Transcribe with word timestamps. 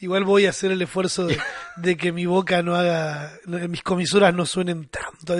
Igual 0.00 0.24
voy 0.24 0.46
a 0.46 0.50
hacer 0.50 0.70
el 0.72 0.80
esfuerzo 0.82 1.26
de, 1.26 1.38
de 1.76 1.96
que 1.96 2.10
mi 2.12 2.24
boca 2.26 2.62
no 2.62 2.74
haga, 2.74 3.32
mis 3.46 3.82
comisuras 3.82 4.34
no 4.34 4.46
suenen 4.46 4.88
tanto 4.88 5.36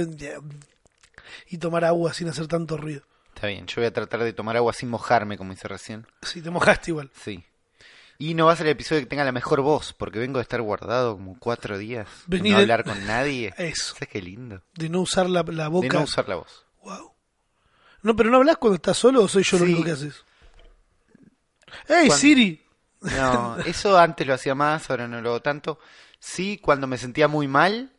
y 1.48 1.58
tomar 1.58 1.84
agua 1.84 2.12
sin 2.12 2.28
hacer 2.28 2.46
tanto 2.46 2.76
ruido. 2.76 3.02
Está 3.34 3.46
bien, 3.46 3.66
yo 3.66 3.76
voy 3.76 3.86
a 3.86 3.92
tratar 3.92 4.22
de 4.22 4.32
tomar 4.34 4.56
agua 4.56 4.72
sin 4.74 4.90
mojarme, 4.90 5.38
como 5.38 5.52
hice 5.54 5.66
recién. 5.66 6.06
Si 6.22 6.42
te 6.42 6.50
mojaste 6.50 6.90
igual. 6.90 7.10
Sí. 7.14 7.42
Y 8.18 8.34
no 8.34 8.46
va 8.46 8.52
a 8.52 8.56
ser 8.56 8.66
el 8.66 8.72
episodio 8.72 9.00
que 9.00 9.06
tenga 9.06 9.24
la 9.24 9.32
mejor 9.32 9.62
voz, 9.62 9.94
porque 9.94 10.18
vengo 10.18 10.38
de 10.38 10.42
estar 10.42 10.60
guardado 10.60 11.14
como 11.16 11.38
cuatro 11.38 11.78
días. 11.78 12.06
de 12.26 12.36
Vení 12.36 12.50
no 12.50 12.56
de- 12.58 12.62
hablar 12.64 12.84
con 12.84 13.06
nadie. 13.06 13.54
Eso. 13.58 13.94
¿Sabes 13.94 14.10
qué 14.10 14.20
lindo? 14.20 14.60
De 14.74 14.90
no 14.90 15.00
usar 15.00 15.30
la, 15.30 15.42
la 15.42 15.64
De 15.64 15.68
boca. 15.70 15.88
no 15.98 16.04
usar 16.04 16.28
la 16.28 16.34
voz. 16.34 16.66
Wow. 16.82 17.12
No, 18.02 18.14
pero 18.14 18.28
no 18.30 18.36
hablas 18.36 18.58
cuando 18.58 18.74
estás 18.76 18.98
solo 18.98 19.22
o 19.22 19.28
soy 19.28 19.42
yo 19.42 19.58
lo 19.58 19.64
Sí. 19.64 19.72
único 19.72 19.84
que 19.86 19.92
haces. 19.92 20.22
¡Ey, 21.88 22.08
Cuando- 22.08 22.16
Siri! 22.16 22.62
No, 23.02 23.56
eso 23.60 23.98
antes 23.98 24.26
lo 24.26 24.34
hacía 24.34 24.54
más, 24.54 24.90
ahora 24.90 25.08
no 25.08 25.20
lo 25.20 25.30
hago 25.30 25.40
tanto. 25.42 25.78
Sí, 26.18 26.58
cuando 26.58 26.86
me 26.86 26.98
sentía 26.98 27.28
muy 27.28 27.48
mal, 27.48 27.92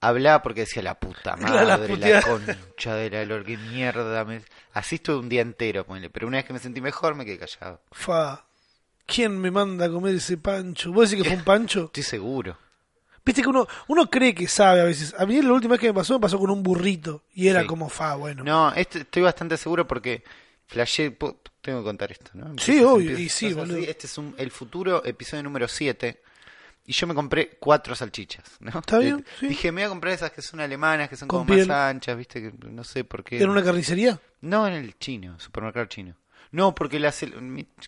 hablaba 0.00 0.42
porque 0.42 0.60
decía 0.60 0.82
la 0.82 0.94
puta 0.98 1.34
Claro, 1.38 1.54
la 1.66 1.76
madre, 1.78 1.88
la, 1.88 1.94
puteada. 1.94 2.22
concha 2.22 2.94
de 2.94 3.10
la 3.10 3.24
lor, 3.24 3.44
qué 3.44 3.56
mierda. 3.56 4.24
me-". 4.24 4.42
Así 4.74 4.96
estuve 4.96 5.16
un 5.16 5.28
día 5.28 5.40
entero, 5.42 5.84
ponele. 5.86 6.10
pero 6.10 6.26
una 6.26 6.36
vez 6.38 6.44
que 6.44 6.52
me 6.52 6.58
sentí 6.58 6.80
mejor 6.80 7.14
me 7.14 7.24
quedé 7.24 7.38
callado. 7.38 7.80
Fa. 7.92 8.44
¿Quién 9.06 9.38
me 9.40 9.50
manda 9.50 9.86
a 9.86 9.90
comer 9.90 10.14
ese 10.14 10.36
pancho? 10.38 10.92
¿Vos 10.92 11.10
decís 11.10 11.22
que 11.24 11.28
fue 11.30 11.38
un 11.38 11.44
pancho? 11.44 11.84
Estoy 11.86 12.02
seguro. 12.04 12.56
Viste 13.24 13.42
que 13.42 13.48
uno, 13.48 13.66
uno 13.88 14.10
cree 14.10 14.34
que 14.34 14.48
sabe 14.48 14.80
a 14.80 14.84
veces. 14.84 15.14
A 15.18 15.26
mí 15.26 15.40
la 15.42 15.52
última 15.52 15.72
vez 15.72 15.80
que 15.80 15.86
me 15.88 15.94
pasó, 15.94 16.14
me 16.14 16.20
pasó 16.20 16.38
con 16.38 16.50
un 16.50 16.62
burrito. 16.62 17.22
Y 17.34 17.48
era 17.48 17.60
Sí. 17.62 17.66
como 17.66 17.88
fa, 17.88 18.14
bueno. 18.16 18.42
No, 18.44 18.72
este, 18.74 19.00
estoy 19.00 19.22
bastante 19.22 19.56
seguro 19.56 19.86
porque 19.86 20.24
flashé, 20.66 21.10
tengo 21.60 21.80
que 21.80 21.84
contar 21.84 22.10
esto, 22.12 22.30
¿no? 22.34 22.54
Sí, 22.58 22.82
obvio, 22.82 23.18
y 23.18 23.28
sí, 23.28 23.52
boludo. 23.52 23.78
Este 23.78 24.06
es 24.06 24.18
un, 24.18 24.34
el 24.38 24.50
futuro 24.50 25.04
episodio 25.04 25.42
número 25.42 25.68
7 25.68 26.22
y 26.86 26.92
yo 26.92 27.06
me 27.06 27.14
compré 27.14 27.56
cuatro 27.60 27.94
salchichas, 27.94 28.56
¿no? 28.60 28.80
Está 28.80 28.98
bien, 28.98 29.20
Eh, 29.20 29.24
sí. 29.40 29.48
Dije, 29.48 29.70
me 29.70 29.82
voy 29.82 29.86
a 29.86 29.88
comprar 29.90 30.14
esas 30.14 30.32
que 30.32 30.42
son 30.42 30.60
alemanas, 30.60 31.08
que 31.08 31.16
son 31.16 31.28
Con 31.28 31.40
como 31.44 31.54
piel. 31.54 31.68
más 31.68 31.90
anchas, 31.90 32.16
viste, 32.16 32.40
que 32.42 32.52
no 32.68 32.82
sé 32.84 33.04
por 33.04 33.22
qué. 33.22 33.36
¿Era 33.40 33.50
una 33.50 33.62
carnicería? 33.62 34.20
No, 34.40 34.66
en 34.66 34.74
el 34.74 34.98
chino, 34.98 35.38
supermercado 35.38 35.86
chino. 35.86 36.16
No, 36.50 36.74
porque 36.74 36.98
la 37.00 37.14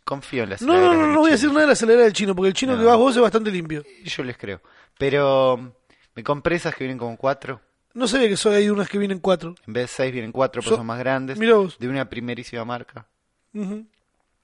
confío 0.05 0.45
en 0.45 0.51
las 0.51 0.63
No, 0.63 0.75
no, 0.81 0.95
no, 0.95 1.07
no 1.09 1.19
voy 1.19 1.31
a 1.31 1.33
decir 1.33 1.49
nada 1.49 1.63
de 1.63 1.67
la 1.67 1.73
acelerada 1.75 2.05
del 2.05 2.13
chino, 2.15 2.35
porque 2.35 2.49
el 2.49 2.55
chino 2.55 2.73
No. 2.73 2.79
que 2.79 2.85
vas 2.85 2.97
vos 2.97 3.15
es 3.17 3.21
bastante 3.21 3.51
limpio. 3.51 3.83
Yo 4.05 4.23
les 4.25 4.39
creo. 4.39 4.63
Pero 4.97 5.75
me 6.15 6.23
compré 6.23 6.57
esas 6.57 6.75
que 6.75 6.85
vienen 6.85 6.97
como 6.97 7.17
cuatro. 7.17 7.61
No 7.95 8.07
sabía 8.09 8.29
que 8.29 8.37
solo 8.37 8.57
hay 8.57 8.69
unas 8.69 8.89
que 8.89 8.99
vienen 8.99 9.21
cuatro. 9.21 9.55
En 9.67 9.73
vez 9.73 9.85
de 9.85 9.89
seis 9.89 10.13
vienen 10.13 10.33
cuatro, 10.33 10.61
So- 10.63 10.77
son 10.77 10.87
más 10.87 10.99
grandes. 10.99 11.39
Mirá 11.39 11.55
vos. 11.55 11.79
De 11.79 11.89
una 11.89 12.09
primerísima 12.09 12.65
marca. 12.65 13.07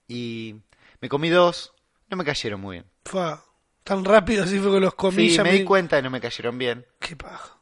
Y 0.09 0.57
me 1.01 1.09
comí 1.09 1.29
dos. 1.29 1.75
No 2.09 2.17
me 2.17 2.25
cayeron 2.25 2.61
muy 2.61 2.77
bien. 2.77 2.87
Fa. 3.05 3.43
Tan 3.85 4.05
rápido 4.05 4.45
así 4.45 4.59
fue 4.59 4.73
que 4.73 4.81
los 4.81 4.95
comí. 4.95 5.29
Sí, 5.29 5.37
ya 5.37 5.43
me 5.43 5.53
di 5.53 5.65
cuenta 5.65 5.97
de 5.97 6.03
no 6.03 6.11
me 6.11 6.21
cayeron 6.21 6.59
bien. 6.59 6.87
Qué 6.99 7.17
paja. 7.17 7.57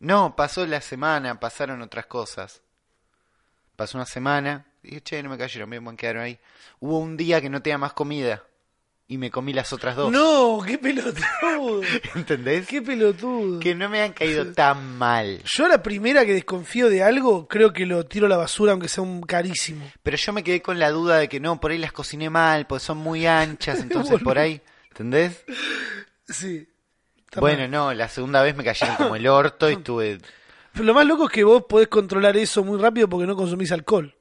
No, 0.00 0.34
pasó 0.36 0.66
la 0.66 0.80
semana, 0.80 1.38
pasaron 1.40 1.80
otras 1.82 2.06
cosas. 2.06 2.62
Pasó 3.76 3.98
una 3.98 4.06
semana, 4.06 4.66
y 4.82 4.88
dije, 4.88 5.00
che, 5.02 5.22
no 5.22 5.30
me 5.30 5.38
cayeron 5.38 5.68
bien, 5.68 5.84
van 5.84 5.94
a 5.94 5.96
quedar 5.96 6.18
ahí. 6.18 6.38
Hubo 6.80 6.98
un 6.98 7.16
día 7.16 7.40
que 7.40 7.50
no 7.50 7.60
tenía 7.60 7.78
más 7.78 7.92
comida 7.92 8.44
y 9.06 9.18
me 9.18 9.30
comí 9.30 9.52
las 9.52 9.72
otras 9.72 9.96
dos. 9.96 10.10
No, 10.10 10.62
qué 10.66 10.78
pelotudo. 10.78 11.82
¿Entendés? 12.14 12.66
qué 12.66 12.80
pelotudo. 12.80 13.60
Que 13.60 13.74
no 13.74 13.88
me 13.88 14.00
han 14.02 14.12
caído 14.12 14.52
tan 14.52 14.96
mal. 14.96 15.42
Yo 15.44 15.68
la 15.68 15.82
primera 15.82 16.24
que 16.24 16.32
desconfío 16.32 16.88
de 16.88 17.02
algo, 17.02 17.46
creo 17.46 17.72
que 17.72 17.84
lo 17.84 18.06
tiro 18.06 18.26
a 18.26 18.28
la 18.30 18.38
basura 18.38 18.72
aunque 18.72 18.88
sea 18.88 19.02
un 19.02 19.22
carísimo. 19.22 19.90
Pero 20.02 20.16
yo 20.16 20.32
me 20.32 20.42
quedé 20.42 20.62
con 20.62 20.78
la 20.78 20.90
duda 20.90 21.18
de 21.18 21.28
que 21.28 21.38
no, 21.38 21.60
por 21.60 21.70
ahí 21.70 21.78
las 21.78 21.92
cociné 21.92 22.30
mal, 22.30 22.66
pues 22.66 22.82
son 22.82 22.98
muy 22.98 23.26
anchas, 23.26 23.78
entonces 23.82 24.22
por 24.22 24.38
ahí, 24.38 24.60
¿entendés? 24.88 25.44
Sí. 26.26 26.66
Bueno, 27.36 27.62
mal. 27.62 27.70
no, 27.70 27.94
la 27.94 28.08
segunda 28.08 28.42
vez 28.42 28.56
me 28.56 28.64
cayeron 28.64 28.96
como 28.96 29.16
el 29.16 29.26
orto 29.26 29.68
y 29.68 29.72
estuve... 29.74 30.18
Pero 30.72 30.86
lo 30.86 30.94
más 30.94 31.06
loco 31.06 31.26
es 31.26 31.30
que 31.30 31.44
vos 31.44 31.64
podés 31.68 31.86
controlar 31.86 32.36
eso 32.36 32.64
muy 32.64 32.80
rápido 32.80 33.08
porque 33.08 33.26
no 33.26 33.36
consumís 33.36 33.70
alcohol. 33.70 34.12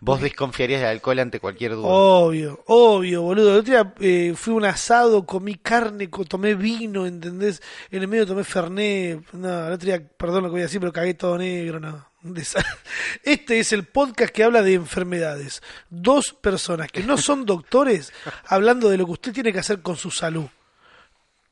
Vos 0.00 0.20
desconfiarías 0.20 0.80
del 0.80 0.90
alcohol 0.90 1.18
ante 1.18 1.40
cualquier 1.40 1.72
duda. 1.72 1.88
Obvio, 1.88 2.62
obvio, 2.66 3.22
boludo. 3.22 3.52
El 3.52 3.58
otro 3.60 3.70
día 3.70 3.94
eh, 4.00 4.32
fui 4.34 4.54
a 4.54 4.56
un 4.56 4.64
asado, 4.64 5.26
comí 5.26 5.56
carne, 5.56 6.08
tomé 6.08 6.54
vino, 6.54 7.06
¿entendés? 7.06 7.62
En 7.90 8.02
el 8.02 8.08
medio 8.08 8.26
tomé 8.26 8.44
Fernet. 8.44 9.20
No, 9.32 9.66
el 9.66 9.72
otro 9.74 9.86
día, 9.86 10.02
perdón 10.16 10.44
lo 10.44 10.48
que 10.48 10.52
voy 10.52 10.60
a 10.60 10.64
decir, 10.64 10.80
pero 10.80 10.92
cagué 10.92 11.14
todo 11.14 11.36
negro, 11.36 11.80
no. 11.80 12.10
Este 13.22 13.60
es 13.60 13.72
el 13.72 13.84
podcast 13.84 14.32
que 14.32 14.44
habla 14.44 14.62
de 14.62 14.74
enfermedades. 14.74 15.62
Dos 15.88 16.32
personas 16.32 16.90
que 16.92 17.02
no 17.02 17.16
son 17.16 17.46
doctores 17.46 18.12
hablando 18.46 18.88
de 18.88 18.98
lo 18.98 19.06
que 19.06 19.12
usted 19.12 19.32
tiene 19.32 19.52
que 19.52 19.58
hacer 19.58 19.80
con 19.80 19.96
su 19.96 20.10
salud. 20.10 20.46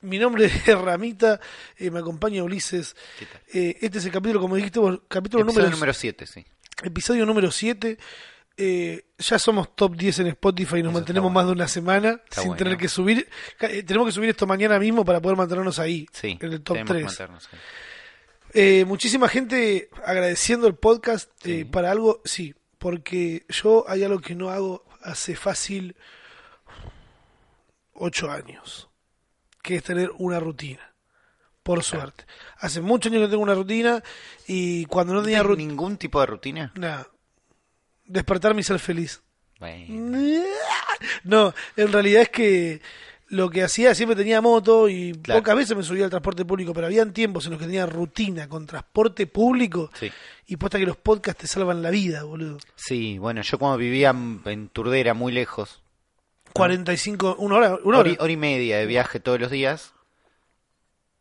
Mi 0.00 0.18
nombre 0.18 0.44
es 0.44 0.66
Ramita, 0.82 1.40
eh, 1.76 1.90
me 1.90 1.98
acompaña 1.98 2.42
Ulises. 2.44 2.94
¿Qué 3.18 3.26
tal? 3.26 3.40
Eh, 3.52 3.78
este 3.80 3.98
es 3.98 4.04
el 4.04 4.12
capítulo, 4.12 4.40
como 4.40 4.56
dijiste 4.56 4.78
vos, 4.78 5.00
capítulo 5.08 5.42
Episodio 5.42 5.64
número 5.64 5.76
número 5.76 5.94
7, 5.94 6.26
sí. 6.26 6.46
Episodio 6.82 7.26
número 7.26 7.50
7. 7.50 7.98
Eh, 8.60 9.04
ya 9.18 9.38
somos 9.38 9.76
top 9.76 9.94
10 9.96 10.18
en 10.18 10.26
Spotify 10.28 10.78
y 10.78 10.82
nos 10.82 10.90
Eso 10.90 10.98
mantenemos 11.00 11.30
más 11.32 11.46
de 11.46 11.52
una 11.52 11.68
semana 11.68 12.20
Está 12.24 12.40
sin 12.42 12.48
bueno. 12.50 12.58
tener 12.58 12.76
que 12.76 12.88
subir. 12.88 13.28
Eh, 13.60 13.84
tenemos 13.84 14.08
que 14.08 14.12
subir 14.12 14.30
esto 14.30 14.46
mañana 14.48 14.78
mismo 14.80 15.04
para 15.04 15.20
poder 15.20 15.36
mantenernos 15.38 15.78
ahí, 15.78 16.06
Sí, 16.12 16.36
en 16.40 16.52
el 16.52 16.62
top 16.62 16.74
tenemos 16.74 16.88
que 16.88 16.94
3. 16.94 17.04
mantenernos 17.06 17.48
ahí. 17.52 17.58
Eh, 18.54 18.84
muchísima 18.84 19.28
gente 19.28 19.90
agradeciendo 20.04 20.66
el 20.66 20.74
podcast 20.74 21.30
eh, 21.46 21.58
Sí. 21.58 21.64
para 21.66 21.90
algo, 21.92 22.20
sí, 22.24 22.54
porque 22.78 23.44
yo 23.48 23.84
hay 23.88 24.02
algo 24.02 24.18
que 24.20 24.34
no 24.34 24.50
hago 24.50 24.84
hace 25.02 25.36
fácil 25.36 25.94
8 27.94 28.30
años, 28.30 28.88
que 29.62 29.76
es 29.76 29.82
tener 29.84 30.10
una 30.18 30.40
rutina. 30.40 30.80
Por 31.62 31.84
suerte. 31.84 32.24
Hace 32.58 32.80
muchos 32.80 33.12
años 33.12 33.26
que 33.26 33.30
tengo 33.30 33.42
una 33.42 33.54
rutina 33.54 34.02
y 34.46 34.86
cuando 34.86 35.12
no 35.12 35.18
¿No 35.20 35.24
tenía 35.26 35.42
rutina, 35.42 35.68
ningún 35.68 35.96
tipo 35.98 36.18
de 36.20 36.26
rutina? 36.26 36.72
nada. 36.76 37.06
Despertarme 38.08 38.60
y 38.62 38.64
ser 38.64 38.78
feliz. 38.80 39.22
Bueno, 39.60 40.18
No, 41.24 41.54
en 41.76 41.92
realidad 41.92 42.22
es 42.22 42.28
que 42.30 42.80
lo 43.28 43.50
que 43.50 43.62
hacía 43.62 43.94
siempre 43.94 44.16
tenía 44.16 44.40
moto 44.40 44.88
y 44.88 45.12
Claro. 45.12 45.40
pocas 45.40 45.56
veces 45.56 45.76
me 45.76 45.82
subía 45.82 46.04
al 46.04 46.10
transporte 46.10 46.44
público, 46.44 46.72
pero 46.72 46.86
habían 46.86 47.12
tiempos 47.12 47.44
en 47.44 47.52
los 47.52 47.60
que 47.60 47.66
tenía 47.66 47.84
rutina 47.86 48.48
con 48.48 48.66
transporte 48.66 49.26
público 49.26 49.90
sí. 49.94 50.10
y 50.46 50.56
posta 50.56 50.78
que 50.78 50.86
los 50.86 50.96
podcasts 50.96 51.42
te 51.42 51.46
salvan 51.46 51.82
la 51.82 51.90
vida, 51.90 52.22
boludo. 52.24 52.58
Sí, 52.76 53.18
bueno, 53.18 53.42
yo 53.42 53.58
como 53.58 53.76
vivía 53.76 54.10
en 54.10 54.68
Turdera, 54.70 55.12
muy 55.14 55.30
lejos, 55.32 55.82
45, 56.54 57.36
una 57.38 57.56
hora, 57.56 57.68
una 57.84 57.98
hora, 57.98 57.98
hora. 57.98 58.10
y- 58.10 58.16
hora 58.18 58.32
y 58.32 58.36
media 58.38 58.78
de 58.78 58.86
viaje 58.86 59.20
todos 59.20 59.38
los 59.38 59.50
días, 59.50 59.92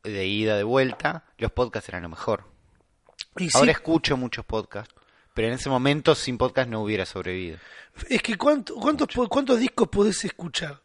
de 0.03 0.25
ida, 0.25 0.55
de 0.55 0.63
vuelta, 0.63 1.25
los 1.37 1.51
podcasts 1.51 1.89
eran 1.89 2.03
lo 2.03 2.09
mejor. 2.09 2.45
Y 3.37 3.49
sí, 3.49 3.57
Ahora 3.57 3.71
escucho 3.73 4.15
muchos 4.15 4.45
podcasts, 4.45 4.95
pero 5.37 5.49
en 5.49 5.53
ese 5.53 5.69
momento 5.69 6.15
sin 6.15 6.35
podcast 6.35 6.67
no 6.67 6.81
hubiera 6.81 7.05
sobrevivido. 7.05 7.59
es 8.09 8.23
que 8.23 8.35
cuánto- 8.37 8.73
cuántos, 8.73 9.07
cuántos 9.29 9.59
discos 9.59 9.87
podés 9.89 10.25
escuchar. 10.25 10.81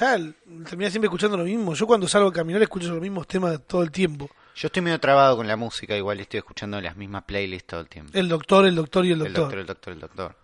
Ya 0.00 0.14
el- 0.14 0.34
terminás 0.66 0.92
siempre 0.94 1.08
escuchando 1.08 1.36
lo 1.36 1.44
mismo. 1.44 1.74
Yo 1.74 1.86
cuando 1.86 2.08
salgo 2.08 2.28
a 2.30 2.32
caminar 2.32 2.62
escucho 2.62 2.88
los 2.88 3.00
mismos 3.02 3.26
temas 3.28 3.60
todo 3.66 3.82
el 3.82 3.90
tiempo. 3.90 4.30
Yo 4.56 4.68
estoy 4.68 4.80
medio 4.82 4.98
trabado 4.98 5.36
con 5.36 5.46
la 5.46 5.56
música, 5.56 5.94
igual 5.96 6.20
estoy 6.20 6.38
escuchando 6.38 6.80
las 6.80 6.96
mismas 6.96 7.24
playlists 7.24 7.66
todo 7.66 7.80
el 7.80 7.88
tiempo. 7.88 8.10
El 8.14 8.26
doctor, 8.28 8.64
el 8.64 8.74
doctor 8.74 9.04
y 9.04 9.12
el 9.12 9.20
El 9.20 9.32
doctor. 9.34 9.42
doctor, 9.42 9.58
el 9.58 9.66
doctor, 9.66 9.92
el 9.92 10.00
doctor. 10.00 10.36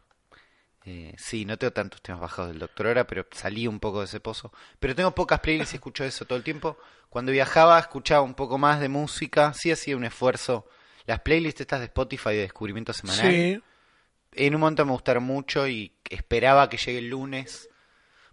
Eh, 0.84 1.14
sí, 1.18 1.44
no 1.44 1.56
tengo 1.58 1.72
tantos 1.72 2.02
temas 2.02 2.20
bajados 2.20 2.50
del 2.50 2.58
doctor 2.58 2.86
ahora, 2.88 3.06
pero 3.06 3.26
salí 3.32 3.66
un 3.66 3.80
poco 3.80 4.00
de 4.00 4.06
ese 4.06 4.20
pozo. 4.20 4.52
Pero 4.78 4.94
tengo 4.94 5.14
pocas 5.14 5.40
playlists 5.40 5.74
y 5.74 5.76
escucho 5.76 6.04
eso 6.04 6.24
todo 6.26 6.36
el 6.38 6.44
tiempo. 6.44 6.76
Cuando 7.08 7.32
viajaba 7.32 7.78
escuchaba 7.78 8.22
un 8.22 8.34
poco 8.34 8.58
más 8.58 8.80
de 8.80 8.88
música, 8.88 9.52
sí 9.54 9.70
hacía 9.70 9.96
un 9.96 10.04
esfuerzo. 10.04 10.66
Las 11.10 11.20
playlists 11.22 11.60
estas 11.60 11.80
de 11.80 11.86
Spotify 11.86 12.30
de 12.30 12.42
descubrimiento 12.42 12.92
semanal, 12.92 13.32
Sí, 13.32 13.60
en 14.34 14.54
un 14.54 14.60
momento 14.60 14.86
me 14.86 14.92
gustaron 14.92 15.24
mucho 15.24 15.66
y 15.66 15.92
esperaba 16.08 16.68
que 16.70 16.76
llegue 16.76 16.98
el 17.00 17.08
lunes. 17.08 17.68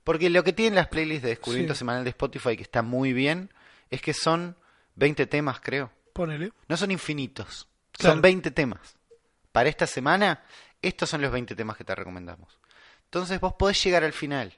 Porque 0.03 0.29
lo 0.29 0.43
que 0.43 0.53
tienen 0.53 0.75
las 0.75 0.87
playlists 0.87 1.23
de 1.23 1.29
descubrimiento 1.29 1.73
Sí. 1.73 1.79
semanal 1.79 2.03
de 2.03 2.11
Spotify, 2.11 2.55
que 2.55 2.61
está 2.61 2.83
muy 2.83 3.13
bien, 3.13 3.51
es 3.89 3.99
que 4.03 4.13
son 4.13 4.55
20 4.93 5.25
temas, 5.25 5.59
creo. 5.59 5.91
ponele. 6.13 6.51
No 6.67 6.77
son 6.77 6.91
infinitos, 6.91 7.67
Claro. 7.93 8.13
son 8.13 8.21
20 8.21 8.51
temas. 8.51 8.95
Para 9.51 9.69
esta 9.69 9.87
semana, 9.87 10.43
estos 10.83 11.09
son 11.09 11.21
los 11.21 11.31
20 11.31 11.55
temas 11.55 11.77
que 11.77 11.83
te 11.83 11.95
recomendamos. 11.95 12.59
Entonces 13.05 13.39
vos 13.39 13.53
podés 13.53 13.83
llegar 13.83 14.03
al 14.03 14.13
final, 14.13 14.53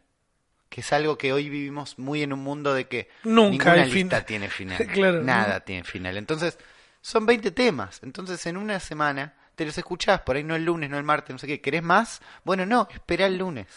que 0.69 0.81
es 0.81 0.92
algo 0.94 1.18
que 1.18 1.31
hoy 1.31 1.50
vivimos 1.50 1.98
muy 2.00 2.22
en 2.22 2.33
un 2.33 2.39
mundo 2.39 2.74
de 2.74 2.88
que 2.89 3.07
Nunca 3.24 3.50
ninguna 3.51 3.72
hay 3.83 3.92
lista 3.92 4.25
tiene 4.25 4.50
final. 4.50 4.77
Claro. 4.94 5.22
Nada 5.24 5.62
tiene 5.62 5.83
final. 5.86 6.18
Entonces, 6.18 6.57
son 7.01 7.25
20 7.25 7.51
temas. 7.51 8.00
Entonces, 8.04 8.46
en 8.46 8.57
una 8.57 8.80
semana 8.80 9.34
te 9.56 9.66
los 9.66 9.78
escuchás, 9.78 10.22
por 10.22 10.36
ahí 10.36 10.44
no 10.44 10.56
el 10.56 10.66
lunes, 10.66 10.90
no 10.90 10.98
el 10.98 11.04
martes, 11.04 11.34
no 11.34 11.38
sé 11.40 11.48
qué. 11.48 11.62
¿Querés 11.62 11.84
más? 11.84 12.22
Bueno, 12.44 12.66
no, 12.66 12.88
espera 12.92 13.25
el 13.25 13.38
lunes. 13.38 13.68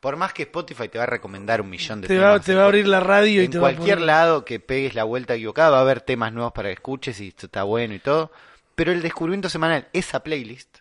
Por 0.00 0.16
más 0.16 0.32
que 0.32 0.42
Spotify 0.42 0.88
te 0.88 0.98
va 0.98 1.04
a 1.04 1.06
recomendar 1.06 1.60
un 1.60 1.70
millón 1.70 2.00
de 2.00 2.08
Te 2.08 2.14
temas. 2.16 2.32
va, 2.32 2.40
te 2.40 2.54
va 2.56 2.62
a 2.62 2.64
abrir 2.66 2.88
la 2.88 2.98
radio 2.98 3.40
y 3.40 3.44
en 3.44 3.50
te 3.52 3.58
va 3.58 3.68
a 3.68 3.72
cualquier 3.72 3.98
poner- 3.98 4.06
lado 4.06 4.44
que 4.44 4.58
pegues 4.58 4.94
la 4.96 5.04
vuelta 5.04 5.34
equivocada 5.34 5.70
va 5.70 5.78
a 5.78 5.82
haber 5.82 6.00
temas 6.00 6.32
nuevos 6.32 6.52
para 6.52 6.68
que 6.70 6.74
escuches 6.74 7.20
y 7.20 7.28
esto 7.28 7.46
está 7.46 7.62
bueno 7.62 7.94
y 7.94 8.00
todo. 8.00 8.32
Pero 8.74 8.90
el 8.90 9.00
descubrimiento 9.00 9.48
semanal, 9.48 9.86
esa 9.92 10.24
playlist, 10.24 10.78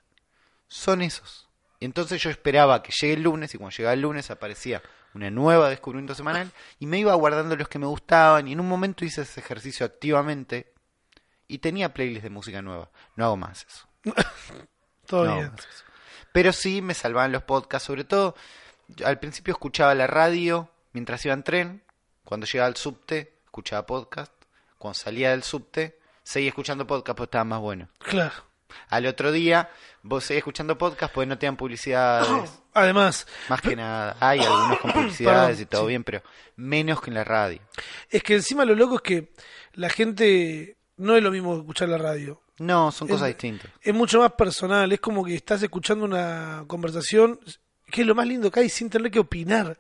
son 0.68 1.02
esos. 1.04 1.48
Entonces 1.80 2.22
yo 2.22 2.30
esperaba 2.32 2.82
que 2.82 2.92
llegue 3.00 3.14
el 3.14 3.24
lunes 3.24 3.54
y 3.54 3.58
cuando 3.58 3.76
llegaba 3.76 3.94
el 3.94 4.02
lunes 4.02 4.32
aparecía 4.32 4.82
una 5.14 5.30
nueva 5.30 5.70
descubrimiento 5.70 6.16
semanal, 6.16 6.50
y 6.80 6.86
me 6.88 6.98
iba 6.98 7.14
guardando 7.16 7.56
los 7.58 7.68
que 7.68 7.78
me 7.80 7.86
gustaban, 7.86 8.48
y 8.48 8.54
en 8.54 8.60
un 8.62 8.68
momento 8.70 9.04
hice 9.04 9.24
ese 9.24 9.42
ejercicio 9.42 9.86
activamente, 9.86 10.72
y 11.54 11.58
tenía 11.60 11.94
playlist 11.94 12.24
de 12.24 12.30
música 12.30 12.62
nueva. 12.62 12.90
No 13.16 13.26
hago 13.26 13.38
más 13.38 13.66
eso. 13.68 13.88
Todo 15.06 15.26
No 15.26 15.32
hago 15.32 15.40
bien. 15.42 15.52
más 15.52 15.60
eso. 15.66 15.84
Pero 16.32 16.54
sí 16.54 16.82
me 16.82 16.94
salvaban 16.94 17.32
los 17.32 17.44
podcasts, 17.44 17.86
sobre 17.88 18.06
todo, 18.06 18.36
al 19.04 19.20
principio 19.20 19.52
escuchaba 19.54 19.94
la 19.96 20.08
radio 20.08 20.72
mientras 20.94 21.26
iba 21.26 21.34
en 21.34 21.44
tren, 21.44 21.84
cuando 22.24 22.46
llegaba 22.46 22.68
al 22.68 22.78
subte, 22.78 23.40
escuchaba 23.44 23.86
podcast, 23.86 24.32
cuando 24.78 24.98
salía 24.98 25.32
del 25.32 25.44
subte, 25.44 26.00
seguía 26.24 26.50
escuchando 26.50 26.88
podcast, 26.88 27.18
pues 27.18 27.28
estaba 27.28 27.44
más 27.44 27.60
bueno. 27.60 27.90
Claro. 28.00 28.34
Al 28.88 29.06
otro 29.08 29.34
día, 29.34 29.70
vos 30.04 30.24
seguís 30.24 30.38
escuchando 30.40 30.78
podcast, 30.78 31.14
pues 31.14 31.28
no 31.28 31.38
te 31.38 31.46
dan 31.46 31.58
publicidades. 31.58 32.30
Además, 32.74 33.28
Más 33.50 33.62
que 33.62 33.76
nada, 33.76 34.16
hay 34.22 34.40
algunos 34.40 34.80
con 34.80 34.92
publicidades 34.94 35.58
Perdón, 35.58 35.62
y 35.64 35.66
todo 35.66 35.82
sí. 35.82 35.88
bien, 35.90 36.04
pero 36.06 36.24
menos 36.56 37.02
que 37.02 37.10
en 37.10 37.16
la 37.16 37.26
radio. 37.26 37.60
es 38.10 38.24
que 38.24 38.36
encima 38.36 38.64
lo 38.64 38.74
loco 38.76 38.96
es 38.96 39.02
que 39.02 39.34
la 39.74 39.90
gente 39.90 40.78
no 41.02 41.16
es 41.18 41.24
lo 41.24 41.32
mismo 41.32 41.54
que 41.56 41.60
escuchar 41.62 41.90
la 41.90 41.98
radio. 41.98 42.42
No, 42.60 42.92
son 42.92 43.08
cosas 43.08 43.30
Es- 43.30 43.36
distintas. 43.36 43.72
Es 43.82 43.94
mucho 43.94 44.20
más 44.20 44.34
personal, 44.34 44.92
es 44.92 45.00
como 45.00 45.24
que 45.26 45.34
estás 45.36 45.62
escuchando 45.64 46.06
una 46.06 46.64
conversación, 46.68 47.40
que 47.90 48.02
es 48.02 48.08
lo 48.08 48.16
más 48.16 48.28
lindo 48.28 48.52
que 48.52 48.62
hay, 48.62 48.70
sin 48.70 48.90
tener 48.90 49.10
que 49.12 49.20
opinar. 49.20 49.78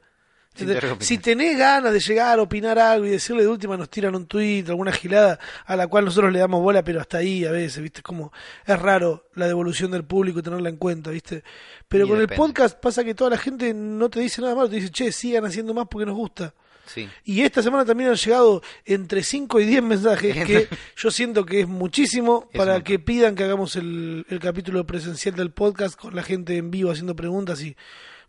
Sin 0.53 0.63
¿Entendés? 0.63 0.79
tener 0.81 0.81
que 0.81 0.87
opinar. 0.95 1.07
Si 1.07 1.17
tenés 1.19 1.57
ganas 1.57 1.93
de 1.93 1.99
llegar 2.01 2.39
a 2.39 2.41
opinar 2.41 2.77
algo 2.77 3.05
y 3.05 3.09
decirle 3.11 3.43
de 3.43 3.47
última 3.47 3.77
nos 3.77 3.89
tiran 3.89 4.15
un 4.15 4.25
tuit, 4.25 4.67
alguna 4.67 4.91
gilada 4.91 5.39
a 5.65 5.75
la 5.77 5.87
cual 5.87 6.03
nosotros 6.05 6.33
le 6.33 6.39
damos 6.39 6.61
bola, 6.61 6.83
pero 6.83 6.99
hasta 6.99 7.19
ahí 7.19 7.45
a 7.45 7.51
veces, 7.51 7.81
¿viste? 7.81 8.01
Como 8.01 8.33
es 8.65 8.77
raro 8.79 9.27
la 9.35 9.47
devolución 9.47 9.91
del 9.91 10.03
público 10.03 10.39
y 10.39 10.41
tenerla 10.41 10.67
en 10.69 10.75
cuenta, 10.77 11.09
¿viste? 11.11 11.43
Pero 11.87 12.05
Y 12.05 12.09
con 12.09 12.17
depende. 12.19 12.33
el 12.33 12.37
podcast 12.37 12.79
pasa 12.79 13.03
que 13.05 13.15
toda 13.15 13.29
la 13.29 13.37
gente 13.37 13.73
no 13.73 14.09
te 14.09 14.19
dice 14.19 14.41
nada 14.41 14.55
malo, 14.55 14.69
te 14.69 14.75
dice, 14.77 14.89
che, 14.89 15.11
sigan 15.13 15.45
haciendo 15.45 15.73
más 15.73 15.87
porque 15.89 16.05
nos 16.05 16.15
gusta. 16.15 16.53
Sí. 16.93 17.09
Y 17.23 17.41
esta 17.41 17.61
semana 17.61 17.85
también 17.85 18.09
han 18.09 18.15
llegado 18.15 18.61
entre 18.85 19.23
5 19.23 19.59
y 19.61 19.65
10 19.65 19.83
mensajes 19.83 20.45
que 20.45 20.67
yo 20.97 21.11
siento 21.11 21.45
que 21.45 21.61
es 21.61 21.67
muchísimo 21.67 22.49
Es 22.51 22.57
para 22.57 22.83
que 22.83 22.99
pidan 22.99 23.35
que 23.35 23.43
hagamos 23.43 23.75
el, 23.75 24.25
el 24.29 24.39
capítulo 24.39 24.85
presencial 24.85 25.35
del 25.35 25.51
podcast 25.51 25.97
con 25.99 26.15
la 26.15 26.23
gente 26.23 26.57
en 26.57 26.69
vivo 26.71 26.91
haciendo 26.91 27.15
preguntas 27.15 27.61
y 27.61 27.75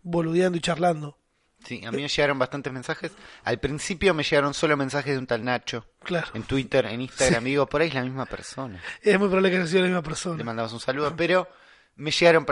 boludeando 0.02 0.58
y 0.58 0.60
charlando. 0.60 1.18
Sí, 1.64 1.80
a 1.84 1.92
mí 1.92 2.02
me 2.02 2.08
llegaron 2.08 2.38
bastantes 2.38 2.72
mensajes. 2.72 3.12
Al 3.44 3.60
principio 3.60 4.14
me 4.14 4.24
llegaron 4.24 4.52
solo 4.52 4.76
mensajes 4.76 5.12
de 5.12 5.18
un 5.18 5.26
tal 5.26 5.44
Nacho. 5.44 5.86
Claro. 6.02 6.28
En 6.34 6.42
Twitter, 6.42 6.86
en 6.86 7.00
Instagram, 7.00 7.44
digo, 7.44 7.66
por 7.66 7.80
ahí 7.80 7.88
es 7.88 7.94
la 7.94 8.02
misma 8.02 8.26
persona. 8.26 8.82
Es 9.00 9.18
muy 9.18 9.28
probable 9.28 9.50
que 9.50 9.56
haya 9.58 9.66
sido 9.66 9.80
la 9.82 9.86
misma 9.86 10.00
Le 10.00 10.04
persona. 10.08 10.42
mandamos 10.42 10.72
un 10.72 10.80
saludo, 10.80 11.14
pero 11.16 11.48
me 11.94 12.10
llegaron 12.10 12.44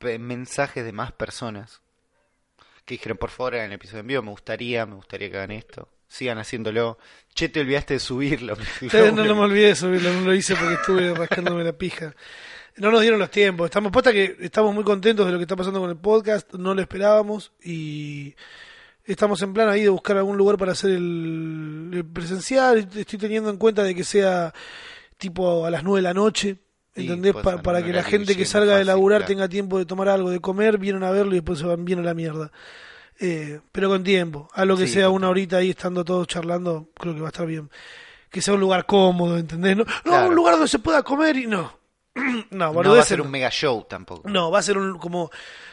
mensajes 0.00 0.84
de 0.84 0.92
más 0.92 1.12
personas 1.12 1.82
que 2.86 2.94
dijeron, 2.94 3.18
por 3.18 3.30
favor, 3.30 3.56
hagan 3.56 3.66
el 3.66 3.72
episodio 3.72 4.00
en 4.00 4.06
vivo, 4.06 4.22
me 4.22 4.30
gustaría, 4.30 4.86
me 4.86 4.94
gustaría 4.94 5.28
que 5.28 5.36
hagan 5.36 5.50
esto, 5.50 5.88
sigan 6.06 6.38
haciéndolo. 6.38 6.98
Che, 7.34 7.48
te 7.48 7.60
olvidaste 7.60 7.94
de 7.94 8.00
subirlo. 8.00 8.56
no, 8.92 9.24
no 9.24 9.34
me 9.34 9.42
olvidé 9.42 9.68
de 9.68 9.74
subirlo, 9.74 10.12
no 10.12 10.20
lo 10.20 10.34
hice 10.34 10.54
porque 10.54 10.74
estuve 10.74 11.12
rascándome 11.14 11.64
la 11.64 11.72
pija. 11.72 12.14
No 12.76 12.90
nos 12.92 13.00
dieron 13.00 13.18
los 13.18 13.30
tiempos. 13.30 13.66
Estamos 13.66 13.90
posta 13.90 14.12
que 14.12 14.36
estamos 14.40 14.72
muy 14.72 14.84
contentos 14.84 15.26
de 15.26 15.32
lo 15.32 15.38
que 15.38 15.42
está 15.42 15.56
pasando 15.56 15.80
con 15.80 15.90
el 15.90 15.96
podcast, 15.96 16.54
no 16.54 16.74
lo 16.74 16.80
esperábamos 16.80 17.52
y 17.62 18.36
estamos 19.04 19.42
en 19.42 19.52
plan 19.52 19.68
ahí 19.68 19.82
de 19.82 19.88
buscar 19.88 20.16
algún 20.16 20.36
lugar 20.36 20.56
para 20.56 20.72
hacer 20.72 20.90
el, 20.90 21.90
el 21.92 22.04
presencial. 22.04 22.88
Estoy 22.94 23.18
teniendo 23.18 23.50
en 23.50 23.56
cuenta 23.56 23.82
de 23.82 23.94
que 23.96 24.04
sea 24.04 24.54
tipo 25.18 25.66
a 25.66 25.70
las 25.70 25.82
9 25.82 25.98
de 25.98 26.02
la 26.02 26.14
noche. 26.14 26.56
¿Entendés? 26.96 27.34
Pa- 27.34 27.62
para 27.62 27.82
que 27.84 27.92
la 27.92 28.02
gente 28.02 28.36
que 28.36 28.44
salga 28.44 28.72
de 28.72 28.78
fácil, 28.78 28.86
laburar 28.88 29.20
claro. 29.20 29.28
tenga 29.28 29.48
tiempo 29.48 29.78
de 29.78 29.86
tomar 29.86 30.08
algo, 30.08 30.30
de 30.30 30.40
comer, 30.40 30.78
vienen 30.78 31.02
a 31.04 31.10
verlo 31.10 31.32
y 31.32 31.36
después 31.36 31.58
se 31.58 31.66
van 31.66 31.84
bien 31.84 31.98
a 31.98 32.02
la 32.02 32.14
mierda. 32.14 32.50
Eh, 33.18 33.60
pero 33.72 33.88
con 33.88 34.02
tiempo. 34.04 34.48
A 34.52 34.64
lo 34.64 34.76
que 34.76 34.86
Sí, 34.86 34.94
sea 34.94 35.08
una 35.10 35.28
horita 35.28 35.58
ahí 35.58 35.70
estando 35.70 36.04
todos 36.04 36.26
charlando, 36.26 36.88
creo 36.98 37.14
que 37.14 37.20
va 37.20 37.28
a 37.28 37.30
estar 37.30 37.46
bien. 37.46 37.70
Que 38.30 38.40
sea 38.42 38.54
un 38.54 38.60
lugar 38.60 38.84
cómodo, 38.86 39.38
¿entendés? 39.38 39.76
No, 39.76 39.84
no, 39.84 39.90
Claro. 40.02 40.28
un 40.28 40.34
lugar 40.34 40.54
donde 40.54 40.68
se 40.68 40.78
pueda 40.78 41.02
comer 41.02 41.36
y 41.36 41.46
no. 41.46 41.72
no, 42.50 42.72
No 42.72 42.94
va 42.94 43.00
a 43.00 43.04
ser 43.04 43.20
un 43.20 43.30
mega 43.30 43.50
show 43.50 43.84
tampoco. 43.88 44.28
No, 44.28 44.50
va 44.50 44.58
a 44.58 44.62
ser 44.62 44.76
un 44.78 44.98
como 44.98 45.30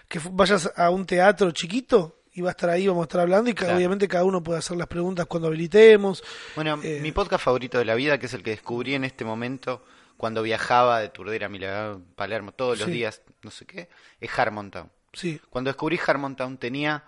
que 0.08 0.20
vayas 0.32 0.72
a 0.76 0.90
un 0.90 1.06
teatro 1.06 1.52
chiquito 1.52 2.20
y 2.34 2.42
va 2.42 2.50
a 2.50 2.52
estar 2.52 2.70
ahí, 2.70 2.88
vamos 2.88 3.02
a 3.04 3.06
estar 3.06 3.22
hablando 3.22 3.50
y 3.50 3.54
Claro. 3.54 3.76
obviamente 3.76 4.08
cada 4.08 4.24
uno 4.24 4.42
puede 4.44 4.60
hacer 4.60 4.76
las 4.78 4.88
preguntas 4.88 5.26
cuando 5.26 5.48
habilitemos. 5.48 6.24
Bueno, 6.56 6.80
Eh. 6.84 7.00
mi 7.02 7.12
podcast 7.12 7.44
favorito 7.44 7.78
de 7.78 7.86
la 7.86 7.96
vida, 7.96 8.18
que 8.18 8.26
es 8.28 8.34
el 8.34 8.44
que 8.44 8.52
descubrí 8.52 8.94
en 8.96 9.04
este 9.04 9.24
momento 9.26 9.84
cuando 10.18 10.42
viajaba 10.42 11.00
de 11.00 11.10
Turdera 11.10 11.48
a 11.48 11.98
Palermo, 12.16 12.52
todos 12.54 12.78
los 12.80 12.86
Sí. 12.88 12.92
días, 12.94 13.22
no 13.42 13.52
sé 13.52 13.66
qué, 13.66 13.90
es 14.20 14.40
Harmontown. 14.40 14.90
Sí. 15.14 15.40
Cuando 15.50 15.70
descubrí 15.70 16.00
Harmontown 16.06 16.58
tenía... 16.58 17.04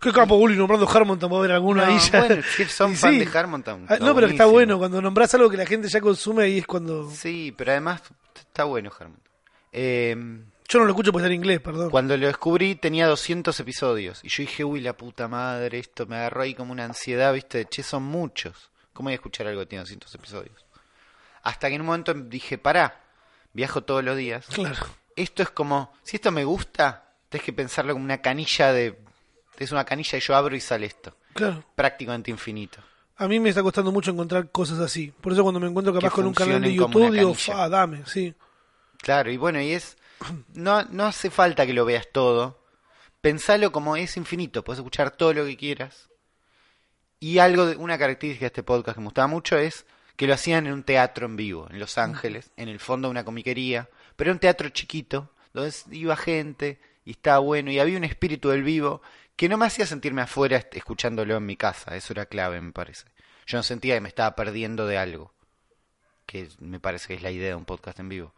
Qué 0.00 0.12
capo, 0.12 0.36
Bully, 0.36 0.56
nombrando 0.56 0.88
Harmontown, 0.88 1.32
va 1.32 1.36
a 1.36 1.38
haber 1.40 1.52
alguno 1.52 1.84
No, 1.84 1.98
ya. 1.98 2.20
bueno, 2.26 2.42
si 2.56 2.64
son 2.66 2.94
fan 2.94 3.14
sí. 3.14 3.24
de 3.24 3.38
Harmontown. 3.38 3.86
Ah, 3.88 3.96
No, 4.00 4.14
pero 4.14 4.28
está 4.28 4.46
bueno, 4.46 4.78
cuando 4.78 5.00
nombras 5.02 5.34
algo 5.34 5.50
que 5.50 5.56
la 5.56 5.66
gente 5.66 5.88
ya 5.88 6.00
consume, 6.00 6.44
ahí 6.44 6.58
es 6.58 6.66
cuando... 6.66 7.10
Sí, 7.10 7.52
pero 7.56 7.72
además 7.72 8.02
está 8.36 8.64
bueno 8.64 8.90
Harmontown. 8.96 9.30
Eh, 9.72 10.16
Yo 10.68 10.78
no 10.78 10.84
lo 10.84 10.90
escucho 10.92 11.10
porque 11.12 11.24
está 11.24 11.34
en 11.34 11.40
inglés, 11.40 11.60
perdón. 11.60 11.90
cuando 11.90 12.16
lo 12.16 12.26
descubrí 12.26 12.76
tenía 12.76 13.06
200 13.08 13.58
episodios 13.58 14.20
y 14.22 14.28
yo 14.28 14.42
dije, 14.42 14.64
uy, 14.64 14.80
la 14.80 14.96
puta 14.96 15.26
madre, 15.28 15.78
esto 15.80 16.06
me 16.06 16.16
agarró 16.16 16.42
ahí 16.42 16.54
como 16.54 16.72
una 16.72 16.84
ansiedad, 16.84 17.32
viste, 17.34 17.64
che, 17.66 17.82
son 17.82 18.04
muchos. 18.04 18.70
¿Cómo 18.92 19.06
voy 19.08 19.12
a 19.12 19.16
escuchar 19.16 19.46
algo 19.48 19.60
que 19.62 19.66
tiene 19.66 19.82
200 19.82 20.14
episodios? 20.14 20.64
Hasta 21.42 21.68
que 21.68 21.74
en 21.74 21.80
un 21.80 21.86
momento 21.88 22.14
dije, 22.14 22.58
pará, 22.58 23.00
viajo 23.52 23.82
todos 23.82 24.04
los 24.04 24.16
días. 24.16 24.46
Claro. 24.46 24.86
Esto 25.16 25.42
es 25.42 25.50
como, 25.50 25.92
si 26.02 26.16
esto 26.16 26.30
me 26.30 26.44
gusta, 26.44 27.14
tenés 27.28 27.44
que 27.44 27.52
pensarlo 27.52 27.92
como 27.92 28.04
una 28.04 28.20
canilla 28.20 28.72
de... 28.72 28.98
Es 29.58 29.72
una 29.72 29.84
canilla 29.84 30.16
y 30.16 30.20
yo 30.20 30.34
abro 30.34 30.56
y 30.56 30.60
sale 30.60 30.86
esto. 30.86 31.14
Claro. 31.34 31.62
Prácticamente 31.74 32.30
infinito. 32.30 32.80
A 33.16 33.28
mí 33.28 33.38
me 33.38 33.50
está 33.50 33.62
costando 33.62 33.92
mucho 33.92 34.10
encontrar 34.10 34.50
cosas 34.50 34.78
así. 34.78 35.12
Por 35.20 35.34
eso 35.34 35.42
cuando 35.42 35.60
me 35.60 35.66
encuentro 35.66 35.92
capaz 35.92 36.08
Que 36.08 36.14
con 36.14 36.26
un 36.26 36.32
canal 36.32 36.62
de 36.62 36.72
YouTube, 36.72 37.12
digo, 37.12 37.34
fa, 37.34 37.68
dame, 37.68 38.02
sí. 38.06 38.34
Claro, 38.96 39.30
y 39.30 39.36
bueno, 39.36 39.60
y 39.60 39.72
es. 39.72 39.98
No, 40.54 40.84
no 40.84 41.04
hace 41.04 41.28
falta 41.28 41.66
que 41.66 41.74
lo 41.74 41.84
veas 41.84 42.08
todo. 42.10 42.64
Pensalo 43.20 43.72
como 43.72 43.96
es 43.96 44.16
infinito, 44.16 44.64
puedes 44.64 44.78
escuchar 44.78 45.10
todo 45.10 45.34
lo 45.34 45.44
que 45.44 45.58
quieras. 45.58 46.08
Y 47.18 47.38
algo 47.38 47.66
de, 47.66 47.76
una 47.76 47.98
característica 47.98 48.44
de 48.44 48.46
este 48.46 48.62
podcast 48.62 48.94
que 48.94 49.00
me 49.02 49.08
gustaba 49.08 49.26
mucho 49.26 49.58
es 49.58 49.84
que 50.20 50.26
lo 50.26 50.34
hacían 50.34 50.66
en 50.66 50.74
un 50.74 50.82
teatro 50.82 51.24
en 51.24 51.34
vivo, 51.36 51.66
en 51.70 51.78
Los 51.78 51.96
Ángeles, 51.96 52.50
en 52.58 52.68
el 52.68 52.78
fondo 52.78 53.08
de 53.08 53.12
una 53.12 53.24
comiquería, 53.24 53.88
pero 54.16 54.28
era 54.28 54.34
un 54.34 54.38
teatro 54.38 54.68
chiquito, 54.68 55.30
donde 55.54 55.72
iba 55.92 56.14
gente 56.14 56.78
y 57.06 57.12
estaba 57.12 57.38
bueno, 57.38 57.70
y 57.70 57.78
había 57.78 57.96
un 57.96 58.04
espíritu 58.04 58.50
del 58.50 58.62
vivo 58.62 59.00
que 59.34 59.48
no 59.48 59.56
me 59.56 59.64
hacía 59.64 59.86
sentirme 59.86 60.20
afuera 60.20 60.62
escuchándolo 60.72 61.38
en 61.38 61.46
mi 61.46 61.56
casa, 61.56 61.96
eso 61.96 62.12
era 62.12 62.26
clave, 62.26 62.60
me 62.60 62.70
parece. 62.72 63.06
Yo 63.46 63.56
no 63.56 63.62
sentía 63.62 63.94
que 63.94 64.02
me 64.02 64.10
estaba 64.10 64.36
perdiendo 64.36 64.86
de 64.86 64.98
algo, 64.98 65.32
que 66.26 66.48
me 66.58 66.80
parece 66.80 67.08
que 67.08 67.14
es 67.14 67.22
la 67.22 67.30
idea 67.30 67.48
de 67.48 67.54
un 67.54 67.64
podcast 67.64 67.98
en 67.98 68.10
vivo. 68.10 68.34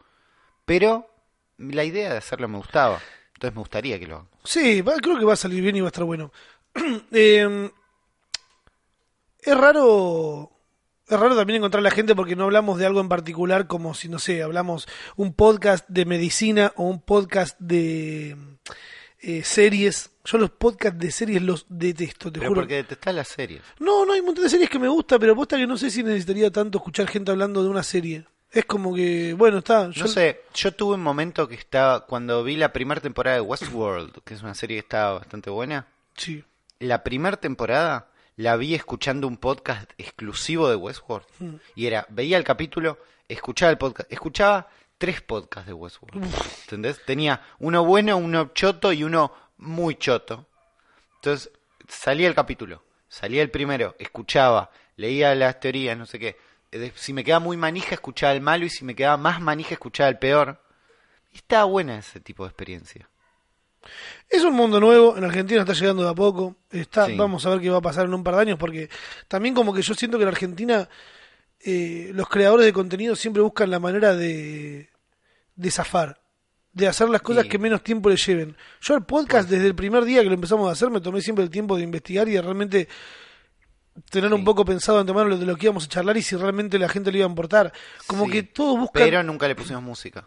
Pero 0.65 1.11
la 1.59 1.83
idea 1.83 2.13
de 2.13 2.19
hacerlo 2.19 2.47
me 2.47 2.59
gustaba. 2.59 3.01
Entonces 3.35 3.57
me 3.57 3.61
gustaría 3.61 3.99
que 3.99 4.07
lo 4.07 4.15
hagan. 4.19 4.29
Sí, 4.45 4.83
va- 4.83 4.99
creo 5.03 5.19
que 5.19 5.25
va 5.25 5.33
a 5.33 5.37
salir 5.37 5.61
bien 5.61 5.75
y 5.75 5.81
va 5.81 5.89
a 5.89 5.95
estar 5.95 6.05
bueno. 6.05 6.31
Eh, 7.11 7.69
es 9.41 9.57
raro. 9.57 10.52
Es 11.13 11.21
raro 11.21 11.37
también 11.37 11.59
encontrar 11.59 11.81
a 11.81 11.85
la 11.85 11.91
gente 11.91 12.15
porque 12.15 12.37
no 12.37 12.45
hablamos 12.45 12.79
de 12.79 12.87
algo 12.87 13.01
en 13.01 13.09
particular 13.11 13.67
como 13.67 13.93
si, 13.93 14.09
no 14.09 14.19
sé, 14.19 14.43
hablamos 14.43 14.89
un 15.17 15.35
podcast 15.35 15.87
de 15.89 16.07
medicina 16.07 16.73
o 16.77 16.85
un 16.85 17.03
podcast 17.03 17.59
de 17.61 18.35
eh, 19.21 19.43
series. 19.45 20.11
Yo 20.25 20.39
los 20.39 20.49
podcasts 20.51 20.99
de 20.99 21.11
series 21.11 21.43
los 21.43 21.67
detesto, 21.69 22.33
te 22.33 22.39
Pero 22.39 22.51
juro. 22.53 22.63
porque 22.63 22.77
detestás 22.77 23.15
las 23.15 23.29
series. 23.29 23.61
No, 23.79 24.07
no, 24.07 24.15
hay 24.15 24.21
un 24.21 24.27
montón 24.27 24.45
de 24.45 24.49
series 24.51 24.71
que 24.71 24.79
me 24.79 24.89
gusta, 24.89 25.19
pero 25.19 25.37
posta 25.37 25.59
que 25.59 25.67
no 25.67 25.77
sé 25.77 25.91
si 25.91 26.03
necesitaría 26.03 26.51
tanto 26.51 26.79
escuchar 26.79 27.07
gente 27.09 27.31
hablando 27.31 27.63
de 27.63 27.69
una 27.69 27.83
serie. 27.83 28.25
Es 28.51 28.65
como 28.65 28.95
que, 28.95 29.35
bueno, 29.35 29.59
está. 29.59 29.91
Yo 29.91 30.05
No 30.05 30.09
sé, 30.09 30.41
yo 30.55 30.73
tuve 30.73 30.95
un 30.95 31.03
momento 31.03 31.47
que 31.47 31.57
estaba, 31.57 32.07
cuando 32.07 32.43
vi 32.43 32.57
la 32.57 32.73
primera 32.73 33.03
temporada 33.03 33.37
de 33.37 33.43
Westworld, 33.43 34.23
que 34.25 34.33
es 34.33 34.43
una 34.43 34.55
serie 34.55 34.77
que 34.77 34.81
estaba 34.87 35.19
bastante 35.19 35.51
buena, 35.51 35.89
Sí. 36.17 36.43
la 36.79 37.03
primera 37.05 37.37
temporada 37.37 38.09
la 38.37 38.57
vi 38.57 38.75
escuchando 38.75 39.27
un 39.27 39.37
podcast 39.37 39.91
exclusivo 39.99 40.69
de 40.69 40.77
Westworld. 40.77 41.27
Mm. 41.39 41.55
Y 41.75 41.87
era, 41.87 42.07
veía 42.09 42.37
el 42.37 42.45
capítulo, 42.45 42.99
escuchaba 43.29 43.71
el 43.71 43.79
podcast, 43.79 44.11
escuchaba 44.13 44.69
tres 44.99 45.21
podcasts 45.21 45.67
de 45.67 45.73
Westworld. 45.73 46.25
¿Entendés? 46.63 47.05
Tenía 47.05 47.43
uno 47.59 47.85
bueno, 47.85 48.17
uno 48.17 48.53
choto 48.55 48.93
y 48.93 49.05
uno 49.05 49.33
muy 49.59 49.97
choto. 49.97 50.47
Entonces, 51.17 51.51
salía 51.89 52.29
el 52.29 52.35
capítulo, 52.35 52.83
salía 53.09 53.43
el 53.43 53.51
primero, 53.51 53.95
escuchaba, 53.99 54.71
leía 54.97 55.35
las 55.35 55.61
teorías, 55.61 55.97
no 55.97 56.07
sé 56.07 56.19
qué. 56.19 56.37
Si 56.95 57.13
me 57.13 57.23
quedaba 57.23 57.45
muy 57.45 57.57
manija, 57.57 57.95
escuchaba 57.95 58.33
el 58.33 58.41
malo, 58.41 58.65
y 58.65 58.71
si 58.71 58.85
me 58.85 58.95
quedaba 58.95 59.19
más 59.19 59.41
manija, 59.41 59.75
escuchaba 59.75 60.09
el 60.09 60.19
peor. 60.19 60.63
Y 61.33 61.37
estaba 61.37 61.65
buena 61.65 61.99
ese 61.99 62.21
tipo 62.21 62.45
de 62.45 62.49
experiencia. 62.49 63.09
Es 64.29 64.43
un 64.45 64.55
mundo 64.55 64.81
nuevo, 64.81 65.17
en 65.17 65.25
Argentina 65.25 65.61
está 65.61 65.73
llegando 65.75 66.03
de 66.05 66.11
a 66.11 66.15
poco. 66.15 66.57
Está, 66.71 67.07
Sí. 67.07 67.17
Vamos 67.17 67.45
a 67.47 67.51
ver 67.51 67.61
qué 67.61 67.71
va 67.71 67.79
a 67.79 67.83
pasar 67.83 68.07
en 68.07 68.15
un 68.15 68.25
par 68.25 68.35
de 68.37 68.41
años, 68.43 68.59
porque 68.59 68.89
también 69.29 69.55
como 69.55 69.73
que 69.75 69.83
yo 69.83 69.95
siento 69.95 70.17
que 70.19 70.23
en 70.23 70.29
Argentina 70.29 70.89
eh, 71.61 72.11
los 72.15 72.29
creadores 72.29 72.67
de 72.67 72.73
contenido 72.73 73.15
siempre 73.15 73.43
buscan 73.43 73.71
la 73.71 73.79
manera 73.79 74.15
de, 74.17 74.89
de 75.55 75.71
zafar. 75.71 76.21
de 76.73 76.89
hacer 76.89 77.09
las 77.11 77.21
cosas 77.21 77.43
Sí. 77.45 77.49
que 77.51 77.59
menos 77.59 77.83
tiempo 77.85 78.09
le 78.09 78.17
lleven. 78.17 78.57
Yo 78.81 78.95
el 78.95 79.03
podcast, 79.05 79.49
desde 79.51 79.67
el 79.67 79.75
primer 79.75 80.05
día 80.07 80.23
que 80.23 80.29
lo 80.29 80.35
empezamos 80.35 80.69
a 80.69 80.73
hacer, 80.73 80.89
me 80.91 81.01
tomé 81.03 81.21
siempre 81.21 81.45
el 81.45 81.51
tiempo 81.51 81.77
de 81.77 81.83
investigar 81.83 82.27
y 82.29 82.33
de 82.33 82.41
realmente 82.43 82.89
tener 84.11 84.33
un 84.33 84.43
poco 84.43 84.65
pensado 84.65 84.97
de 84.97 85.03
antemano 85.03 85.29
lo 85.29 85.37
de 85.37 85.45
lo 85.45 85.55
que 85.57 85.67
íbamos 85.67 85.85
a 85.85 85.89
charlar 85.89 86.17
y 86.17 86.23
si 86.23 86.35
realmente 86.35 86.79
la 86.79 86.89
gente 86.89 87.13
le 87.13 87.19
iba 87.19 87.27
a 87.27 87.31
importar. 87.31 87.73
Como 88.07 88.25
Sí. 88.25 88.31
que 88.33 88.43
todos 88.45 88.79
buscan... 88.79 89.03
Pero 89.03 89.23
nunca 89.23 89.47
le 89.47 89.55
pusimos 89.55 89.83
música. 89.83 90.25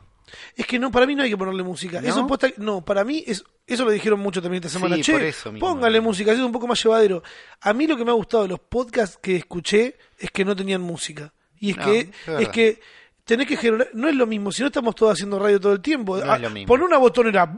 Es 0.56 0.66
que 0.66 0.80
no, 0.80 0.92
para 0.92 1.06
mí 1.06 1.16
no 1.16 1.24
hay 1.24 1.30
que 1.30 1.38
ponerle 1.38 1.64
música. 1.64 2.02
¿No? 2.02 2.08
Eso 2.08 2.28
posta- 2.28 2.52
no, 2.58 2.84
para 2.84 3.04
mí 3.04 3.24
es, 3.26 3.44
eso 3.68 3.86
lo 3.86 3.92
dijeron 3.92 4.20
mucho 4.20 4.42
también 4.42 4.64
esta 4.64 4.74
semana. 4.78 4.96
Sí, 4.96 5.04
che, 5.04 5.28
eso 5.30 5.52
póngale 5.60 6.02
música, 6.02 6.32
así 6.32 6.40
es 6.42 6.46
un 6.46 6.52
poco 6.52 6.68
más 6.68 6.82
llevadero. 6.84 7.24
A 7.62 7.74
mí 7.74 7.88
lo 7.88 7.96
que 7.96 8.04
me 8.06 8.12
ha 8.12 8.16
gustado 8.16 8.44
de 8.44 8.50
los 8.50 8.60
podcasts 8.60 9.18
que 9.22 9.36
escuché 9.36 9.98
es 10.18 10.32
que 10.32 10.44
no 10.46 10.56
tenían 10.56 10.82
música. 10.82 11.32
Y 11.60 11.72
es 11.72 11.78
No, 11.78 11.86
que, 11.86 12.12
es 12.40 12.50
que 12.50 12.82
tenés 13.24 13.48
que 13.48 13.58
generar, 13.58 13.90
no 13.94 14.08
es 14.10 14.16
lo 14.16 14.26
mismo, 14.28 14.52
si 14.52 14.62
no 14.62 14.68
estamos 14.68 14.94
todos 14.96 15.14
haciendo 15.14 15.40
radio 15.40 15.60
todo 15.60 15.74
el 15.74 15.82
tiempo. 15.82 16.18
No 16.18 16.32
Ah. 16.32 16.40
Pon 16.68 16.82
una 16.82 16.98
botonera. 16.98 17.44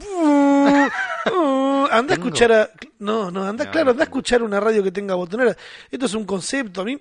anda 1.90 2.12
a 2.14 2.16
escuchar 2.16 2.52
a, 2.52 2.70
no, 2.98 3.30
no, 3.30 3.44
anda, 3.44 3.70
claro, 3.70 3.90
anda 3.90 4.02
a 4.02 4.06
escuchar 4.06 4.42
una 4.42 4.60
radio 4.60 4.82
que 4.82 4.92
tenga 4.92 5.14
botonera. 5.14 5.56
Esto 5.90 6.06
es 6.06 6.14
un 6.14 6.24
concepto. 6.24 6.82
A 6.82 6.84
mí 6.84 7.00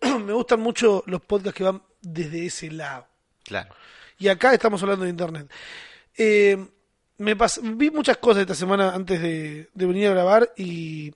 me 0.24 0.32
gustan 0.32 0.60
mucho 0.60 1.02
los 1.06 1.20
podcasts 1.22 1.56
que 1.56 1.64
van 1.64 1.82
desde 2.02 2.46
ese 2.46 2.70
lado. 2.70 3.06
Claro. 3.44 3.74
Y 4.18 4.28
acá 4.28 4.52
estamos 4.52 4.82
hablando 4.82 5.04
de 5.04 5.10
internet. 5.10 5.50
Eh, 6.16 6.56
me 7.18 7.36
vi 7.74 7.90
muchas 7.90 8.16
cosas 8.18 8.42
esta 8.42 8.54
semana 8.54 8.94
antes 8.94 9.20
de, 9.20 9.68
de 9.72 9.86
venir 9.86 10.08
a 10.08 10.10
grabar 10.10 10.52
y 10.56 11.12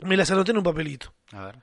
me 0.00 0.16
las 0.16 0.30
anoté 0.30 0.52
en 0.52 0.58
un 0.58 0.64
papelito. 0.64 1.12
A 1.32 1.46
ver. 1.46 1.58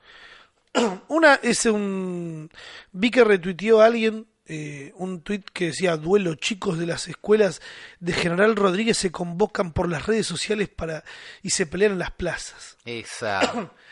Una 1.08 1.36
es 1.36 1.66
un... 1.66 2.50
Vi 2.92 3.12
que 3.12 3.24
retuiteó 3.24 3.82
alguien 3.82 4.28
eh, 4.48 4.94
un 4.98 5.22
tuit 5.22 5.50
que 5.50 5.68
decía, 5.68 5.98
duelo, 5.98 6.36
chicos 6.36 6.78
de 6.78 6.86
las 6.86 7.08
escuelas 7.08 7.62
de 8.00 8.14
General 8.14 8.56
Rodríguez 8.56 8.98
se 8.98 9.12
convocan 9.12 9.72
por 9.74 9.90
las 9.90 10.06
redes 10.06 10.28
sociales 10.28 10.70
para 10.70 11.04
y 11.42 11.50
se 11.50 11.66
pelean 11.66 11.94
en 11.94 12.00
las 12.00 12.12
plazas. 12.12 12.78
Esa. 12.86 13.72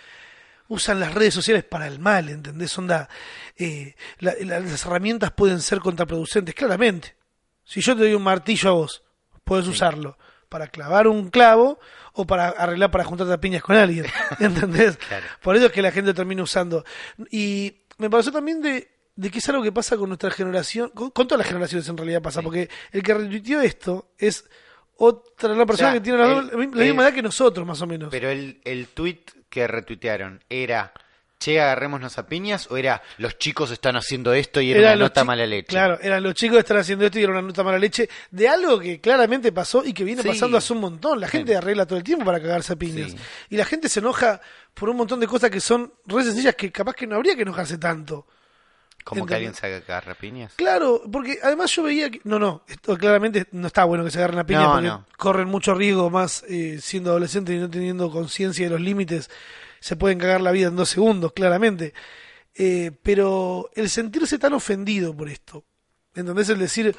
Usan 0.70 1.00
las 1.00 1.13
redes 1.13 1.34
sociales 1.34 1.63
para 1.63 1.88
el 1.88 2.00
mal, 2.00 2.29
¿entendés? 2.29 2.75
Onda, 2.77 3.10
eh, 3.58 3.96
la- 4.20 4.34
la- 4.41 4.60
las 4.60 4.86
herramientas 4.86 5.32
pueden 5.32 5.60
ser 5.62 5.79
contraproducentes, 5.79 6.55
claramente. 6.55 7.15
Si 7.63 7.82
yo 7.82 7.96
te 7.96 8.03
doy 8.03 8.13
un 8.13 8.24
martillo 8.24 8.70
a 8.70 8.74
vos, 8.74 9.03
puedes 9.43 9.67
usarlo 9.67 10.17
para 10.50 10.67
clavar 10.67 11.08
un 11.08 11.29
clavo 11.29 11.79
o 12.13 12.25
para 12.25 12.50
arreglar 12.50 12.91
para 12.91 13.03
juntarte 13.03 13.34
a 13.34 13.39
piñas 13.41 13.62
con 13.63 13.75
alguien, 13.75 14.05
¿entendés? 14.39 14.98
Claro. 14.98 15.25
Por 15.41 15.55
eso 15.55 15.65
es 15.67 15.72
que 15.72 15.82
la 15.82 15.91
gente 15.91 16.13
termina 16.13 16.43
usando. 16.43 16.86
Y 17.32 17.82
me 17.98 18.10
pareció 18.10 18.32
también 18.32 18.62
de, 18.62 18.89
de 19.15 19.29
que 19.32 19.39
es 19.39 19.50
algo 19.50 19.63
que 19.63 19.72
pasa 19.72 19.98
con 19.98 20.10
nuestra 20.10 20.32
generación, 20.32 20.89
con, 20.89 21.10
con 21.12 21.27
todas 21.27 21.39
las 21.39 21.48
generaciones 21.48 21.88
en 21.89 21.98
realidad 21.98 22.22
pasa, 22.22 22.39
Sí. 22.39 22.46
porque 22.46 22.70
el 22.91 23.03
que 23.03 23.13
retuiteó 23.13 23.62
esto 23.62 24.12
es 24.17 24.46
otra 24.96 25.53
la 25.55 25.65
persona 25.65 25.89
sea, 25.91 26.00
que 26.00 26.03
tiene 26.03 26.20
la, 26.20 26.25
el- 26.39 26.48
la 26.48 26.58
misma 26.58 26.82
el- 26.84 27.00
edad 27.00 27.13
que 27.13 27.22
nosotros, 27.24 27.65
más 27.65 27.82
o 27.82 27.88
menos. 27.88 28.10
Pero 28.12 28.29
el, 28.29 28.62
el 28.63 28.88
tweet 28.89 29.20
que 29.53 29.67
retuitearon 29.67 30.43
era, 30.50 30.91
che, 31.38 31.62
agarrémonos 31.62 32.17
a 32.17 32.25
piñas, 32.25 32.65
o 32.72 32.77
era, 32.77 33.03
los 33.19 33.38
chicos 33.38 33.69
están 33.69 33.95
haciendo 33.95 34.33
esto 34.33 34.60
y 34.62 34.72
era, 34.72 34.79
Eran 34.79 34.93
una 34.95 35.05
nota 35.05 35.24
mala 35.24 35.45
leche. 35.45 35.67
Claro, 35.67 36.00
eran 36.01 36.24
los 36.24 36.33
chicos 36.33 36.55
que 36.55 36.62
están 36.62 36.77
haciendo 36.77 37.05
esto 37.05 37.19
y 37.19 37.24
era 37.24 37.33
una 37.33 37.43
nota 37.43 37.63
mala 37.63 37.77
leche 37.77 38.10
de 38.31 38.48
algo 38.50 38.79
que 38.79 39.00
claramente 39.00 39.51
pasó 39.51 39.86
y 39.86 39.93
que 39.93 40.03
viene 40.03 40.24
Sí. 40.24 40.27
pasando 40.29 40.57
hace 40.57 40.74
un 40.74 40.79
montón. 40.79 41.19
La 41.19 41.27
gente 41.27 41.51
Sí. 41.51 41.55
arregla 41.57 41.86
todo 41.86 41.98
el 42.00 42.03
tiempo 42.03 42.25
para 42.25 42.41
cagarse 42.41 42.74
a 42.74 42.75
piñas. 42.75 43.12
Sí. 43.12 43.17
Y 43.51 43.57
la 43.57 43.65
gente 43.65 43.89
se 43.89 44.00
enoja 44.00 44.41
por 44.74 44.89
un 44.89 44.98
montón 44.98 45.19
de 45.19 45.27
cosas 45.27 45.51
que 45.51 45.60
son 45.60 45.93
re 46.07 46.24
sencillas 46.24 46.55
que 46.55 46.72
capaz 46.72 46.95
que 46.95 47.05
no 47.05 47.15
habría 47.15 47.36
que 47.36 47.43
enojarse 47.43 47.77
tanto. 47.77 48.25
Como 49.03 49.25
que 49.25 49.36
alguien 49.36 49.53
se 49.53 49.65
haga 49.65 49.77
agarrar 49.77 50.15
a 50.15 50.17
piñas. 50.17 50.53
Claro, 50.55 51.01
porque 51.12 51.39
además 51.43 51.72
yo 51.75 51.83
veía 51.83 52.10
que... 52.10 52.22
No, 52.24 52.39
no, 52.39 52.63
esto 52.67 52.98
claramente 52.98 53.48
no 53.51 53.67
está 53.67 53.83
bueno 53.83 54.03
que 54.03 54.12
se 54.12 54.19
agarren 54.19 54.39
a 54.39 54.45
piñas 54.45 54.63
No, 54.63 54.72
porque 54.72 54.88
no. 54.88 55.05
corren 55.17 55.48
mucho 55.48 55.74
riesgo 55.74 56.10
más 56.10 56.43
eh, 56.48 56.79
siendo 56.81 57.10
adolescentes 57.12 57.55
y 57.55 57.60
no 57.60 57.69
teniendo 57.69 58.10
conciencia 58.10 58.65
de 58.65 58.72
los 58.72 58.81
límites. 58.81 59.29
Se 59.79 59.95
pueden 59.95 60.19
cagar 60.19 60.41
la 60.41 60.51
vida 60.51 60.67
en 60.69 60.75
dos 60.75 60.89
segundos, 60.89 61.33
claramente. 61.33 61.93
Eh, 62.55 62.91
pero 63.03 63.69
el 63.75 63.89
sentirse 63.89 64.38
tan 64.38 64.53
ofendido 64.53 65.15
por 65.15 65.27
esto, 65.27 65.65
¿entendés? 66.13 66.50
El 66.50 66.60
decir, 66.60 66.95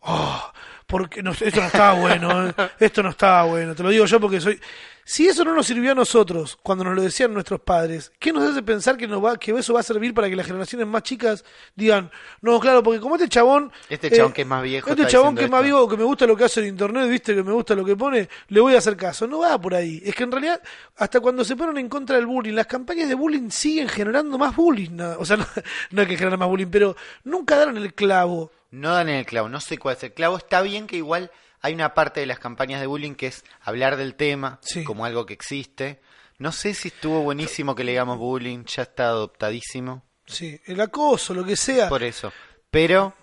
oh, 0.00 0.52
porque 0.86 1.22
no, 1.22 1.32
esto 1.32 1.60
no 1.60 1.66
estaba 1.66 1.94
bueno, 1.94 2.48
eh, 2.58 2.70
esto 2.80 3.02
no 3.02 3.10
estaba 3.10 3.44
bueno, 3.44 3.74
te 3.74 3.82
lo 3.82 3.90
digo 3.90 4.06
yo 4.06 4.20
porque 4.20 4.40
soy... 4.40 4.60
Si 5.06 5.28
eso 5.28 5.44
no 5.44 5.54
nos 5.54 5.66
sirvió 5.66 5.92
a 5.92 5.94
nosotros 5.94 6.58
cuando 6.62 6.82
nos 6.82 6.94
lo 6.94 7.02
decían 7.02 7.34
nuestros 7.34 7.60
padres, 7.60 8.10
¿qué 8.18 8.32
nos 8.32 8.50
hace 8.50 8.62
pensar 8.62 8.96
que, 8.96 9.06
nos 9.06 9.22
va, 9.22 9.36
que 9.36 9.52
eso 9.52 9.74
va 9.74 9.80
a 9.80 9.82
servir 9.82 10.14
para 10.14 10.30
que 10.30 10.36
las 10.36 10.46
generaciones 10.46 10.86
más 10.86 11.02
chicas 11.02 11.44
digan, 11.76 12.10
no, 12.40 12.58
claro, 12.58 12.82
porque 12.82 13.00
como 13.00 13.16
este 13.16 13.28
chabón... 13.28 13.70
Este 13.90 14.10
chabón 14.10 14.32
que 14.32 14.42
es 14.42 14.48
más 14.48 14.62
viejo 14.62 14.88
Este 14.88 15.06
chabón 15.06 15.34
que 15.34 15.44
es 15.44 15.50
más 15.50 15.60
esto". 15.60 15.76
viejo, 15.76 15.88
que 15.88 15.96
me 15.98 16.04
gusta 16.04 16.26
lo 16.26 16.34
que 16.36 16.44
hace 16.44 16.60
en 16.60 16.68
internet, 16.68 17.08
viste, 17.08 17.34
que 17.34 17.42
me 17.42 17.52
gusta 17.52 17.74
lo 17.74 17.84
que 17.84 17.96
pone, 17.96 18.28
le 18.48 18.60
voy 18.60 18.74
a 18.74 18.78
hacer 18.78 18.96
caso. 18.96 19.26
No 19.26 19.40
va 19.40 19.60
por 19.60 19.74
ahí. 19.74 20.02
Es 20.04 20.14
que 20.14 20.24
en 20.24 20.32
realidad, 20.32 20.62
hasta 20.96 21.20
cuando 21.20 21.44
se 21.44 21.54
ponen 21.54 21.76
en 21.76 21.88
contra 21.90 22.16
del 22.16 22.26
bullying, 22.26 22.54
las 22.54 22.66
campañas 22.66 23.08
de 23.08 23.14
bullying 23.14 23.50
siguen 23.50 23.88
generando 23.88 24.38
más 24.38 24.56
bullying. 24.56 24.92
¿no? 24.92 25.16
O 25.18 25.26
sea, 25.26 25.36
no, 25.36 25.46
no 25.90 26.02
es 26.02 26.08
que 26.08 26.16
generan 26.16 26.38
más 26.38 26.48
bullying, 26.48 26.68
pero 26.68 26.96
nunca 27.24 27.56
dan 27.58 27.76
el 27.76 27.92
clavo. 27.92 28.50
No 28.74 28.92
dan 28.94 29.08
en 29.08 29.16
el 29.16 29.26
clavo, 29.26 29.48
no 29.48 29.60
sé 29.60 29.78
cuál 29.78 29.96
es 29.96 30.02
el 30.02 30.12
clavo. 30.12 30.36
Está 30.36 30.60
bien 30.62 30.86
que 30.86 30.96
igual 30.96 31.30
hay 31.60 31.74
una 31.74 31.94
parte 31.94 32.20
de 32.20 32.26
las 32.26 32.38
campañas 32.38 32.80
de 32.80 32.86
bullying 32.86 33.14
que 33.14 33.28
es 33.28 33.44
hablar 33.60 33.96
del 33.96 34.14
tema 34.16 34.58
Sí. 34.62 34.84
como 34.84 35.04
algo 35.04 35.26
que 35.26 35.32
existe. 35.34 36.00
No 36.38 36.50
sé 36.50 36.74
si 36.74 36.88
estuvo 36.88 37.20
buenísimo 37.22 37.74
que 37.74 37.84
le 37.84 37.92
digamos 37.92 38.18
bullying, 38.18 38.64
ya 38.64 38.82
está 38.82 39.04
adoptadísimo. 39.06 40.02
Sí, 40.26 40.60
el 40.66 40.80
acoso, 40.80 41.32
lo 41.34 41.44
que 41.44 41.56
sea. 41.56 41.88
Por 41.88 42.02
eso. 42.02 42.32
Pero 42.70 43.14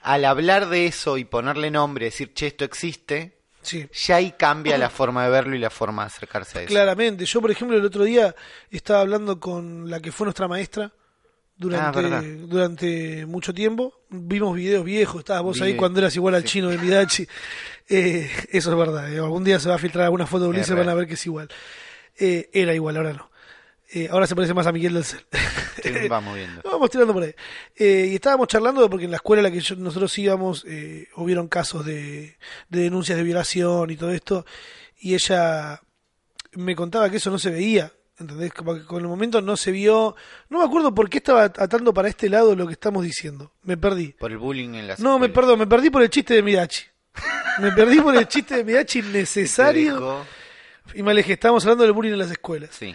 al 0.00 0.24
hablar 0.24 0.68
de 0.68 0.86
eso 0.86 1.18
y 1.18 1.24
ponerle 1.24 1.70
nombre, 1.70 2.06
decir, 2.06 2.32
che, 2.32 2.46
esto 2.46 2.64
existe, 2.64 3.38
Sí. 3.62 3.86
ya 3.92 4.16
ahí 4.16 4.32
cambia 4.32 4.76
la 4.78 4.90
forma 4.90 5.24
de 5.24 5.30
verlo 5.30 5.54
y 5.54 5.58
la 5.58 5.70
forma 5.70 6.02
de 6.02 6.06
acercarse 6.08 6.58
a 6.58 6.62
eso. 6.62 6.68
Claramente. 6.70 7.24
Yo, 7.26 7.40
por 7.40 7.50
ejemplo, 7.50 7.76
el 7.76 7.84
otro 7.84 8.04
día 8.04 8.34
estaba 8.70 9.00
hablando 9.00 9.38
con 9.40 9.90
la 9.90 10.00
que 10.00 10.12
fue 10.12 10.24
nuestra 10.26 10.48
maestra 10.48 10.92
durante, 11.56 11.98
Ah, 11.98 12.02
verdad. 12.02 12.22
durante 12.46 13.26
mucho 13.26 13.52
tiempo. 13.54 13.94
Vimos 14.10 14.54
videos 14.56 14.84
viejos, 14.84 15.20
estabas 15.20 15.42
vos 15.42 15.60
ahí 15.60 15.74
cuando 15.76 16.00
eras 16.00 16.14
igual 16.16 16.34
al 16.34 16.42
sí. 16.42 16.48
chino 16.48 16.68
de 16.68 16.78
Midachi. 16.78 17.26
Eh, 17.88 18.30
eso 18.50 18.70
es 18.72 18.76
verdad. 18.78 19.12
eh, 19.12 19.18
Algún 19.18 19.44
día 19.44 19.58
se 19.60 19.68
va 19.68 19.74
a 19.74 19.78
filtrar 19.78 20.04
alguna 20.04 20.26
foto 20.26 20.44
de 20.44 20.50
Ulises 20.50 20.74
van 20.76 20.88
a 20.88 20.94
ver 20.94 21.06
que 21.06 21.14
es 21.14 21.26
igual. 21.26 21.48
Eh, 22.18 22.48
era 22.52 22.74
igual, 22.74 22.96
ahora 22.96 23.12
no. 23.12 23.30
Eh, 23.92 24.08
ahora 24.10 24.26
se 24.26 24.34
parece 24.34 24.54
más 24.54 24.66
a 24.66 24.72
Miguel 24.72 24.94
del 24.94 25.04
Cel. 25.04 25.20
Te 25.82 26.08
va 26.08 26.20
moviendo. 26.20 26.62
Vamos 26.64 26.90
tirando 26.90 27.12
por 27.12 27.22
ahí. 27.22 27.34
Eh, 27.76 28.08
y 28.10 28.14
estábamos 28.16 28.48
charlando 28.48 28.88
porque 28.90 29.04
en 29.04 29.10
la 29.12 29.18
escuela 29.18 29.40
a 29.40 29.44
la 29.44 29.50
que 29.50 29.60
yo- 29.60 29.76
nosotros 29.76 30.16
íbamos 30.18 30.64
eh, 30.66 31.08
hubieron 31.16 31.46
casos 31.48 31.84
de, 31.86 32.36
de 32.68 32.80
denuncias 32.80 33.16
de 33.18 33.22
violación 33.24 33.90
y 33.90 33.96
todo 33.96 34.10
esto. 34.10 34.44
Y 34.98 35.14
ella 35.14 35.80
me 36.54 36.74
contaba 36.74 37.10
que 37.10 37.18
eso 37.18 37.30
no 37.30 37.38
se 37.38 37.50
veía. 37.50 37.92
¿Entendés? 38.18 38.52
Como 38.52 38.74
que 38.74 38.84
con 38.84 39.02
el 39.02 39.08
momento 39.08 39.40
no 39.40 39.56
se 39.56 39.72
vio. 39.72 40.14
No 40.48 40.58
me 40.58 40.64
acuerdo 40.64 40.94
por 40.94 41.10
qué 41.10 41.18
estaba 41.18 41.44
atando 41.44 41.92
para 41.92 42.08
este 42.08 42.28
lado 42.28 42.54
lo 42.54 42.66
que 42.66 42.74
estamos 42.74 43.02
diciendo. 43.04 43.52
Me 43.62 43.76
perdí. 43.76 44.08
Por 44.12 44.30
el 44.30 44.38
bullying 44.38 44.74
en 44.74 44.86
las 44.86 45.00
No, 45.00 45.18
me 45.18 45.28
perdón, 45.28 45.58
me 45.58 45.66
perdí 45.66 45.90
por 45.90 46.02
el 46.02 46.10
chiste 46.10 46.34
de 46.34 46.42
Midachi. 46.42 46.84
Me 47.58 47.72
perdí 47.72 48.00
por 48.00 48.14
el 48.16 48.26
chiste 48.28 48.56
de 48.56 48.64
Midachi 48.64 49.00
innecesario. 49.00 50.24
Y 50.94 51.02
me 51.02 51.10
alejé. 51.10 51.32
Estábamos 51.32 51.64
hablando 51.64 51.82
del 51.84 51.92
bullying 51.92 52.12
en 52.12 52.18
las 52.18 52.30
escuelas 52.30 52.70
Sí. 52.72 52.94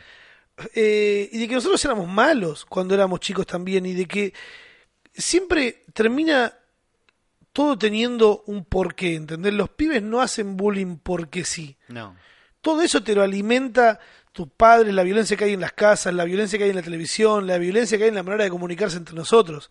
eh, 0.75 1.29
y 1.31 1.37
de 1.39 1.47
que 1.47 1.55
nosotros 1.55 1.83
éramos 1.85 2.07
malos 2.07 2.65
cuando 2.65 2.93
éramos 2.93 3.19
chicos 3.19 3.45
también 3.45 3.85
y 3.85 3.93
de 3.93 4.05
que 4.05 4.33
siempre 5.13 5.83
termina 5.93 6.53
todo 7.51 7.77
teniendo 7.77 8.43
un 8.45 8.63
porqué, 8.63 9.15
¿entendés? 9.15 9.53
Los 9.53 9.69
pibes 9.69 10.01
no 10.01 10.21
hacen 10.21 10.55
bullying 10.55 10.97
porque 10.97 11.43
sí. 11.43 11.77
No. 11.89 12.15
Todo 12.61 12.81
eso 12.81 13.01
te 13.01 13.15
lo 13.15 13.23
alimenta 13.23 13.99
tus 14.39 14.47
padres, 14.47 14.93
la 14.93 15.03
violencia 15.03 15.35
que 15.35 15.43
hay 15.43 15.51
en 15.51 15.59
las 15.59 15.73
casas, 15.73 16.13
la 16.13 16.23
violencia 16.23 16.57
que 16.57 16.63
hay 16.63 16.69
en 16.69 16.77
la 16.77 16.81
televisión, 16.81 17.45
la 17.45 17.57
violencia 17.57 17.97
que 17.97 18.05
hay 18.05 18.07
en 18.07 18.15
la 18.15 18.23
manera 18.23 18.45
de 18.45 18.49
comunicarse 18.49 18.95
entre 18.95 19.13
nosotros. 19.13 19.69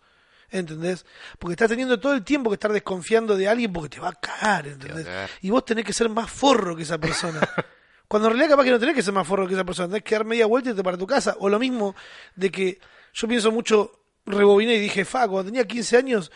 ¿Entendés? 0.51 1.07
Porque 1.39 1.53
estás 1.53 1.69
teniendo 1.69 1.99
todo 1.99 2.13
el 2.13 2.23
tiempo 2.23 2.51
que 2.51 2.53
estar 2.53 2.71
desconfiando 2.71 3.35
de 3.35 3.47
alguien 3.47 3.73
porque 3.73 3.89
te 3.89 3.99
va 3.99 4.09
a 4.09 4.13
cagar, 4.13 4.67
¿entendés? 4.67 5.05
cagar. 5.05 5.27
Y 5.41 5.49
vos 5.49 5.65
tenés 5.65 5.85
que 5.85 5.91
ser 5.91 6.07
más 6.09 6.29
forro 6.29 6.75
que 6.75 6.83
esa 6.83 6.99
persona. 6.99 7.39
Cuando 8.07 8.27
en 8.27 8.35
realidad 8.35 8.51
capaz 8.51 8.65
que 8.65 8.69
no 8.69 8.77
tenés 8.77 8.93
que 8.93 9.01
ser 9.01 9.11
más 9.11 9.25
forro 9.25 9.47
que 9.47 9.55
esa 9.55 9.63
persona, 9.63 9.87
tenés 9.87 10.03
que 10.03 10.13
dar 10.13 10.23
media 10.23 10.45
vuelta 10.45 10.69
y 10.69 10.73
irte 10.73 10.83
para 10.83 10.99
tu 10.99 11.07
casa. 11.07 11.35
O 11.39 11.49
lo 11.49 11.57
mismo 11.57 11.95
de 12.35 12.51
que 12.51 12.79
yo 13.11 13.27
pienso 13.27 13.51
mucho, 13.51 14.03
rebobiné 14.27 14.75
y 14.75 14.79
dije, 14.79 15.03
fa, 15.03 15.27
cuando 15.27 15.45
tenía 15.45 15.65
15 15.65 15.97
años, 15.97 16.31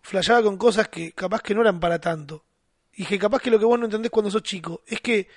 flasheaba 0.00 0.42
con 0.42 0.56
cosas 0.56 0.88
que 0.88 1.12
capaz 1.12 1.42
que 1.42 1.54
no 1.54 1.60
eran 1.60 1.80
para 1.80 1.98
tanto. 1.98 2.46
Y 2.94 3.04
que 3.04 3.18
capaz 3.18 3.42
que 3.42 3.50
lo 3.50 3.58
que 3.58 3.66
vos 3.66 3.78
no 3.78 3.84
entendés 3.84 4.10
cuando 4.10 4.30
sos 4.30 4.42
chico 4.42 4.80
es 4.86 5.02
que 5.02 5.28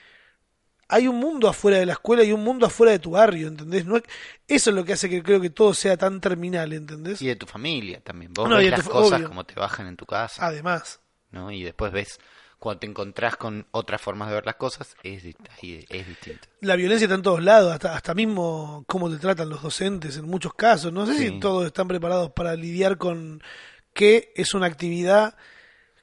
hay 0.91 1.07
un 1.07 1.17
mundo 1.17 1.47
afuera 1.49 1.77
de 1.77 1.85
la 1.87 1.93
escuela 1.93 2.23
y 2.23 2.31
un 2.31 2.43
mundo 2.43 2.65
afuera 2.67 2.91
de 2.91 2.99
tu 2.99 3.11
barrio, 3.11 3.47
¿entendés? 3.47 3.85
No 3.85 3.97
es- 3.97 4.03
eso 4.47 4.69
es 4.69 4.75
lo 4.75 4.85
que 4.85 4.93
hace 4.93 5.09
que 5.09 5.23
creo 5.23 5.41
que 5.41 5.49
todo 5.49 5.73
sea 5.73 5.97
tan 5.97 6.21
terminal, 6.21 6.73
¿entendés? 6.73 7.21
Y 7.21 7.27
de 7.27 7.35
tu 7.35 7.45
familia 7.47 8.01
también. 8.01 8.33
Vos 8.33 8.47
No, 8.49 8.55
y 8.61 8.65
ves 8.65 8.71
de 8.71 8.77
las 8.77 8.87
cosas 8.89 9.19
obvio. 9.19 9.27
como 9.29 9.43
te 9.45 9.55
bajan 9.55 9.87
en 9.87 9.95
tu 9.97 10.05
casa, 10.05 10.45
Además, 10.45 10.99
¿no? 11.31 11.51
Y 11.51 11.63
después 11.63 11.91
ves 11.91 12.19
cuando 12.59 12.81
te 12.81 12.85
encontrás 12.87 13.37
con 13.37 13.65
otras 13.71 13.99
formas 13.99 14.27
de 14.29 14.35
ver 14.35 14.45
las 14.45 14.53
cosas, 14.55 14.95
es, 15.01 15.23
es 15.23 16.07
distinto. 16.07 16.47
la 16.59 16.75
violencia 16.75 17.05
está 17.05 17.15
en 17.15 17.23
todos 17.23 17.41
lados, 17.41 17.73
hasta, 17.73 17.95
hasta 17.95 18.13
mismo 18.13 18.83
cómo 18.87 19.09
te 19.09 19.17
tratan 19.17 19.49
los 19.49 19.63
docentes 19.63 20.17
en 20.17 20.25
muchos 20.25 20.53
casos. 20.53 20.93
No 20.93 21.07
sé 21.07 21.17
si 21.17 21.39
todos 21.39 21.65
están 21.65 21.87
preparados 21.87 22.29
para 22.33 22.53
lidiar 22.55 22.99
con 22.99 23.41
que 23.95 24.31
es 24.35 24.53
una 24.53 24.67
actividad 24.67 25.35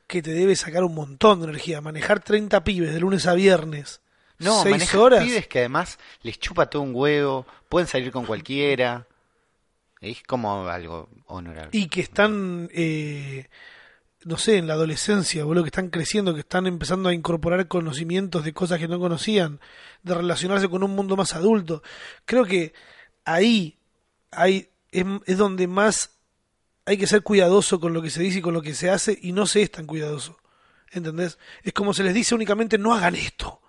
que 0.08 0.20
te 0.22 0.32
debe 0.32 0.56
sacar 0.56 0.82
un 0.82 0.94
montón 0.96 1.38
de 1.40 1.44
energía. 1.48 1.80
Manejar 1.80 2.20
30 2.24 2.64
pibes 2.64 2.92
de 2.92 2.98
lunes 3.00 3.26
a 3.26 3.34
viernes. 3.34 4.00
No, 4.38 4.62
seis 4.62 4.72
manejan 4.72 5.00
horas. 5.00 5.24
pibes 5.24 5.48
que 5.48 5.60
además 5.60 5.98
les 6.22 6.38
chupa 6.38 6.70
todo 6.70 6.82
un 6.82 6.94
huevo, 6.94 7.46
pueden 7.68 7.88
salir 7.88 8.12
con 8.12 8.24
cualquiera. 8.24 9.06
Es 10.00 10.22
como 10.22 10.68
algo 10.68 11.08
honorable. 11.26 11.70
y 11.72 11.88
que 11.88 12.00
están, 12.00 12.70
eh, 12.72 13.48
no 14.24 14.36
sé, 14.36 14.58
en 14.58 14.68
la 14.68 14.74
adolescencia, 14.74 15.44
boludo, 15.44 15.64
que 15.64 15.68
están 15.68 15.90
creciendo, 15.90 16.34
que 16.34 16.40
están 16.40 16.68
empezando 16.68 17.08
a 17.08 17.14
incorporar 17.14 17.66
conocimientos 17.66 18.44
de 18.44 18.52
cosas 18.52 18.78
que 18.78 18.86
no 18.86 19.00
conocían, 19.00 19.60
de 20.04 20.14
relacionarse 20.14 20.68
con 20.68 20.84
un 20.84 20.94
mundo 20.94 21.16
más 21.16 21.34
adulto. 21.34 21.82
Creo 22.24 22.44
que 22.44 22.74
ahí, 23.24 23.76
ahí 24.30 24.68
es, 24.92 25.04
es 25.26 25.36
donde 25.36 25.66
más 25.66 26.18
hay 26.88 26.96
que 26.96 27.06
ser 27.06 27.22
cuidadoso 27.22 27.80
con 27.80 27.92
lo 27.92 28.00
que 28.00 28.08
se 28.08 28.22
dice 28.22 28.38
y 28.38 28.42
con 28.42 28.54
lo 28.54 28.62
que 28.62 28.74
se 28.74 28.88
hace 28.88 29.18
y 29.20 29.32
no 29.32 29.46
se 29.46 29.62
es 29.62 29.70
tan 29.70 29.84
cuidadoso. 29.84 30.38
¿Entendés? 30.90 31.38
Es 31.62 31.74
como 31.74 31.92
se 31.92 32.02
les 32.02 32.14
dice 32.14 32.34
únicamente 32.34 32.78
no 32.78 32.94
hagan 32.94 33.14
esto, 33.14 33.60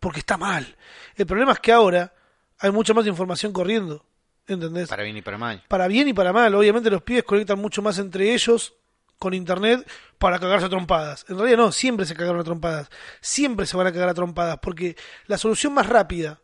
porque 0.00 0.20
está 0.20 0.36
mal. 0.36 0.76
El 1.16 1.26
problema 1.26 1.52
es 1.52 1.60
que 1.60 1.72
ahora 1.72 2.12
hay 2.58 2.70
mucha 2.70 2.94
más 2.94 3.06
información 3.06 3.52
corriendo. 3.52 4.04
¿Entendés? 4.46 4.88
Para 4.88 5.02
bien 5.02 5.16
y 5.16 5.22
para 5.22 5.36
mal. 5.36 5.62
para 5.68 5.86
bien 5.88 6.08
y 6.08 6.14
para 6.14 6.32
mal. 6.32 6.54
Obviamente 6.54 6.88
los 6.90 7.02
pibes 7.02 7.24
conectan 7.24 7.58
mucho 7.58 7.82
más 7.82 7.98
entre 7.98 8.32
ellos 8.32 8.72
con 9.18 9.34
internet 9.34 9.86
para 10.16 10.38
cagarse 10.38 10.66
a 10.66 10.68
trompadas. 10.70 11.26
En 11.28 11.36
realidad 11.36 11.58
no, 11.58 11.72
siempre 11.72 12.06
se 12.06 12.14
cagaron 12.14 12.40
a 12.40 12.44
trompadas. 12.44 12.88
Siempre 13.20 13.66
se 13.66 13.76
van 13.76 13.88
a 13.88 13.92
cagar 13.92 14.08
a 14.08 14.14
trompadas 14.14 14.58
porque 14.62 14.96
la 15.26 15.36
solución 15.36 15.74
más 15.74 15.86
rápida 15.86 16.40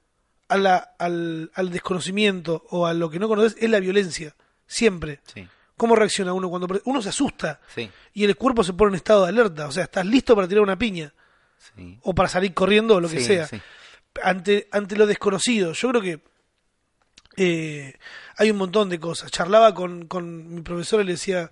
a 0.48 0.56
la- 0.58 0.94
al, 0.98 1.50
al 1.54 1.70
desconocimiento 1.70 2.64
o 2.68 2.86
a 2.86 2.92
lo 2.92 3.08
que 3.08 3.18
no 3.18 3.26
conoces 3.28 3.56
es 3.58 3.70
la 3.70 3.80
violencia. 3.80 4.34
Siempre. 4.66 5.20
Sí, 5.32 5.48
¿Cómo 5.76 5.96
reacciona 5.96 6.32
uno 6.34 6.48
cuando 6.50 6.68
uno 6.84 7.02
se 7.02 7.08
asusta 7.08 7.60
sí, 7.74 7.90
y 8.12 8.24
el 8.24 8.36
cuerpo 8.36 8.62
se 8.62 8.74
pone 8.74 8.90
en 8.90 8.96
estado 8.96 9.22
de 9.24 9.30
alerta? 9.30 9.66
O 9.66 9.72
sea, 9.72 9.84
estás 9.84 10.04
listo 10.06 10.34
para 10.36 10.46
tirar 10.46 10.62
una 10.62 10.78
piña 10.78 11.12
sí. 11.76 11.98
o 12.02 12.14
para 12.14 12.28
salir 12.28 12.52
corriendo 12.54 12.96
o 12.96 13.00
lo 13.00 13.08
que 13.08 13.18
Sí, 13.20 13.24
sea 13.26 13.46
sí. 13.46 13.60
ante, 14.22 14.68
ante 14.72 14.96
lo 14.96 15.06
desconocido. 15.06 15.72
Yo 15.72 15.88
creo 15.90 16.02
que 16.02 16.20
eh, 17.36 17.94
hay 18.36 18.50
un 18.50 18.56
montón 18.56 18.88
de 18.88 19.00
cosas. 19.00 19.30
Charlaba 19.30 19.74
con, 19.74 20.06
con 20.06 20.54
mi 20.54 20.62
profesora 20.62 21.02
y 21.02 21.06
le 21.06 21.12
decía, 21.12 21.50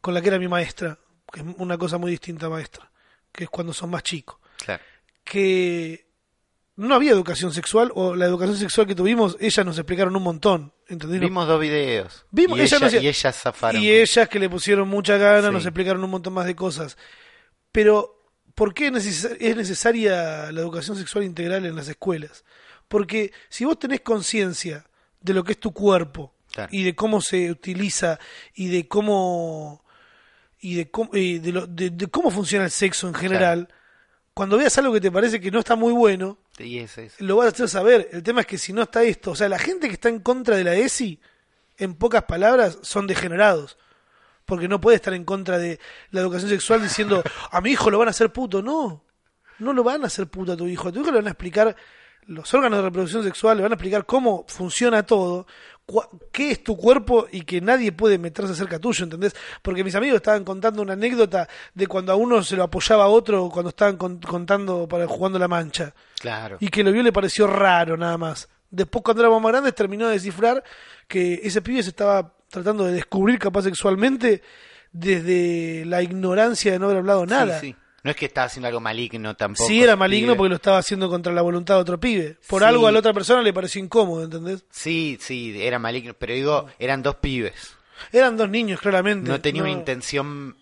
con 0.00 0.14
la 0.14 0.20
que 0.20 0.28
era 0.28 0.38
mi 0.38 0.48
maestra, 0.48 0.98
que 1.32 1.40
es 1.40 1.46
una 1.58 1.78
cosa 1.78 1.98
muy 1.98 2.10
distinta 2.10 2.46
a 2.46 2.50
maestra, 2.50 2.90
que 3.32 3.44
es 3.44 3.50
cuando 3.50 3.72
son 3.72 3.90
más 3.90 4.02
chicos, 4.02 4.38
Claro. 4.64 4.82
que 5.24 6.06
no 6.76 6.94
había 6.94 7.12
educación 7.12 7.52
sexual 7.52 7.90
o 7.94 8.14
la 8.14 8.24
educación 8.26 8.56
sexual 8.56 8.86
que 8.86 8.94
tuvimos, 8.94 9.36
ellas 9.40 9.64
nos 9.64 9.78
explicaron 9.78 10.14
un 10.16 10.22
montón. 10.22 10.72
¿entendés? 10.88 11.20
Vimos 11.20 11.46
dos 11.46 11.60
videos. 11.60 12.26
Vimos- 12.30 12.58
y, 12.58 12.62
ella 12.62 13.00
y 13.00 13.06
ellas 13.08 13.36
zafaron. 13.40 13.80
Y 13.82 13.90
ellas 13.90 14.28
que 14.28 14.38
le 14.40 14.50
pusieron 14.50 14.88
mucha 14.88 15.16
gana 15.18 15.48
Sí. 15.48 15.52
nos 15.54 15.64
explicaron 15.64 16.02
un 16.02 16.10
montón 16.10 16.32
más 16.32 16.46
de 16.46 16.56
cosas. 16.56 16.96
Pero, 17.70 18.19
¿por 18.60 18.74
qué 18.74 18.88
es 18.88 18.92
neces- 18.92 19.36
es 19.40 19.56
necesaria 19.56 20.52
la 20.52 20.60
educación 20.60 20.94
sexual 20.98 21.24
integral 21.24 21.64
en 21.64 21.74
las 21.74 21.88
escuelas? 21.88 22.44
Porque 22.88 23.32
si 23.48 23.64
vos 23.64 23.78
tenés 23.78 24.02
conciencia 24.02 24.84
de 25.22 25.32
lo 25.32 25.42
que 25.44 25.52
es 25.52 25.58
tu 25.60 25.72
cuerpo 25.72 26.34
Claro. 26.52 26.68
y 26.70 26.82
de 26.82 26.94
cómo 26.94 27.22
se 27.22 27.50
utiliza 27.50 28.18
y 28.54 28.68
de 28.68 28.86
cómo 28.86 29.82
y 30.60 30.74
de 30.74 30.90
cómo, 30.90 31.16
y 31.16 31.38
de 31.38 31.52
lo- 31.52 31.66
de- 31.66 31.88
de 31.88 32.06
cómo 32.08 32.30
funciona 32.30 32.66
el 32.66 32.70
sexo 32.70 33.08
en 33.08 33.14
general, 33.14 33.68
cuando 34.34 34.58
veas 34.58 34.76
algo 34.76 34.92
que 34.92 35.00
te 35.00 35.10
parece 35.10 35.40
que 35.40 35.50
no 35.50 35.58
está 35.60 35.74
muy 35.74 35.92
bueno, 35.94 36.36
Y 37.18 37.24
lo 37.24 37.36
vas 37.36 37.46
a 37.46 37.48
hacer 37.50 37.68
saber. 37.70 38.10
El 38.12 38.22
tema 38.22 38.42
es 38.42 38.46
que 38.46 38.58
si 38.58 38.74
no 38.74 38.82
está 38.82 39.02
esto, 39.02 39.30
o 39.30 39.34
sea, 39.36 39.48
la 39.48 39.58
gente 39.58 39.88
que 39.88 39.94
está 39.94 40.10
en 40.10 40.20
contra 40.20 40.56
de 40.56 40.64
la 40.64 40.74
ESI, 40.74 41.18
en 41.78 41.94
pocas 41.94 42.24
palabras, 42.24 42.76
son 42.82 43.06
degenerados. 43.06 43.78
Porque 44.50 44.68
no 44.68 44.80
puede 44.80 44.96
estar 44.96 45.14
en 45.14 45.24
contra 45.24 45.56
de 45.58 45.78
la 46.10 46.20
educación 46.20 46.50
sexual 46.50 46.82
diciendo, 46.82 47.22
a 47.50 47.60
mi 47.60 47.70
hijo 47.70 47.88
lo 47.90 47.98
van 47.98 48.08
a 48.08 48.10
hacer 48.10 48.30
puto. 48.32 48.60
No, 48.62 49.04
no 49.60 49.72
lo 49.72 49.84
van 49.84 50.02
a 50.02 50.08
hacer 50.08 50.26
puto 50.26 50.52
a 50.52 50.56
tu 50.56 50.66
hijo. 50.66 50.88
A 50.88 50.92
tu 50.92 51.00
hijo 51.00 51.10
le 51.10 51.18
van 51.18 51.26
a 51.28 51.30
explicar 51.30 51.74
los 52.26 52.52
órganos 52.52 52.78
de 52.80 52.82
reproducción 52.84 53.22
sexual, 53.24 53.56
le 53.56 53.62
van 53.62 53.72
a 53.72 53.74
explicar 53.76 54.04
cómo 54.06 54.44
funciona 54.48 55.04
todo, 55.04 55.46
qué 56.30 56.50
es 56.52 56.62
tu 56.62 56.76
cuerpo 56.76 57.26
y 57.32 57.42
que 57.42 57.60
nadie 57.60 57.90
puede 57.92 58.18
meterse 58.18 58.54
cerca 58.54 58.78
tuyo, 58.78 59.04
¿entendés? 59.04 59.34
Porque 59.62 59.82
mis 59.82 59.94
amigos 59.94 60.16
estaban 60.16 60.44
contando 60.44 60.82
una 60.82 60.92
anécdota 60.92 61.48
de 61.74 61.86
cuando 61.86 62.12
a 62.12 62.16
uno 62.16 62.42
se 62.42 62.56
lo 62.56 62.64
apoyaba 62.64 63.04
a 63.04 63.08
otro 63.08 63.48
cuando 63.50 63.70
estaban 63.70 63.96
con- 63.96 64.20
contando 64.20 64.86
para 64.88 65.06
jugando 65.08 65.38
la 65.38 65.48
mancha 65.48 65.94
Claro. 66.20 66.56
y 66.60 66.68
que 66.68 66.84
lo 66.84 66.92
vio 66.92 67.02
le 67.02 67.12
pareció 67.12 67.46
raro 67.46 67.96
nada 67.96 68.18
más. 68.18 68.48
Después 68.70 69.02
cuando 69.02 69.22
éramos 69.22 69.42
más 69.42 69.50
grandes 69.52 69.74
terminó 69.74 70.06
de 70.06 70.12
descifrar 70.14 70.62
que 71.08 71.40
ese 71.42 71.60
pibe 71.62 71.82
se 71.82 71.88
estaba 71.90 72.34
tratando 72.50 72.84
de 72.84 72.92
descubrir 72.92 73.38
capaz 73.38 73.62
sexualmente 73.62 74.42
desde 74.92 75.84
la 75.86 76.02
ignorancia 76.02 76.72
de 76.72 76.78
no 76.78 76.86
haber 76.86 76.98
hablado 76.98 77.24
nada. 77.26 77.60
Sí, 77.60 77.68
sí. 77.68 77.76
No 78.02 78.10
es 78.10 78.16
que 78.16 78.26
estaba 78.26 78.46
haciendo 78.46 78.66
algo 78.68 78.80
maligno 78.80 79.36
tampoco. 79.36 79.68
Sí 79.68 79.82
era 79.82 79.94
maligno 79.94 80.28
pibe. 80.32 80.36
porque 80.36 80.48
lo 80.48 80.54
estaba 80.56 80.78
haciendo 80.78 81.08
contra 81.10 81.32
la 81.34 81.42
voluntad 81.42 81.74
de 81.74 81.80
otro 81.82 82.00
pibe. 82.00 82.38
Por 82.48 82.62
Sí. 82.62 82.68
algo 82.68 82.86
a 82.86 82.92
la 82.92 82.98
otra 82.98 83.12
persona 83.12 83.42
le 83.42 83.52
pareció 83.52 83.82
incómodo, 83.82 84.24
¿entendés? 84.24 84.64
Sí, 84.70 85.18
sí, 85.20 85.54
era 85.62 85.78
maligno. 85.78 86.14
Pero 86.18 86.32
digo, 86.34 86.66
eran 86.78 87.02
dos 87.02 87.16
pibes. 87.16 87.76
Eran 88.10 88.38
dos 88.38 88.48
niños, 88.48 88.80
claramente. 88.80 89.28
No 89.30 89.40
tenía 89.42 89.60
una 89.62 89.70
intención. 89.70 90.56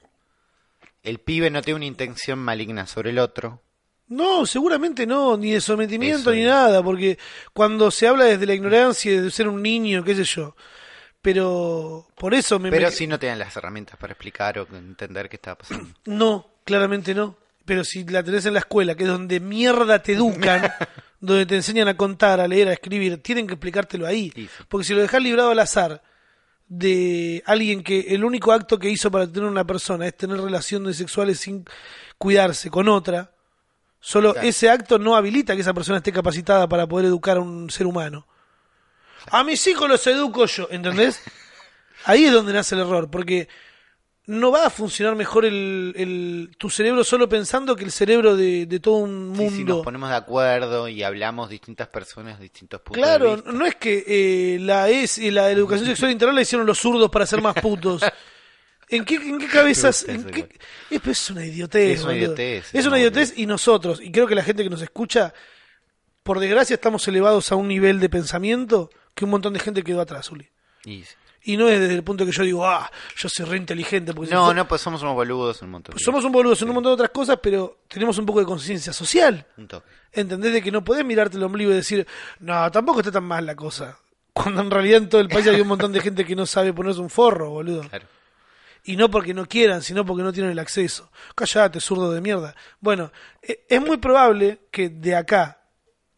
El 1.05 1.19
pibe 1.21 1.49
no 1.51 1.63
tiene 1.63 1.77
una 1.77 1.87
intención 1.87 2.41
maligna 2.41 2.87
sobre 2.89 3.11
el 3.11 3.21
otro. 3.21 3.63
No, 4.09 4.45
seguramente 4.45 5.07
no, 5.07 5.37
ni 5.37 5.53
de 5.53 5.61
sometimiento 5.61 6.19
Eso 6.23 6.33
ni 6.33 6.41
es. 6.41 6.47
nada, 6.49 6.83
porque 6.83 7.19
cuando 7.53 7.91
se 7.93 8.09
habla 8.09 8.25
desde 8.25 8.47
la 8.47 8.55
ignorancia 8.55 9.23
de 9.23 9.31
ser 9.31 9.47
un 9.49 9.63
niño, 9.63 10.03
qué 10.03 10.17
sé 10.17 10.25
yo. 10.25 10.57
Pero 11.23 12.07
por 12.17 12.33
eso 12.35 12.59
me... 12.59 12.71
Pero 12.71 12.91
sí 12.91 13.07
no 13.07 13.19
tenían 13.19 13.39
las 13.39 13.57
herramientas 13.57 13.97
para 13.97 14.13
explicar 14.13 14.59
o 14.59 14.67
entender 14.77 15.29
qué 15.29 15.37
estaba 15.37 15.59
pasando. 15.59 15.89
No, 16.07 16.47
claramente 16.65 17.15
no. 17.15 17.37
Pero 17.65 17.85
si 17.85 18.05
la 18.05 18.23
tenés 18.23 18.47
en 18.47 18.55
la 18.55 18.61
escuela, 18.61 18.95
que 18.95 19.03
es 19.05 19.09
donde 19.11 19.41
mierda 19.41 20.03
te 20.03 20.13
educan, 20.15 20.73
donde 21.21 21.45
te 21.45 21.57
enseñan 21.57 21.89
a 21.89 21.97
contar, 21.97 22.41
a 22.41 22.49
leer, 22.49 22.69
a 22.69 22.73
escribir, 22.73 23.23
tienen 23.23 23.47
que 23.47 23.55
explicártelo 23.55 24.07
ahí. 24.07 24.33
Sí, 24.35 24.45
sí. 24.47 24.65
Porque 24.69 24.85
si 24.87 24.95
lo 24.95 25.01
dejas 25.03 25.23
librado 25.23 25.51
al 25.51 25.59
azar 25.59 26.03
de 26.69 27.43
alguien 27.47 27.83
que 27.83 28.01
el 28.15 28.25
único 28.25 28.53
acto 28.53 28.79
que 28.79 28.89
hizo 28.91 29.11
para 29.11 29.27
tener 29.27 29.49
una 29.49 29.67
persona 29.67 30.07
es 30.07 30.17
tener 30.17 30.39
relaciones 30.41 30.97
sexuales 30.97 31.41
sin 31.41 31.65
cuidarse 32.19 32.71
con 32.71 32.89
otra, 32.89 33.33
solo 34.01 34.33
Claro. 34.33 34.49
ese 34.49 34.71
acto 34.71 34.99
no 34.99 35.17
habilita 35.17 35.55
que 35.55 35.63
esa 35.63 35.75
persona 35.75 35.99
esté 35.99 36.13
capacitada 36.13 36.69
para 36.69 36.87
poder 36.87 37.07
educar 37.07 37.39
a 37.39 37.41
un 37.41 37.71
ser 37.71 37.87
humano. 37.87 38.27
A 39.31 39.45
mis 39.45 39.67
hijos 39.67 39.89
los 39.89 40.07
educo 40.07 40.47
yo, 40.47 40.69
¿entendés? 40.71 41.21
Ahí 42.05 42.25
es 42.25 42.33
donde 42.33 42.53
nace 42.53 42.75
el 42.75 42.83
error, 42.83 43.11
porque 43.11 43.49
no 44.27 44.51
va 44.51 44.67
a 44.67 44.71
funcionar 44.71 45.17
mejor 45.17 45.45
el, 45.47 45.95
el- 45.97 46.51
tu 46.59 46.69
cerebro 46.69 47.03
solo 47.03 47.29
pensando 47.29 47.75
que 47.75 47.85
el 47.85 47.91
cerebro 47.93 48.37
de, 48.37 48.67
de 48.67 48.79
todo 48.81 48.97
un 48.97 49.33
Sí, 49.35 49.41
mundo. 49.43 49.57
si 49.57 49.65
nos 49.65 49.85
ponemos 49.85 50.11
de 50.11 50.17
acuerdo 50.17 50.87
y 50.89 51.03
hablamos 51.03 51.49
distintas 51.49 51.89
personas, 51.89 52.39
distintos 52.39 52.81
puntos 52.83 53.03
de 53.03 53.09
Claro, 53.09 53.35
vista. 53.37 53.53
no 53.53 53.65
es 53.67 53.75
que 53.77 54.05
eh, 54.07 54.59
la 54.61 54.89
es 54.91 55.17
y 55.19 55.31
la 55.31 55.51
educación 55.51 55.87
sexual 55.89 56.11
integral 56.13 56.35
la 56.37 56.43
hicieron 56.43 56.67
los 56.67 56.79
zurdos 56.79 57.11
para 57.11 57.27
ser 57.27 57.41
más 57.41 57.55
putos. 57.55 58.03
¿En 58.91 59.05
qué, 59.05 59.17
en 59.17 59.39
qué 59.39 59.47
cabezas? 59.49 60.07
En 60.09 60.25
qué- 60.25 60.49
es, 60.91 61.01
pues, 61.01 61.21
es 61.21 61.31
una 61.31 61.45
idiotez. 61.45 61.99
Es 61.99 62.05
una 62.05 62.15
idiotez, 62.17 62.75
Es 62.75 62.87
una 62.87 62.99
idiotez 62.99 63.33
y 63.37 63.47
nosotros, 63.47 64.01
y 64.01 64.11
creo 64.13 64.27
que 64.27 64.35
la 64.35 64.43
gente 64.45 64.63
que 64.63 64.71
nos 64.71 64.83
escucha, 64.83 65.33
por 66.23 66.39
desgracia 66.39 66.75
estamos 66.75 67.07
elevados 67.09 67.51
a 67.51 67.57
un 67.57 67.67
nivel 67.69 67.99
de 68.01 68.09
pensamiento 68.11 68.91
que 69.19 69.25
un 69.25 69.31
montón 69.31 69.53
de 69.53 69.61
gente 69.61 69.83
quedó 69.83 70.01
atrás, 70.01 70.31
Uli. 70.31 70.49
Y- 70.85 71.05
Y 71.45 71.57
no 71.57 71.69
es 71.69 71.79
desde 71.81 71.95
el 71.95 72.03
punto 72.03 72.27
que 72.27 72.33
yo 72.33 72.43
digo, 72.43 72.67
ah, 72.67 72.91
yo 73.17 73.29
soy 73.29 73.47
re 73.47 73.57
inteligente. 73.57 74.13
Porque 74.13 74.35
No, 74.35 74.49
si- 74.51 74.55
no, 74.57 74.67
pues 74.69 74.81
somos 74.83 75.01
unos 75.03 75.15
boludos 75.15 75.63
en 75.63 75.67
un 75.67 75.73
montón. 75.73 75.95
de- 75.97 76.03
Somos 76.03 76.25
un 76.25 76.33
boludo 76.33 76.55
en 76.61 76.69
un 76.69 76.75
montón 76.75 76.91
de 76.91 76.95
otras 76.95 77.11
cosas, 77.11 77.39
pero 77.43 77.79
tenemos 77.89 78.19
un 78.19 78.27
poco 78.27 78.41
de 78.41 78.45
conciencia 78.47 78.93
social. 78.93 79.47
Un 79.57 79.69
toque. 79.69 79.87
¿Entendés? 80.13 80.53
De 80.53 80.61
que 80.63 80.71
no 80.73 80.83
podés 80.85 81.05
mirarte 81.05 81.37
el 81.37 81.43
ombligo 81.45 81.71
y 81.71 81.75
decir, 81.75 82.07
no, 82.41 82.71
tampoco 82.71 83.01
está 83.01 83.13
tan 83.13 83.25
mal 83.25 83.47
la 83.47 83.55
cosa. 83.55 83.97
Cuando 84.33 84.61
en 84.63 84.71
realidad 84.71 84.99
en 84.99 85.09
todo 85.09 85.21
el 85.21 85.29
país 85.29 85.47
hay 85.47 85.61
un 85.61 85.69
montón 85.69 85.93
de 85.93 86.01
gente 86.01 86.25
que 86.25 86.35
no 86.37 86.45
sabe 86.45 86.73
ponerse 86.73 87.01
un 87.01 87.09
forro, 87.11 87.51
boludo. 87.51 87.83
Claro. 87.89 88.07
Y 88.85 88.97
no 88.97 89.11
porque 89.11 89.33
no 89.35 89.47
quieran, 89.47 89.83
sino 89.83 90.05
porque 90.05 90.23
no 90.23 90.33
tienen 90.33 90.53
el 90.53 90.59
acceso. 90.59 91.11
Callate, 91.35 91.81
zurdo 91.81 92.11
de 92.11 92.21
mierda. 92.21 92.55
Bueno, 92.81 93.11
e- 93.43 93.65
es 93.69 93.81
muy 93.81 93.97
probable 93.99 94.61
que 94.71 94.89
de 94.89 95.15
acá 95.15 95.58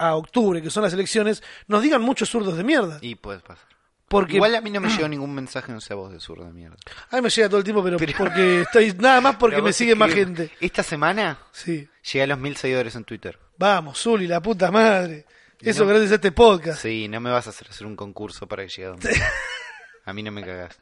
a 0.00 0.16
octubre, 0.16 0.60
que 0.62 0.70
son 0.70 0.82
las 0.82 0.92
elecciones, 0.92 1.42
nos 1.68 1.82
digan 1.82 2.00
muchos 2.02 2.28
zurdos 2.30 2.56
de 2.56 2.64
mierda. 2.64 2.98
Y 3.02 3.14
puede 3.16 3.40
pasar. 3.40 3.68
Porque 4.08 4.36
Igual 4.36 4.56
a 4.56 4.60
mí 4.60 4.70
no 4.70 4.80
me 4.80 4.88
llegó 4.88 5.06
ningún 5.06 5.32
mensaje, 5.32 5.70
no 5.70 5.80
sé 5.80 5.94
vos, 5.94 6.10
de 6.10 6.18
zurdo 6.18 6.44
de 6.44 6.52
mierda. 6.52 6.76
a 7.10 7.16
mí 7.16 7.22
me 7.22 7.30
llega 7.30 7.48
todo 7.48 7.58
el 7.58 7.64
tiempo, 7.64 7.84
pero, 7.84 7.96
Pero- 7.96 8.12
porque 8.18 8.62
estoy 8.62 8.92
nada 8.98 9.20
más 9.20 9.36
porque 9.36 9.62
me 9.62 9.72
sigue 9.72 9.94
más 9.94 10.12
gente. 10.12 10.50
Esta 10.60 10.82
semana 10.82 11.38
Sí. 11.52 11.88
llegué 12.02 12.22
a 12.24 12.26
los 12.26 12.38
mil 12.38 12.56
seguidores 12.56 12.96
en 12.96 13.04
Twitter. 13.04 13.38
Vamos, 13.56 14.00
Zuli, 14.02 14.26
la 14.26 14.40
puta 14.42 14.70
madre. 14.72 15.26
Eso 15.60 15.84
no- 15.84 15.90
gracias 15.90 16.10
a 16.12 16.14
este 16.16 16.32
podcast. 16.32 16.80
Sí, 16.82 17.06
no 17.06 17.20
me 17.20 17.30
vas 17.30 17.46
a 17.46 17.50
hacer 17.50 17.68
hacer 17.68 17.86
un 17.86 17.94
concurso 17.94 18.48
para 18.48 18.64
que 18.64 18.70
llegue 18.70 18.86
a 18.86 18.88
donde. 18.90 19.10
A 20.06 20.12
mí 20.14 20.22
no 20.24 20.32
me 20.32 20.42
cagás. 20.42 20.76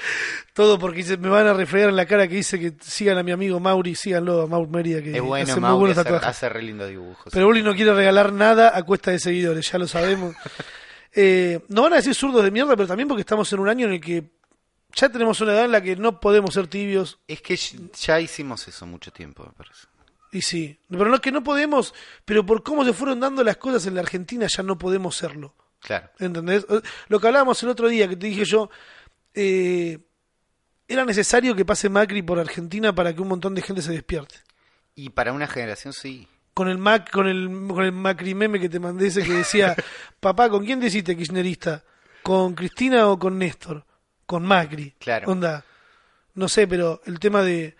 Todo 0.52 0.78
porque 0.78 1.16
me 1.18 1.28
van 1.28 1.46
a 1.46 1.54
refregar 1.54 1.88
en 1.90 1.96
la 1.96 2.06
cara 2.06 2.26
que 2.28 2.36
dice 2.36 2.58
que 2.58 2.74
sigan 2.80 3.18
a 3.18 3.22
mi 3.22 3.32
amigo 3.32 3.60
Mauri, 3.60 3.94
síganlo 3.94 4.42
a 4.42 4.46
Mauri 4.46 4.70
Mérida, 4.70 5.02
que 5.02 5.16
Es 5.16 5.22
bueno, 5.22 5.50
hace 5.50 5.60
muy 5.60 5.70
buenos 5.72 5.98
hace, 5.98 6.04
tatuajes. 6.04 6.28
hace 6.28 6.48
re 6.48 6.62
lindos 6.62 6.88
dibujos. 6.88 7.32
Pero 7.32 7.48
Uli 7.48 7.62
no 7.62 7.74
quiere 7.74 7.94
regalar 7.94 8.32
nada 8.32 8.76
a 8.76 8.82
cuesta 8.82 9.10
de 9.10 9.18
seguidores, 9.18 9.70
ya 9.70 9.78
lo 9.78 9.86
sabemos. 9.86 10.34
Eh, 11.20 11.60
no 11.68 11.82
van 11.82 11.94
a 11.94 11.96
decir 11.96 12.14
zurdos 12.14 12.44
de 12.44 12.50
mierda, 12.50 12.76
pero 12.76 12.86
también 12.86 13.08
porque 13.08 13.22
estamos 13.22 13.50
en 13.52 13.58
un 13.58 13.68
año 13.68 13.86
en 13.86 13.94
el 13.94 14.00
que 14.00 14.30
ya 14.94 15.08
tenemos 15.08 15.40
una 15.40 15.52
edad 15.52 15.64
en 15.64 15.72
la 15.72 15.80
que 15.80 15.96
no 15.96 16.20
podemos 16.20 16.54
ser 16.54 16.68
tibios. 16.68 17.18
Es 17.26 17.40
que 17.40 17.56
ya 17.56 18.20
hicimos 18.20 18.68
eso 18.68 18.86
mucho 18.86 19.10
tiempo, 19.10 19.44
me 19.44 19.52
parece. 19.52 19.86
Y 20.30 20.42
sí, 20.42 20.78
pero 20.88 21.06
no 21.06 21.14
es 21.16 21.20
que 21.20 21.32
no 21.32 21.42
podemos, 21.42 21.94
pero 22.24 22.44
por 22.44 22.62
cómo 22.62 22.84
se 22.84 22.92
fueron 22.92 23.18
dando 23.20 23.42
las 23.42 23.56
cosas 23.56 23.86
en 23.86 23.94
la 23.94 24.02
Argentina 24.02 24.46
ya 24.48 24.62
no 24.62 24.76
podemos 24.78 25.16
serlo. 25.16 25.54
Claro. 25.80 26.10
¿Entendés? 26.18 26.66
Lo 27.08 27.20
que 27.20 27.26
hablábamos 27.26 27.62
el 27.62 27.70
otro 27.70 27.88
día, 27.88 28.08
que 28.08 28.16
te 28.16 28.26
dije 28.26 28.44
yo, 28.44 28.68
eh, 29.34 29.98
era 30.86 31.04
necesario 31.04 31.54
que 31.54 31.64
pase 31.64 31.88
Macri 31.88 32.22
por 32.22 32.38
Argentina 32.38 32.94
para 32.94 33.14
que 33.14 33.20
un 33.20 33.28
montón 33.28 33.54
de 33.54 33.62
gente 33.62 33.82
se 33.82 33.92
despierte. 33.92 34.36
Y 34.94 35.10
para 35.10 35.32
una 35.32 35.46
generación 35.46 35.92
sí. 35.92 36.28
Con 36.54 36.68
el 36.68 36.78
Mac, 36.78 37.10
con 37.10 37.28
el, 37.28 37.48
con 37.68 37.84
el 37.84 37.92
Macri 37.92 38.34
meme 38.34 38.58
que 38.58 38.68
te 38.68 38.80
mandé 38.80 39.08
ese 39.08 39.22
que 39.22 39.32
decía, 39.32 39.76
papá, 40.20 40.48
¿con 40.48 40.64
quién 40.64 40.80
deciste 40.80 41.16
kirchnerista? 41.16 41.84
¿Con 42.22 42.54
Cristina 42.54 43.08
o 43.08 43.18
con 43.18 43.38
Néstor? 43.38 43.84
Con 44.26 44.44
Macri. 44.44 44.94
Claro. 44.98 45.30
Onda. 45.30 45.64
No 46.34 46.48
sé, 46.48 46.66
pero 46.66 47.00
el 47.04 47.18
tema 47.18 47.42
de, 47.42 47.76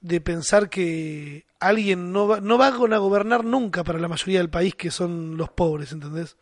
de 0.00 0.20
pensar 0.20 0.68
que 0.68 1.46
alguien 1.60 2.12
no 2.12 2.26
va, 2.26 2.40
no 2.40 2.58
va 2.58 2.66
a 2.66 2.70
gobernar 2.98 3.44
nunca 3.44 3.84
para 3.84 3.98
la 3.98 4.08
mayoría 4.08 4.38
del 4.38 4.50
país 4.50 4.74
que 4.74 4.90
son 4.90 5.36
los 5.36 5.50
pobres, 5.50 5.92
¿entendés? 5.92 6.36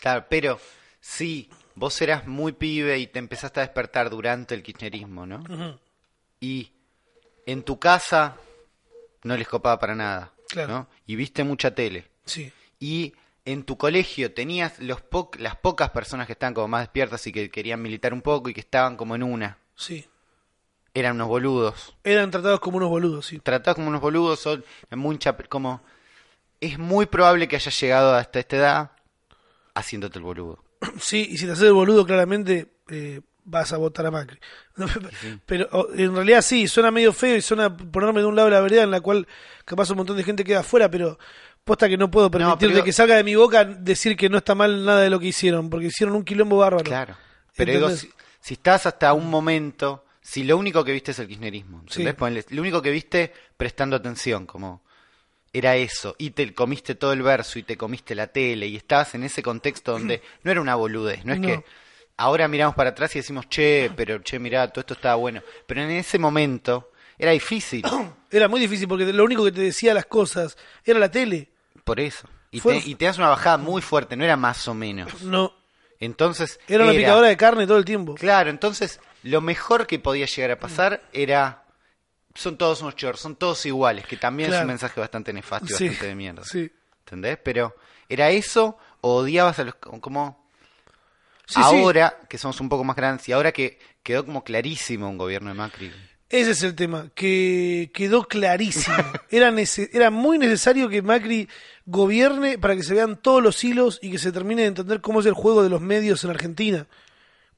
Claro, 0.00 0.26
pero 0.28 0.60
sí, 1.00 1.48
vos 1.74 2.00
eras 2.02 2.26
muy 2.26 2.52
pibe 2.52 2.98
y 2.98 3.06
te 3.06 3.18
empezaste 3.18 3.60
a 3.60 3.62
despertar 3.64 4.10
durante 4.10 4.54
el 4.54 4.62
kirchnerismo, 4.62 5.26
¿no? 5.26 5.78
Y 6.40 6.72
en 7.46 7.62
tu 7.62 7.78
casa 7.78 8.36
no 9.22 9.36
les 9.36 9.48
copaba 9.48 9.78
para 9.78 9.94
nada, 9.94 10.32
Claro. 10.48 10.72
¿no? 10.72 10.88
Y 11.06 11.16
viste 11.16 11.44
mucha 11.44 11.74
tele. 11.74 12.06
Sí. 12.24 12.52
Y 12.78 13.14
en 13.44 13.64
tu 13.64 13.76
colegio 13.76 14.32
tenías 14.32 14.78
los 14.78 15.00
po- 15.02 15.30
las 15.38 15.56
pocas 15.56 15.90
personas 15.90 16.26
que 16.26 16.32
estaban 16.34 16.54
como 16.54 16.68
más 16.68 16.82
despiertas 16.82 17.26
y 17.26 17.32
que 17.32 17.50
querían 17.50 17.80
militar 17.82 18.12
un 18.14 18.22
poco 18.22 18.48
y 18.48 18.54
que 18.54 18.60
estaban 18.60 18.96
como 18.96 19.14
en 19.14 19.22
una. 19.22 19.58
Sí. 19.74 20.06
Eran 20.94 21.16
unos 21.16 21.28
boludos. 21.28 21.96
Eran 22.04 22.30
tratados 22.30 22.60
como 22.60 22.76
unos 22.76 22.88
boludos, 22.88 23.26
sí. 23.26 23.38
Tratados 23.40 23.76
como 23.76 23.88
unos 23.88 24.00
boludos, 24.00 24.40
son 24.40 24.64
mucha, 24.92 25.36
como... 25.36 25.82
Es 26.60 26.78
muy 26.78 27.04
probable 27.06 27.48
que 27.48 27.56
hayas 27.56 27.78
llegado 27.78 28.14
hasta 28.14 28.38
esta 28.38 28.56
edad 28.56 28.90
haciéndote 29.74 30.18
el 30.18 30.24
boludo. 30.24 30.63
Sí, 30.98 31.28
y 31.30 31.38
si 31.38 31.46
te 31.46 31.52
haces 31.52 31.64
el 31.64 31.72
boludo, 31.72 32.04
claramente 32.06 32.68
eh, 32.88 33.20
vas 33.44 33.72
a 33.72 33.76
votar 33.76 34.06
a 34.06 34.10
Macri. 34.10 34.38
Pero 35.46 35.88
en 35.94 36.14
realidad 36.14 36.42
sí, 36.42 36.68
suena 36.68 36.90
medio 36.90 37.12
feo 37.12 37.36
y 37.36 37.42
suena 37.42 37.76
ponerme 37.76 38.20
de 38.20 38.26
un 38.26 38.36
lado 38.36 38.48
de 38.48 38.54
la 38.54 38.60
vereda 38.60 38.82
en 38.82 38.90
la 38.90 39.00
cual 39.00 39.26
capaz 39.64 39.90
un 39.90 39.98
montón 39.98 40.16
de 40.16 40.24
gente 40.24 40.44
queda 40.44 40.60
afuera, 40.60 40.90
pero 40.90 41.18
posta 41.64 41.88
que 41.88 41.96
no 41.96 42.10
puedo 42.10 42.30
permitir 42.30 42.68
pero- 42.68 42.76
de 42.76 42.84
que 42.84 42.92
salga 42.92 43.16
de 43.16 43.24
mi 43.24 43.34
boca 43.34 43.64
decir 43.64 44.16
que 44.16 44.28
no 44.28 44.38
está 44.38 44.54
mal 44.54 44.84
nada 44.84 45.00
de 45.00 45.10
lo 45.10 45.18
que 45.18 45.26
hicieron, 45.26 45.70
porque 45.70 45.86
hicieron 45.86 46.14
un 46.16 46.24
quilombo 46.24 46.58
bárbaro. 46.58 46.84
Claro. 46.84 47.16
Pero 47.56 47.90
si, 47.90 48.10
si 48.40 48.54
estás 48.54 48.86
hasta 48.86 49.12
un 49.12 49.30
momento, 49.30 50.04
si 50.20 50.44
lo 50.44 50.56
único 50.56 50.84
que 50.84 50.92
viste 50.92 51.12
es 51.12 51.18
el 51.18 51.28
kirchnerismo. 51.28 51.84
Sí. 51.88 52.04
Lo 52.04 52.62
único 52.62 52.82
que 52.82 52.90
viste 52.90 53.32
prestando 53.56 53.96
atención, 53.96 54.46
como 54.46 54.83
era 55.54 55.76
eso, 55.76 56.14
y 56.18 56.30
te 56.30 56.52
comiste 56.52 56.94
todo 56.96 57.12
el 57.14 57.22
verso 57.22 57.58
y 57.58 57.62
te 57.62 57.76
comiste 57.78 58.14
la 58.14 58.26
tele 58.26 58.66
y 58.66 58.76
estabas 58.76 59.14
en 59.14 59.22
ese 59.24 59.42
contexto 59.42 59.92
donde 59.92 60.20
no 60.42 60.50
era 60.50 60.60
una 60.60 60.74
boludez, 60.74 61.24
no 61.24 61.32
es 61.32 61.40
No. 61.40 61.46
que 61.46 61.64
ahora 62.18 62.46
miramos 62.48 62.74
para 62.74 62.90
atrás 62.90 63.14
y 63.16 63.20
decimos, 63.20 63.48
che, 63.48 63.90
pero 63.96 64.20
che, 64.22 64.38
mirá, 64.38 64.68
todo 64.68 64.80
esto 64.80 64.94
estaba 64.94 65.14
bueno. 65.14 65.42
Pero 65.66 65.80
en 65.82 65.90
ese 65.92 66.18
momento 66.18 66.90
era 67.18 67.30
difícil, 67.32 67.82
Era 68.30 68.48
muy 68.48 68.58
difícil 68.60 68.88
porque 68.88 69.10
lo 69.12 69.22
único 69.24 69.44
que 69.44 69.52
te 69.52 69.60
decía 69.60 69.94
las 69.94 70.06
cosas 70.06 70.56
era 70.84 70.98
la 70.98 71.08
tele. 71.10 71.48
por 71.84 72.00
eso. 72.00 72.28
Y, 72.50 72.60
Fue- 72.60 72.80
te, 72.80 72.88
y 72.90 72.94
te 72.96 73.04
das 73.06 73.18
una 73.18 73.28
bajada 73.28 73.56
muy 73.58 73.80
fuerte, 73.82 74.16
no 74.16 74.24
era 74.24 74.36
más 74.36 74.66
o 74.68 74.74
menos. 74.74 75.22
No, 75.22 75.54
Entonces, 76.00 76.58
era 76.68 76.84
una 76.84 76.92
picadora 76.92 77.28
de 77.28 77.36
carne 77.36 77.66
todo 77.66 77.78
el 77.78 77.84
tiempo. 77.84 78.14
Claro, 78.14 78.50
entonces 78.50 79.00
lo 79.22 79.40
mejor 79.40 79.86
que 79.86 79.98
podía 79.98 80.26
llegar 80.26 80.50
a 80.52 80.58
pasar 80.60 81.02
era. 81.12 81.63
Son 82.34 82.56
todos 82.58 82.82
unos 82.82 82.96
chorros, 82.96 83.20
son 83.20 83.36
todos 83.36 83.64
iguales, 83.66 84.06
que 84.06 84.16
también 84.16 84.52
es 84.52 84.60
un 84.60 84.66
mensaje 84.66 84.98
bastante 85.00 85.32
nefasto 85.32 85.66
y 85.72 85.76
Sí, 85.76 85.84
bastante 85.88 86.06
de 86.08 86.14
mierda. 86.14 86.44
sí. 86.44 86.70
¿Entendés? 87.00 87.38
Pero, 87.44 87.76
¿era 88.08 88.30
eso 88.30 88.76
o 89.02 89.16
odiabas 89.16 89.58
a 89.58 89.64
los. 89.64 89.74
como. 89.76 90.42
Sí, 91.46 91.54
sí. 91.54 91.60
ahora, 91.62 92.18
que 92.28 92.38
somos 92.38 92.58
un 92.60 92.68
poco 92.70 92.82
más 92.84 92.96
grandes, 92.96 93.28
y 93.28 93.32
ahora 93.32 93.52
que 93.52 93.78
quedó 94.02 94.24
como 94.24 94.42
clarísimo 94.42 95.08
un 95.08 95.18
gobierno 95.18 95.50
de 95.50 95.54
Macri. 95.54 95.92
Ese 96.30 96.52
es 96.52 96.62
el 96.62 96.74
tema, 96.74 97.10
que 97.14 97.90
quedó 97.94 98.24
clarísimo. 98.26 98.96
Era, 99.30 99.50
nece- 99.52 99.90
era 99.92 100.10
muy 100.10 100.38
necesario 100.38 100.88
que 100.88 101.02
Macri 101.02 101.48
gobierne 101.86 102.58
para 102.58 102.74
que 102.74 102.82
se 102.82 102.94
vean 102.94 103.16
todos 103.16 103.42
los 103.42 103.62
hilos 103.62 103.98
y 104.02 104.10
que 104.10 104.18
se 104.18 104.32
termine 104.32 104.62
de 104.62 104.68
entender 104.68 105.00
cómo 105.02 105.20
es 105.20 105.26
el 105.26 105.34
juego 105.34 105.62
de 105.62 105.68
los 105.68 105.80
medios 105.82 106.24
en 106.24 106.30
Argentina. 106.30 106.86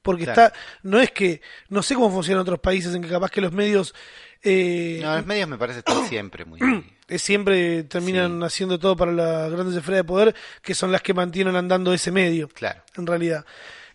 Porque 0.03 0.25
Claro. 0.25 0.43
está, 0.47 0.59
no 0.83 0.99
es 0.99 1.11
que, 1.11 1.41
no 1.69 1.81
sé 1.81 1.95
cómo 1.95 2.11
funcionan 2.11 2.41
otros 2.41 2.59
países 2.59 2.93
en 2.93 3.01
que 3.01 3.07
capaz 3.09 3.31
que 3.31 3.41
los 3.41 3.51
medios 3.53 3.95
eh, 4.43 4.99
No, 5.01 5.15
los 5.17 5.25
medios 5.25 5.47
me 5.49 5.57
parece 5.57 5.79
estar 5.79 6.07
siempre 6.07 6.45
muy. 6.45 6.59
siempre 7.17 7.83
terminan 7.83 8.43
haciendo 8.43 8.77
todo 8.79 8.95
para 8.95 9.11
las 9.11 9.51
grandes 9.51 9.75
esferas 9.75 9.99
de 9.99 10.03
poder, 10.03 10.35
que 10.61 10.75
son 10.75 10.91
las 10.91 11.01
que 11.01 11.13
mantienen 11.13 11.55
andando 11.55 11.93
ese 11.93 12.11
medio 12.11 12.47
Claro. 12.49 12.81
en 12.97 13.07
realidad. 13.07 13.45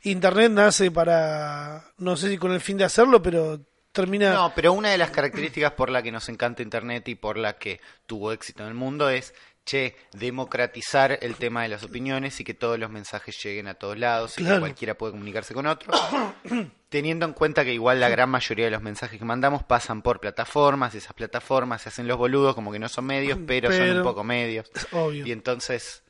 Internet 0.04 0.50
nace 0.50 0.90
para, 0.90 1.84
no 1.98 2.16
sé 2.16 2.28
si 2.30 2.38
con 2.38 2.52
el 2.52 2.60
fin 2.60 2.76
de 2.76 2.84
hacerlo, 2.84 3.22
pero 3.22 3.60
termina... 3.92 4.32
No, 4.32 4.52
pero 4.54 4.72
una 4.72 4.88
de 4.90 4.98
las 4.98 5.10
características 5.10 5.72
por 5.72 5.90
la 5.90 6.02
que 6.02 6.10
nos 6.10 6.28
encanta 6.28 6.62
Internet 6.62 7.06
y 7.08 7.14
por 7.14 7.36
la 7.36 7.52
que 7.58 7.80
tuvo 8.06 8.32
éxito 8.32 8.62
en 8.62 8.70
el 8.70 8.74
mundo 8.74 9.08
es, 9.10 9.34
che, 9.64 9.96
democratizar 10.12 11.18
el 11.22 11.36
tema 11.36 11.62
de 11.62 11.68
las 11.68 11.82
opiniones 11.84 12.38
y 12.40 12.44
que 12.44 12.54
todos 12.54 12.78
los 12.78 12.90
mensajes 12.90 13.42
lleguen 13.42 13.68
a 13.68 13.74
todos 13.74 13.98
lados 13.98 14.38
y 14.38 14.44
que 14.44 14.58
cualquiera 14.58 14.94
puede 14.96 15.12
comunicarse 15.12 15.54
con 15.54 15.66
otro. 15.66 15.92
Teniendo 16.88 17.24
en 17.24 17.32
cuenta 17.32 17.64
que 17.64 17.72
igual 17.72 18.00
la 18.00 18.08
gran 18.08 18.28
mayoría 18.28 18.66
de 18.66 18.70
los 18.70 18.82
mensajes 18.82 19.18
que 19.18 19.24
mandamos 19.24 19.62
pasan 19.62 20.02
por 20.02 20.20
plataformas, 20.20 20.94
y 20.94 20.98
esas 20.98 21.14
plataformas 21.14 21.82
se 21.82 21.88
hacen 21.88 22.06
los 22.06 22.18
boludos 22.18 22.54
como 22.54 22.70
que 22.70 22.78
no 22.78 22.88
son 22.88 23.06
medios, 23.06 23.38
pero, 23.46 23.72
son 23.72 23.98
un 23.98 24.02
poco 24.02 24.24
medios. 24.24 24.70
Obvio. 24.90 25.26
Y 25.26 25.32
entonces 25.32 26.02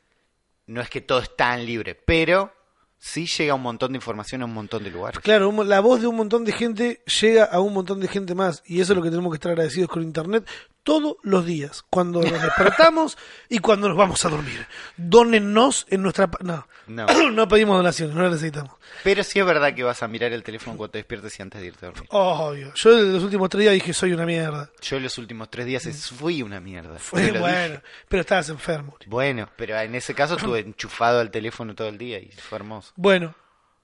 no 0.66 0.80
es 0.80 0.90
que 0.90 1.00
todo 1.00 1.20
es 1.20 1.36
tan 1.36 1.64
libre, 1.64 1.94
pero 1.94 2.52
sí 2.98 3.26
llega 3.26 3.54
un 3.54 3.62
montón 3.62 3.92
de 3.92 3.96
información 3.96 4.42
a 4.42 4.44
un 4.44 4.54
montón 4.54 4.84
de 4.84 4.90
lugares. 4.90 5.18
Claro, 5.20 5.52
la 5.64 5.80
voz 5.80 6.00
de 6.00 6.06
un 6.06 6.16
montón 6.16 6.44
de 6.44 6.52
gente 6.52 7.02
llega 7.20 7.44
a 7.44 7.60
un 7.60 7.74
montón 7.74 8.00
de 8.00 8.08
gente 8.08 8.34
más 8.34 8.62
y 8.64 8.80
eso 8.80 8.92
es 8.92 8.96
lo 8.96 9.02
que 9.02 9.10
tenemos 9.10 9.32
que 9.32 9.36
estar 9.36 9.50
agradecidos 9.52 9.90
con 9.90 10.02
Internet 10.02 10.48
todos 10.82 11.16
los 11.22 11.46
días, 11.46 11.84
cuando 11.90 12.20
nos 12.22 12.42
despertamos 12.42 13.16
y 13.48 13.58
cuando 13.58 13.88
nos 13.88 13.96
vamos 13.96 14.24
a 14.24 14.28
dormir. 14.28 14.66
Dónennos 14.96 15.86
en 15.90 16.02
nuestra... 16.02 16.28
No, 16.40 16.66
No. 16.86 17.06
no 17.30 17.48
pedimos 17.48 17.76
donaciones, 17.76 18.14
no 18.16 18.22
las 18.22 18.32
necesitamos. 18.32 18.74
Pero 19.04 19.22
sí 19.22 19.38
es 19.38 19.46
verdad 19.46 19.74
que 19.74 19.82
vas 19.82 20.02
a 20.02 20.08
mirar 20.08 20.32
el 20.32 20.42
teléfono 20.42 20.76
cuando 20.76 20.92
te 20.92 20.98
despiertes 20.98 21.38
y 21.38 21.42
antes 21.42 21.60
de 21.60 21.66
irte 21.68 21.86
a 21.86 21.90
dormir. 21.90 22.08
Obvio. 22.10 22.72
Yo 22.74 22.98
en 22.98 23.12
los 23.12 23.22
últimos 23.22 23.48
tres 23.48 23.60
días 23.62 23.74
dije 23.74 23.92
soy 23.92 24.12
una 24.12 24.26
mierda. 24.26 24.70
Yo 24.80 24.98
los 24.98 25.16
últimos 25.18 25.50
tres 25.50 25.66
días 25.66 25.84
fui 26.16 26.42
una 26.42 26.60
mierda. 26.60 26.98
Fue 26.98 27.32
bueno, 27.32 27.68
dije. 27.76 27.82
pero 28.08 28.20
estabas 28.22 28.48
enfermo. 28.48 28.96
Bueno, 29.06 29.48
pero 29.56 29.78
en 29.78 29.94
ese 29.94 30.14
caso 30.14 30.36
estuve 30.36 30.60
enchufado 30.60 31.20
al 31.20 31.30
teléfono 31.30 31.74
todo 31.74 31.88
el 31.88 31.98
día 31.98 32.18
y 32.18 32.30
fue 32.32 32.56
hermoso. 32.56 32.92
Bueno, 32.96 33.34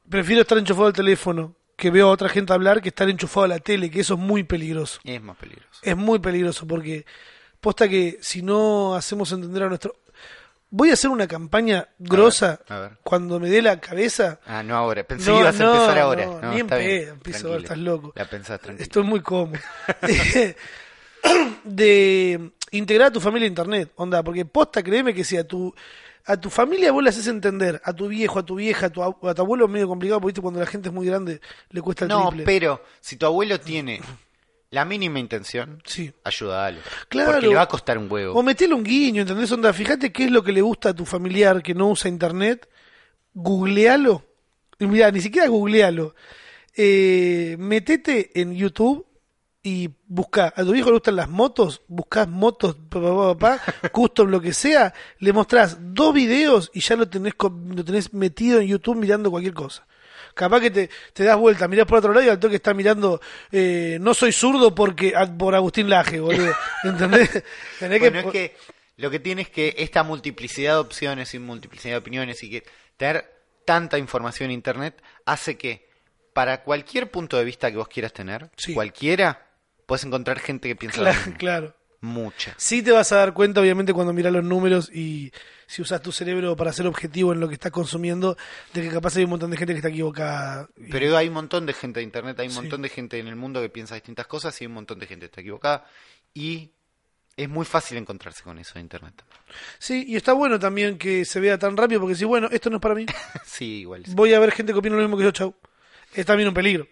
prefiero 0.09 0.43
estar 0.43 0.59
enchufado 0.59 0.87
al 0.89 0.93
teléfono 0.93 1.55
que 1.79 1.91
veo 1.91 2.09
a 2.09 2.11
otra 2.11 2.29
gente 2.29 2.53
hablar 2.53 2.83
que 2.83 2.89
estar 2.89 3.09
enchufado 3.09 3.45
a 3.45 3.49
la 3.49 3.59
tele, 3.61 3.89
que 3.91 4.01
eso 4.01 4.15
es 4.15 4.21
muy 4.21 4.43
peligroso. 4.43 4.99
Es 5.05 5.23
más 5.23 5.37
peligroso. 5.37 5.81
Es 5.83 5.97
muy 5.97 6.19
peligroso 6.19 6.67
porque 6.67 7.07
posta 7.61 7.89
que 7.89 8.19
si 8.21 8.43
no 8.43 8.95
hacemos 8.97 9.31
entender 9.33 9.63
a 9.63 9.69
nuestro... 9.69 9.95
Voy 10.71 10.91
a 10.91 10.95
hacer 10.95 11.09
una 11.09 11.27
campaña 11.27 11.89
grosa 11.99 12.61
a 12.69 12.79
ver. 12.81 12.91
cuando 13.03 13.41
me 13.41 13.49
dé 13.49 13.63
la 13.63 13.81
cabeza. 13.81 14.39
Ah, 14.45 14.63
no 14.63 14.77
ahora. 14.77 15.03
Pensé 15.05 15.31
No, 15.31 15.37
que 15.37 15.41
ibas 15.43 15.61
a 15.61 15.65
empezar 15.65 15.99
ahora. 15.99 16.27
no, 16.27 16.41
No, 16.43 16.53
ni 16.53 16.61
en 16.61 16.67
pedo, 16.67 17.13
empiezo, 17.15 17.39
Tranquilo. 17.41 17.57
estás 17.63 17.79
loco. 17.79 18.13
La 18.17 18.25
pensás 18.29 18.61
tranquilo. 18.61 18.83
Estoy 18.83 19.03
muy 19.05 19.21
cómodo. 19.23 19.59
de 21.65 22.51
integrar 22.71 23.09
a 23.09 23.13
tu 23.13 23.21
familia 23.21 23.47
a 23.47 23.49
internet, 23.49 23.93
onda, 23.97 24.23
porque 24.23 24.45
posta, 24.45 24.83
créeme 24.83 25.15
que 25.15 25.25
si 25.25 25.37
a 25.37 25.47
tu, 25.47 25.75
a 26.29 26.37
tu 26.41 26.51
familia 26.51 26.93
vos 26.93 27.03
le 27.03 27.09
haces 27.11 27.27
entender, 27.27 27.81
a 27.85 27.93
tu 27.93 28.07
viejo, 28.09 28.39
a 28.39 28.45
tu 28.47 28.55
vieja, 28.57 28.87
a 28.87 28.91
tu, 28.91 29.03
a 29.03 29.35
tu 29.35 29.43
abuelo 29.43 29.65
es 29.65 29.71
medio 29.71 29.89
complicado, 29.89 30.21
porque 30.21 30.31
¿viste? 30.33 30.43
cuando 30.43 30.61
la 30.61 30.67
gente 30.67 30.89
es 30.91 30.95
muy 30.95 31.07
grande 31.07 31.41
le 31.71 31.81
cuesta 31.83 32.05
el 32.05 32.11
No, 32.11 32.29
triple. 32.29 32.45
pero 32.45 32.83
si 33.01 33.17
tu 33.17 33.27
abuelo 33.27 33.59
tiene 33.59 34.01
la 34.71 34.85
mínima 34.85 35.19
intención, 35.19 35.83
Sí. 35.87 36.13
ayúdalo. 36.25 36.79
Claro. 37.09 37.33
Porque 37.33 37.47
le 37.49 37.55
va 37.55 37.63
a 37.63 37.69
costar 37.69 37.97
un 37.99 38.11
huevo. 38.13 38.39
O 38.39 38.43
metele 38.43 38.75
un 38.75 38.85
guiño, 38.85 39.23
¿entendés? 39.23 39.51
Onda, 39.51 39.73
fíjate 39.73 40.13
qué 40.13 40.25
es 40.25 40.31
lo 40.31 40.45
que 40.45 40.53
le 40.53 40.61
gusta 40.61 40.91
a 40.91 40.95
tu 40.95 41.07
familiar 41.07 41.63
que 41.63 41.73
no 41.75 41.89
usa 41.89 42.09
internet, 42.11 42.69
googlealo. 43.35 44.25
Y 44.79 44.87
Mirá, 44.87 45.11
ni 45.11 45.21
siquiera 45.21 45.49
googlealo. 45.49 46.15
Eh, 46.77 47.57
metete 47.59 48.39
en 48.41 48.55
YouTube 48.55 49.07
y 49.69 49.91
busca. 50.07 50.53
A 50.57 50.65
tu 50.65 50.73
viejo 50.73 50.89
le 50.89 50.95
gustan 50.95 51.17
las 51.17 51.29
motos, 51.29 51.83
buscás 51.89 52.27
motos, 52.27 52.75
pa, 52.89 53.01
pa, 53.03 53.37
pa, 53.37 53.59
pa, 53.59 53.89
custom, 53.91 54.29
lo 54.31 54.41
que 54.41 54.55
sea, 54.55 54.95
le 55.19 55.33
mostrás 55.35 55.77
dos 55.95 56.15
videos 56.15 56.71
y 56.73 56.81
ya 56.81 56.97
lo 56.97 57.07
tenés, 57.09 57.35
lo 57.39 57.85
tenés 57.85 58.15
metido 58.15 58.61
en 58.61 58.69
YouTube 58.69 58.97
mirando 58.97 59.31
cualquier 59.31 59.53
cosa. 59.55 59.87
Capaz 60.35 60.61
que 60.61 60.71
te, 60.71 60.89
te 61.13 61.25
das 61.25 61.37
vuelta, 61.37 61.69
mirás 61.69 61.87
por 61.87 61.99
otro 61.99 62.13
lado 62.15 62.25
y 62.25 62.29
al 62.31 62.39
toque 62.39 62.57
está 62.57 62.73
mirando 62.73 63.21
eh, 63.51 63.99
No 64.01 64.15
soy 64.15 64.31
zurdo 64.31 64.73
porque 64.75 65.13
por 65.37 65.55
Agustín 65.55 65.91
Laje, 65.91 66.21
boludo. 66.21 66.55
¿Entendés? 66.85 67.43
Tenés 67.79 67.99
Bueno, 68.01 68.21
es 68.21 68.27
que 68.27 68.57
lo 68.97 69.11
que 69.11 69.19
tiene 69.21 69.43
es 69.43 69.51
que 69.51 69.75
esta 69.79 70.03
multiplicidad 70.03 70.75
de 70.75 70.79
opciones 70.79 71.35
y 71.35 71.39
multiplicidad 71.39 71.95
de 71.95 71.99
opiniones 71.99 72.43
y 72.43 72.51
que 72.51 72.65
tener 72.97 73.31
tanta 73.65 73.99
información 73.99 74.51
en 74.51 74.55
internet 74.55 75.03
hace 75.27 75.59
que 75.59 75.89
para 76.33 76.63
cualquier 76.63 77.11
punto 77.11 77.37
de 77.37 77.45
vista 77.45 77.71
que 77.71 77.77
vos 77.77 77.89
quieras 77.89 78.13
tener, 78.13 78.49
Sí. 78.57 78.73
cualquiera, 78.75 79.48
puedes 79.89 80.05
encontrar 80.05 80.39
gente 80.39 80.69
que 80.69 80.77
piensa 80.77 80.99
lo 80.99 81.05
Claro, 81.05 81.19
mismo. 81.21 81.39
claro. 81.39 81.75
Mucha. 82.01 82.55
Sí 82.59 82.81
te 82.83 82.93
vas 82.93 83.11
a 83.11 83.17
dar 83.17 83.33
cuenta, 83.35 83.61
obviamente, 83.61 83.93
cuando 83.93 84.13
miras 84.13 84.33
los 84.33 84.45
números 84.45 84.89
y 84.95 85.33
si 85.67 85.83
usas 85.83 86.01
tu 86.01 86.13
cerebro 86.13 86.55
para 86.55 86.73
ser 86.73 86.87
objetivo 86.87 87.33
en 87.33 87.41
lo 87.41 87.49
que 87.49 87.55
estás 87.55 87.73
consumiendo, 87.73 88.37
de 88.73 88.83
que 88.83 88.89
capaz 88.91 89.17
hay 89.17 89.25
un 89.25 89.31
montón 89.31 89.51
de 89.51 89.57
gente 89.57 89.73
que 89.73 89.79
está 89.79 89.89
equivocada. 89.89 90.69
Pero 90.93 91.17
hay 91.17 91.27
un 91.27 91.35
montón 91.35 91.67
de 91.67 91.73
gente 91.73 91.99
de 92.01 92.05
internet, 92.05 92.39
hay 92.39 92.47
un 92.47 92.53
Sí. 92.53 92.61
montón 92.61 92.83
de 92.83 92.89
gente 92.91 93.19
en 93.19 93.27
el 93.27 93.35
mundo 93.35 93.61
que 93.61 93.69
piensa 93.71 93.95
distintas 93.97 94.29
cosas 94.29 94.61
y 94.61 94.65
hay 94.65 94.67
un 94.69 94.75
montón 94.75 95.01
de 95.01 95.07
gente 95.07 95.23
que 95.25 95.31
está 95.31 95.41
equivocada. 95.41 95.87
Y 96.35 96.71
es 97.37 97.49
muy 97.49 97.65
fácil 97.65 97.97
encontrarse 97.99 98.45
con 98.45 98.59
eso 98.61 98.79
en 98.79 98.83
internet. 98.85 99.25
Sí, 99.81 100.05
y 100.07 100.15
está 100.15 100.35
bueno 100.35 100.59
también 100.61 100.99
que 100.99 101.25
se 101.25 101.41
vea 101.41 101.59
tan 101.59 101.77
rápido, 101.77 102.01
porque 102.01 102.15
si, 102.15 102.25
bueno, 102.25 102.49
esto 102.53 102.71
no 102.71 102.77
es 102.77 102.83
para 102.83 102.95
mí, 102.95 103.07
sí, 103.45 103.81
igual. 103.81 104.05
sí. 104.05 104.13
voy 104.15 104.35
a 104.35 104.39
ver 104.39 104.53
gente 104.53 104.73
que 104.73 104.79
opina 104.79 104.95
lo 104.95 105.03
mismo 105.03 105.17
que 105.17 105.25
yo, 105.25 105.31
chau. 105.33 105.55
Es 106.15 106.25
también 106.27 106.49
un 106.49 106.55
peligro. 106.55 106.87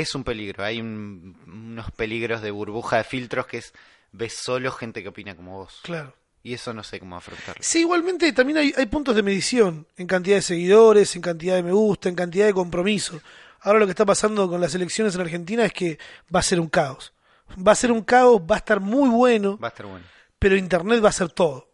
Es 0.00 0.14
un 0.14 0.24
peligro, 0.24 0.64
hay 0.64 0.80
un- 0.80 1.36
unos 1.46 1.90
peligros 1.92 2.42
de 2.42 2.50
burbuja 2.50 2.96
de 2.98 3.04
filtros 3.04 3.46
que 3.46 3.58
es 3.58 3.72
ves 4.12 4.32
solo 4.34 4.70
gente 4.72 5.02
que 5.02 5.08
opina 5.08 5.34
como 5.36 5.58
vos. 5.58 5.80
Claro. 5.82 6.14
Y 6.42 6.52
eso 6.54 6.74
no 6.74 6.82
sé 6.82 6.98
cómo 7.00 7.16
afrontarlo. 7.16 7.62
Sí, 7.62 7.80
igualmente 7.80 8.32
también 8.32 8.58
hay, 8.58 8.74
hay 8.76 8.86
puntos 8.86 9.16
de 9.16 9.22
medición 9.22 9.86
en 9.96 10.06
cantidad 10.06 10.36
de 10.36 10.42
seguidores, 10.42 11.14
en 11.16 11.22
cantidad 11.22 11.54
de 11.56 11.62
me 11.62 11.72
gusta, 11.72 12.08
en 12.08 12.14
cantidad 12.14 12.46
de 12.46 12.52
compromiso. 12.52 13.20
Ahora 13.60 13.78
lo 13.78 13.86
que 13.86 13.90
está 13.92 14.04
pasando 14.04 14.48
con 14.48 14.60
las 14.60 14.74
elecciones 14.74 15.14
en 15.14 15.20
Argentina 15.22 15.64
es 15.64 15.72
que 15.72 15.98
va 16.34 16.40
a 16.40 16.42
ser 16.42 16.60
un 16.60 16.68
caos. 16.68 17.12
Va 17.56 17.72
a 17.72 17.76
ser 17.76 17.90
un 17.92 18.02
caos, 18.02 18.40
va 18.42 18.56
a 18.56 18.58
estar 18.58 18.80
muy 18.80 19.08
bueno, 19.08 19.58
Va 19.58 19.68
a 19.68 19.70
estar 19.70 19.86
bueno. 19.86 20.04
pero 20.38 20.56
Internet 20.56 21.02
va 21.04 21.08
a 21.08 21.12
ser 21.12 21.30
todo. 21.30 21.68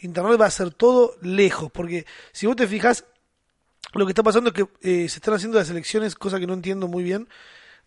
Internet 0.00 0.40
va 0.40 0.46
a 0.46 0.50
ser 0.50 0.72
todo 0.72 1.16
lejos, 1.22 1.70
porque 1.72 2.06
si 2.32 2.46
vos 2.46 2.54
te 2.54 2.68
fijas, 2.68 3.04
lo 3.94 4.06
que 4.06 4.12
está 4.12 4.22
pasando 4.22 4.50
es 4.50 4.54
que 4.54 4.68
eh, 4.82 5.08
se 5.08 5.18
están 5.18 5.34
haciendo 5.34 5.58
las 5.58 5.70
elecciones, 5.70 6.14
cosa 6.14 6.38
que 6.38 6.46
no 6.46 6.54
entiendo 6.54 6.88
muy 6.88 7.02
bien, 7.02 7.28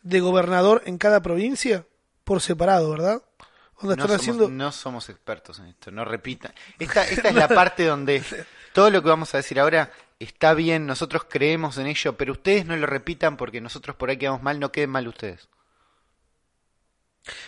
de 0.02 0.20
gobernador 0.20 0.82
en 0.86 0.98
cada 0.98 1.22
provincia 1.22 1.86
por 2.24 2.42
separado, 2.42 2.90
¿verdad? 2.90 3.22
No 3.82 3.92
están 3.92 4.08
somos, 4.08 4.22
haciendo... 4.22 4.50
no 4.50 4.72
somos 4.72 5.10
expertos 5.10 5.60
en 5.60 5.68
esto, 5.68 5.92
no 5.92 6.06
repitan. 6.06 6.54
Esta, 6.80 7.08
esta 7.08 7.30
es 7.30 7.36
la 7.36 7.48
parte 7.48 7.86
donde 7.86 8.24
todo 8.74 8.90
lo 8.92 9.02
que 9.02 9.10
vamos 9.10 9.34
a 9.34 9.38
decir 9.38 9.60
ahora 9.60 9.92
está 10.20 10.54
bien, 10.54 10.86
nosotros 10.86 11.26
creemos 11.28 11.78
en 11.78 11.88
ello, 11.88 12.16
pero 12.16 12.34
ustedes 12.34 12.66
no 12.66 12.76
lo 12.78 12.86
repitan 12.86 13.38
porque 13.38 13.60
nosotros 13.60 13.96
por 13.96 14.10
ahí 14.10 14.18
quedamos 14.18 14.44
mal, 14.44 14.60
no 14.60 14.72
queden 14.72 14.92
mal 14.92 15.08
ustedes. 15.08 15.50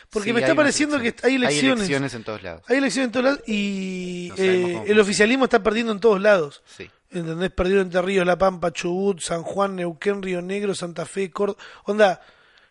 Porque 0.10 0.30
Sí, 0.30 0.34
me 0.34 0.42
está 0.42 0.56
pareciendo 0.56 1.00
que 1.00 1.16
hay 1.24 1.36
elecciones. 1.36 1.64
Hay 1.64 1.70
elecciones 1.70 2.14
en 2.14 2.24
todos 2.24 2.44
lados. 2.44 2.64
Hay 2.68 2.78
elecciones 2.78 3.08
en 3.08 3.12
todos 3.12 3.26
lados 3.26 3.42
y 3.48 4.30
No 4.30 4.44
eh, 4.44 4.84
el 4.88 5.00
oficialismo 5.00 5.46
está 5.46 5.62
perdiendo 5.64 5.92
en 5.92 6.00
todos 6.00 6.22
lados. 6.22 6.64
Sí. 6.66 6.90
¿Entendés? 7.14 7.52
Perdieron 7.52 7.86
Entre 7.86 8.02
Ríos, 8.02 8.26
La 8.26 8.38
Pampa, 8.38 8.72
Chubut, 8.72 9.20
San 9.22 9.44
Juan, 9.44 9.76
Neuquén, 9.76 10.22
Río 10.22 10.42
Negro, 10.42 10.74
Santa 10.76 11.06
Fe, 11.06 11.30
Córdoba. 11.32 11.60
Onda, 11.86 12.22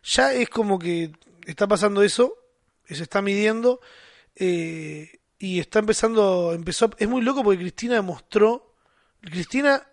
ya 0.02 0.32
es 0.34 0.48
como 0.48 0.78
que 0.78 1.12
está 1.46 1.66
pasando 1.68 2.02
eso, 2.02 2.34
se 2.88 3.02
está 3.02 3.22
midiendo 3.22 3.80
eh, 4.36 5.20
y 5.38 5.60
está 5.60 5.78
empezando, 5.78 6.52
empezó, 6.54 6.90
es 6.98 7.08
muy 7.08 7.22
loco 7.22 7.42
porque 7.42 7.58
Cristina 7.60 7.94
demostró, 7.94 8.74
Cristina 9.20 9.86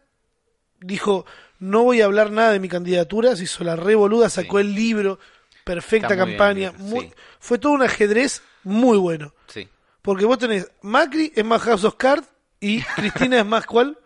dijo, 0.81 1.25
no 1.59 1.83
voy 1.83 2.01
a 2.01 2.05
hablar 2.05 2.31
nada 2.31 2.51
de 2.51 2.59
mi 2.59 2.69
candidatura, 2.69 3.35
se 3.35 3.43
hizo 3.43 3.63
la 3.63 3.75
revoluda, 3.75 4.29
sacó 4.29 4.57
Sí. 4.59 4.65
el 4.65 4.75
libro, 4.75 5.19
perfecta 5.63 6.15
bien, 6.15 6.19
campaña, 6.29 6.71
sí. 6.75 6.83
muy- 6.83 7.13
fue 7.39 7.57
todo 7.57 7.73
un 7.73 7.83
ajedrez 7.83 8.41
muy 8.63 8.97
bueno. 8.97 9.33
Sí. 9.47 9.67
Porque 10.01 10.25
vos 10.25 10.37
tenés 10.39 10.71
Macri 10.81 11.31
es 11.35 11.45
más 11.45 11.61
House 11.61 11.83
of 11.83 11.95
Cards 11.95 12.27
y 12.59 12.81
Cristina 12.81 13.39
es 13.39 13.45
más 13.45 13.65
¿cuál? 13.65 13.97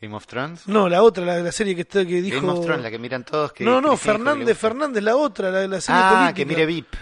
Game 0.00 0.14
of 0.14 0.26
Thrones. 0.26 0.66
No, 0.66 0.88
la 0.88 1.02
otra, 1.02 1.24
la 1.24 1.36
de 1.36 1.42
la 1.42 1.52
serie 1.52 1.74
que, 1.74 1.82
está- 1.82 2.06
que 2.06 2.22
dijo. 2.22 2.40
Game 2.40 2.52
of 2.58 2.64
Thrones, 2.64 2.82
la 2.82 2.90
que 2.90 2.98
miran 2.98 3.24
todos. 3.24 3.52
Que 3.52 3.64
no, 3.64 3.80
no, 3.80 3.96
Fernández. 3.96 4.56
Fernández, 4.58 5.02
la 5.02 5.16
otra, 5.16 5.50
la 5.50 5.58
de 5.60 5.68
la 5.68 5.80
serie 5.80 6.00
Ah, 6.02 6.10
política. 6.10 6.34
que 6.34 6.46
mire 6.46 6.66
VIP. 6.66 6.94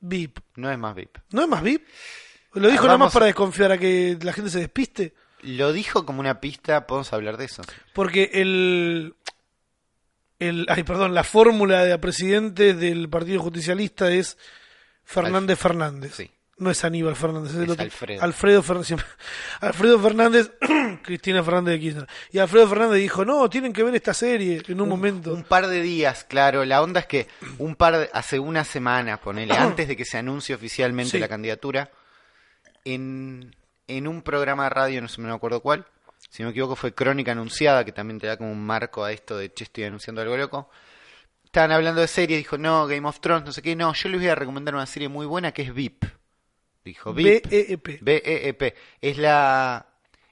VIP. 0.00 0.38
No 0.56 0.70
es 0.70 0.78
más 0.78 0.94
VIP. 0.94 1.18
¿No 1.32 1.42
es 1.42 1.48
más 1.48 1.62
VIP? 1.62 1.86
Lo 2.54 2.68
dijo 2.68 2.84
Ah, 2.84 2.86
nada 2.86 2.98
más 2.98 3.12
para 3.12 3.26
desconfiar 3.26 3.72
a 3.72 3.78
que 3.78 4.16
la 4.22 4.32
gente 4.32 4.50
se 4.50 4.58
despiste. 4.60 5.14
Lo 5.42 5.72
dijo 5.72 6.04
como 6.06 6.20
una 6.20 6.40
pista, 6.40 6.86
podemos 6.86 7.12
hablar 7.12 7.36
de 7.36 7.46
eso. 7.46 7.62
Porque 7.94 8.30
el. 8.34 9.14
el 10.38 10.66
ay, 10.68 10.82
perdón, 10.84 11.14
la 11.14 11.24
fórmula 11.24 11.84
de 11.84 11.98
presidente 11.98 12.74
del 12.74 13.08
Partido 13.08 13.40
Justicialista 13.42 14.10
es 14.10 14.36
Fernández 15.04 15.58
Fernández. 15.58 16.14
Sí. 16.14 16.30
No 16.60 16.70
es 16.70 16.84
Aníbal 16.84 17.16
Fernández, 17.16 17.52
es, 17.52 17.58
el 17.58 17.70
otro. 17.70 17.82
Alfredo. 17.84 18.22
Alfredo 18.22 18.62
Fernández. 18.62 19.06
Alfredo 19.60 19.98
Fernández, 19.98 20.50
Cristina 21.02 21.42
Fernández 21.42 21.74
de 21.74 21.80
Kirchner. 21.80 22.06
Y 22.30 22.38
Alfredo 22.38 22.68
Fernández 22.68 23.00
dijo, 23.00 23.24
no, 23.24 23.48
tienen 23.48 23.72
que 23.72 23.82
ver 23.82 23.94
esta 23.94 24.12
serie 24.12 24.62
en 24.68 24.80
un, 24.80 24.88
momento. 24.88 25.32
Un 25.32 25.42
par 25.42 25.66
de 25.66 25.80
días, 25.80 26.24
claro. 26.24 26.64
La 26.66 26.82
onda 26.82 27.00
es 27.00 27.06
que 27.06 27.28
un 27.58 27.74
par 27.74 27.96
de- 27.98 28.10
hace 28.12 28.38
una 28.38 28.62
semana, 28.64 29.16
ponele, 29.18 29.54
antes 29.58 29.88
de 29.88 29.96
que 29.96 30.04
se 30.04 30.18
anuncie 30.18 30.54
oficialmente 30.54 31.12
Sí. 31.12 31.18
la 31.18 31.28
candidatura, 31.28 31.90
en, 32.84 33.54
en 33.88 34.06
un 34.06 34.22
programa 34.22 34.64
de 34.64 34.70
radio, 34.70 35.02
no 35.02 35.08
sé, 35.08 35.20
no 35.22 35.28
me 35.28 35.34
acuerdo 35.34 35.60
cuál, 35.60 35.86
si 36.28 36.42
no 36.42 36.48
me 36.48 36.50
equivoco 36.50 36.76
fue 36.76 36.92
Crónica 36.94 37.32
Anunciada, 37.32 37.84
que 37.84 37.92
también 37.92 38.20
te 38.20 38.26
da 38.26 38.36
como 38.36 38.52
un 38.52 38.64
marco 38.64 39.02
a 39.04 39.12
esto 39.12 39.36
de, 39.38 39.52
che, 39.52 39.64
estoy 39.64 39.84
anunciando 39.84 40.20
algo 40.22 40.36
loco. 40.36 40.70
Estaban 41.44 41.72
hablando 41.72 42.00
de 42.00 42.06
series, 42.06 42.38
dijo, 42.38 42.58
no, 42.58 42.86
Game 42.86 43.08
of 43.08 43.18
Thrones, 43.20 43.44
no 43.44 43.52
sé 43.52 43.62
qué, 43.62 43.74
no, 43.74 43.92
yo 43.92 44.08
les 44.08 44.20
voy 44.20 44.28
a 44.28 44.34
recomendar 44.34 44.74
una 44.74 44.86
serie 44.86 45.08
muy 45.08 45.26
buena 45.26 45.52
que 45.52 45.62
es 45.62 45.74
VIP. 45.74 46.04
Dijo, 46.84 47.12
VIP. 47.12 47.46
BEP. 47.48 48.00
BEEP. 48.02 48.74
Es 49.00 49.18
la 49.18 49.86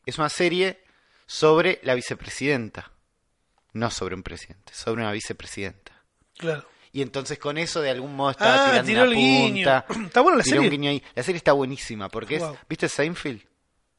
es 0.06 0.18
una 0.18 0.28
serie 0.28 0.82
sobre 1.26 1.80
la 1.82 1.94
vicepresidenta. 1.94 2.90
No 3.74 3.90
sobre 3.90 4.14
un 4.14 4.22
presidente, 4.22 4.72
sobre 4.74 5.02
una 5.02 5.12
vicepresidenta. 5.12 5.92
Claro. 6.36 6.66
Y 6.90 7.02
entonces 7.02 7.38
con 7.38 7.58
eso 7.58 7.82
de 7.82 7.90
algún 7.90 8.16
modo 8.16 8.30
estaba 8.30 8.54
Ah, 8.54 8.70
tirando 8.82 8.86
tiró 8.86 9.02
una 9.02 9.10
el 9.10 9.16
guiño. 9.16 9.64
punta. 9.64 9.86
Está 10.06 10.20
buena 10.22 10.38
la 10.38 10.44
tiró 10.44 10.56
un 10.56 10.64
serie. 10.64 10.78
guiño 10.78 10.90
ahí. 10.90 11.02
La 11.14 11.22
serie 11.22 11.36
está 11.36 11.52
buenísima 11.52 12.08
porque 12.08 12.38
Wow. 12.38 12.54
es, 12.54 12.60
¿viste 12.68 12.88
Seinfeld? 12.88 13.42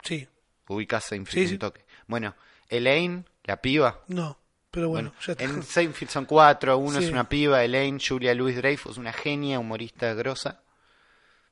Sí. 0.03 0.27
Ubicás 0.67 1.03
Seinfeld 1.05 1.35
Sí, 1.35 1.41
un 1.43 1.49
sí. 1.49 1.57
toque. 1.59 1.85
Bueno, 2.07 2.35
Elaine, 2.67 3.25
la 3.43 3.61
piba. 3.61 4.03
No, 4.07 4.39
pero 4.71 4.89
bueno, 4.89 5.09
Bueno, 5.11 5.21
ya 5.25 5.31
está. 5.33 5.43
en 5.43 5.61
Seinfeld 5.63 6.09
son 6.09 6.25
cuatro, 6.25 6.77
uno 6.79 6.97
Sí. 6.99 7.05
es 7.05 7.11
una 7.11 7.29
piba, 7.29 7.63
Elaine, 7.63 7.99
Julia 8.05 8.33
Louis 8.33 8.55
Dreyfus, 8.55 8.97
una 8.97 9.13
genia, 9.13 9.59
humorista 9.59 10.13
grosa. 10.15 10.63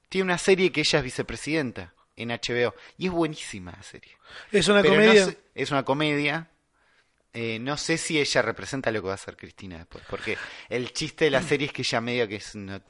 Tiene 0.10 0.26
una 0.26 0.38
serie 0.38 0.72
que 0.72 0.82
ella 0.82 1.00
es 1.00 1.06
vicepresidenta 1.06 1.94
en 2.16 2.30
HBO 2.30 2.74
y 2.98 3.08
es 3.08 3.12
buenísima 3.12 3.72
la 3.72 3.84
serie. 3.84 4.18
Es 4.52 4.68
una 4.68 4.82
Pero 4.82 4.96
no 4.96 5.02
comedia. 5.02 5.26
sé- 5.26 5.38
es 5.56 5.72
una 5.72 5.84
comedia. 5.84 6.50
Eh, 7.34 7.60
no 7.60 7.78
sé 7.78 7.98
si 7.98 8.20
ella 8.20 8.42
representa 8.42 8.90
lo 8.92 9.02
que 9.02 9.08
va 9.08 9.12
a 9.12 9.16
hacer 9.16 9.38
Cristina 9.38 9.78
después, 9.78 10.04
porque 10.10 10.38
el 10.70 10.92
chiste 10.94 11.26
de 11.26 11.32
la 11.32 11.44
serie 11.44 11.68
es 11.68 11.74
que 11.74 11.84
ella 11.84 12.02
medio 12.02 12.28
que 12.28 12.38
es, 12.38 12.56
no, 12.56 12.82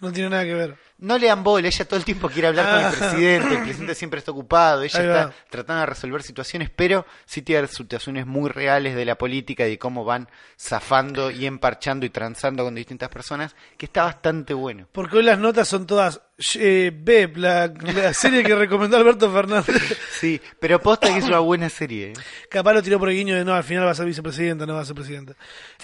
No 0.00 0.10
tiene 0.12 0.30
nada 0.30 0.44
que 0.44 0.54
ver. 0.54 0.76
no 0.98 1.18
le 1.18 1.26
dan 1.26 1.42
bola, 1.42 1.68
ella 1.68 1.84
todo 1.84 1.98
el 1.98 2.04
tiempo 2.04 2.28
quiere 2.28 2.48
hablar 2.48 2.74
con 2.74 2.84
el 2.84 2.98
presidente, 2.98 3.54
el 3.54 3.62
presidente 3.62 3.94
siempre 3.94 4.18
está 4.18 4.30
ocupado, 4.32 4.82
ella 4.82 4.98
está 5.00 5.32
tratando 5.50 5.80
de 5.80 5.86
resolver 5.86 6.22
situaciones, 6.22 6.70
pero 6.74 7.06
sí 7.26 7.42
tiene 7.42 7.66
situaciones 7.66 8.26
muy 8.26 8.50
reales 8.50 8.94
de 8.94 9.04
la 9.04 9.16
política 9.16 9.66
y 9.66 9.70
de 9.70 9.78
cómo 9.78 10.04
van 10.04 10.28
zafando 10.58 11.30
y 11.30 11.46
emparchando 11.46 12.06
y 12.06 12.10
transando 12.10 12.64
con 12.64 12.74
distintas 12.74 13.08
personas, 13.10 13.54
que 13.76 13.86
está 13.86 14.04
bastante 14.04 14.54
bueno. 14.54 14.86
Porque 14.92 15.18
hoy 15.18 15.22
las 15.22 15.38
notas 15.38 15.68
son 15.68 15.86
todas. 15.86 16.20
Eh, 16.54 16.90
Beb, 16.94 17.36
la, 17.36 17.66
la 17.66 18.14
serie 18.14 18.42
que 18.42 18.54
recomendó 18.54 18.96
Alberto 18.96 19.30
Fernández. 19.30 19.98
Sí, 20.20 20.38
pero 20.58 20.80
posta 20.80 21.10
que 21.10 21.18
es 21.18 21.24
una 21.24 21.38
buena 21.38 21.70
serie. 21.70 22.08
¿eh? 22.08 22.12
Capaz 22.50 22.74
lo 22.74 22.82
tiró 22.82 22.98
por 22.98 23.08
el 23.08 23.16
guiño 23.16 23.34
de 23.34 23.42
no, 23.44 23.54
al 23.54 23.64
final 23.64 23.86
va 23.86 23.92
a 23.92 23.94
ser 23.94 24.04
vicepresidenta, 24.04 24.66
no 24.66 24.74
va 24.74 24.82
a 24.82 24.84
ser 24.84 24.94
presidenta. 24.94 25.32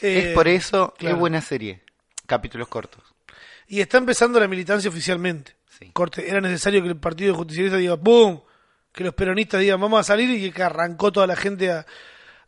Eh, 0.03 0.27
es 0.29 0.35
por 0.35 0.47
eso, 0.47 0.93
claro. 0.99 1.17
es 1.17 1.21
buena 1.21 1.41
serie. 1.41 1.83
Capítulos 2.27 2.69
cortos. 2.69 3.16
Y 3.69 3.81
está 3.81 3.99
empezando 3.99 4.39
la 4.41 4.49
militancia 4.49 4.89
oficialmente. 4.91 5.57
Sí. 5.79 5.91
Corte, 5.93 6.29
era 6.29 6.41
necesario 6.41 6.83
que 6.83 6.89
el 6.89 6.97
Partido 6.97 7.35
Justicialista 7.35 7.77
diga 7.77 7.95
¡Bum! 7.95 8.41
Que 8.93 9.05
los 9.05 9.15
peronistas 9.15 9.61
digan 9.61 9.81
vamos 9.81 10.01
a 10.01 10.05
salir 10.05 10.31
y 10.31 10.51
que 10.51 10.63
arrancó 10.63 11.13
toda 11.13 11.27
la 11.27 11.37
gente 11.37 11.71
a, 11.71 11.85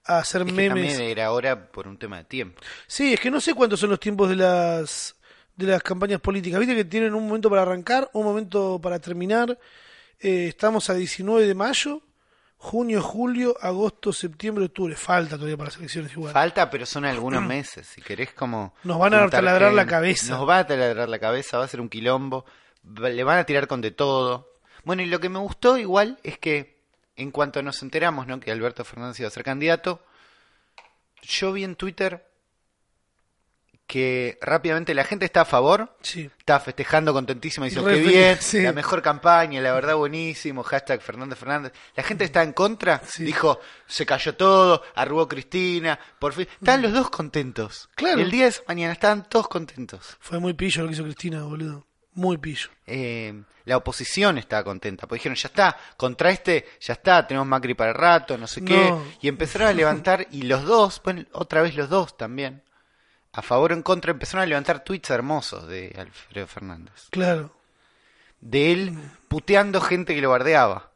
a 0.04 0.18
hacer 0.18 0.42
Es 0.42 0.46
que 0.46 0.52
memes. 0.52 0.92
también 0.94 1.10
era 1.10 1.26
ahora 1.26 1.70
por 1.70 1.86
un 1.86 1.98
tema 1.98 2.18
de 2.18 2.24
tiempo. 2.24 2.62
Sí, 2.86 3.12
es 3.14 3.20
que 3.20 3.30
no 3.30 3.40
sé 3.40 3.52
cuántos 3.54 3.80
son 3.80 3.90
los 3.90 4.00
tiempos 4.00 4.30
de 4.30 4.36
las 4.36 5.14
de 5.56 5.66
las 5.66 5.82
campañas 5.82 6.20
políticas. 6.20 6.60
Viste 6.60 6.74
que 6.76 6.84
tienen 6.84 7.14
un 7.14 7.26
momento 7.26 7.50
para 7.50 7.62
arrancar, 7.62 8.08
un 8.14 8.24
momento 8.24 8.80
para 8.80 8.98
terminar. 9.00 9.58
Eh, 10.20 10.46
estamos 10.48 10.88
a 10.88 10.94
19 10.94 11.46
de 11.46 11.54
mayo, 11.54 12.00
junio, 12.58 13.02
julio, 13.02 13.56
agosto, 13.60 14.12
septiembre, 14.12 14.66
octubre. 14.66 14.94
Falta 14.94 15.36
todavía 15.36 15.56
para 15.56 15.70
las 15.70 15.78
elecciones 15.78 16.12
igual. 16.12 16.32
Falta, 16.32 16.68
pero 16.68 16.84
son 16.84 17.04
algunos 17.04 17.42
meses. 17.42 17.86
Si 17.86 18.02
querés 18.02 18.32
como... 18.32 18.74
Nos 18.84 18.98
van 18.98 19.14
a 19.14 19.28
taladrar 19.28 19.72
la 19.72 19.86
cabeza. 19.86 20.36
Nos 20.36 20.48
va 20.48 20.58
a 20.58 20.66
taladrar 20.66 21.08
la 21.08 21.18
cabeza, 21.18 21.58
va 21.58 21.64
a 21.64 21.68
ser 21.68 21.80
un 21.80 21.88
quilombo. 21.88 22.44
Le 22.82 23.24
van 23.24 23.38
a 23.38 23.44
tirar 23.44 23.66
con 23.66 23.80
de 23.80 23.90
todo. 23.90 24.52
Bueno, 24.84 25.02
y 25.02 25.06
lo 25.06 25.20
que 25.20 25.28
me 25.28 25.38
gustó 25.38 25.78
igual 25.78 26.18
es 26.22 26.38
que 26.38 26.78
en 27.16 27.30
cuanto 27.30 27.62
nos 27.62 27.82
enteramos, 27.82 28.26
¿no? 28.26 28.38
Que 28.40 28.52
Alberto 28.52 28.84
Fernández 28.84 29.20
iba 29.20 29.28
a 29.28 29.32
ser 29.32 29.42
candidato, 29.42 30.00
yo 31.22 31.52
vi 31.52 31.64
en 31.64 31.74
Twitter 31.74 32.27
que 33.88 34.38
rápidamente 34.42 34.92
la 34.94 35.02
gente 35.02 35.24
está 35.24 35.40
a 35.40 35.44
favor, 35.46 35.96
Sí. 36.02 36.30
está 36.38 36.60
festejando 36.60 37.12
contentísima, 37.14 37.64
diciendo 37.66 37.90
que 37.90 38.00
bien, 38.00 38.36
sí. 38.38 38.60
la 38.60 38.72
mejor 38.74 39.00
campaña, 39.00 39.62
la 39.62 39.72
verdad 39.72 39.96
buenísimo, 39.96 40.62
hashtag 40.62 41.00
Fernández 41.00 41.38
Fernández. 41.38 41.72
La 41.96 42.02
gente 42.04 42.24
está 42.24 42.42
en 42.42 42.52
contra, 42.52 43.00
Sí. 43.06 43.24
dijo, 43.24 43.58
se 43.86 44.04
cayó 44.04 44.36
todo, 44.36 44.82
arrugó 44.94 45.26
Cristina, 45.26 45.98
por 46.18 46.34
fin. 46.34 46.46
Están 46.60 46.82
los 46.82 46.92
dos 46.92 47.08
contentos. 47.08 47.88
Claro. 47.94 48.20
El 48.20 48.30
día 48.30 48.44
de 48.44 48.54
mañana 48.68 48.92
estaban 48.92 49.26
todos 49.28 49.48
contentos. 49.48 50.16
Fue 50.20 50.38
muy 50.38 50.52
pillo 50.52 50.82
lo 50.82 50.88
que 50.88 50.94
hizo 50.94 51.04
Cristina, 51.04 51.42
boludo. 51.44 51.86
Muy 52.12 52.36
pillo. 52.36 52.68
Eh, 52.86 53.42
la 53.64 53.78
oposición 53.78 54.36
estaba 54.36 54.64
contenta, 54.64 55.06
porque 55.06 55.20
dijeron, 55.20 55.36
ya 55.36 55.48
está, 55.48 55.76
contra 55.96 56.30
este, 56.30 56.66
ya 56.80 56.92
está, 56.92 57.26
tenemos 57.26 57.46
Macri 57.48 57.72
para 57.74 57.92
el 57.92 57.96
rato, 57.96 58.36
no 58.36 58.46
sé 58.46 58.62
qué. 58.62 58.94
Y 59.22 59.28
empezaron 59.28 59.68
a 59.68 59.72
levantar, 59.72 60.26
y 60.30 60.42
los 60.42 60.64
dos, 60.64 61.00
bueno, 61.02 61.24
otra 61.32 61.62
vez 61.62 61.74
los 61.74 61.88
dos 61.88 62.16
también, 62.18 62.62
a 63.38 63.42
favor 63.42 63.72
o 63.72 63.74
en 63.74 63.82
contra, 63.82 64.10
empezaron 64.10 64.42
a 64.42 64.46
levantar 64.46 64.82
tweets 64.84 65.10
hermosos 65.10 65.66
de 65.68 65.94
Alfredo 65.98 66.46
Fernández. 66.46 67.08
Claro. 67.10 67.54
De 68.40 68.72
él 68.72 68.98
puteando 69.28 69.80
gente 69.80 70.14
que 70.14 70.20
lo 70.20 70.30
bardeaba. 70.30 70.90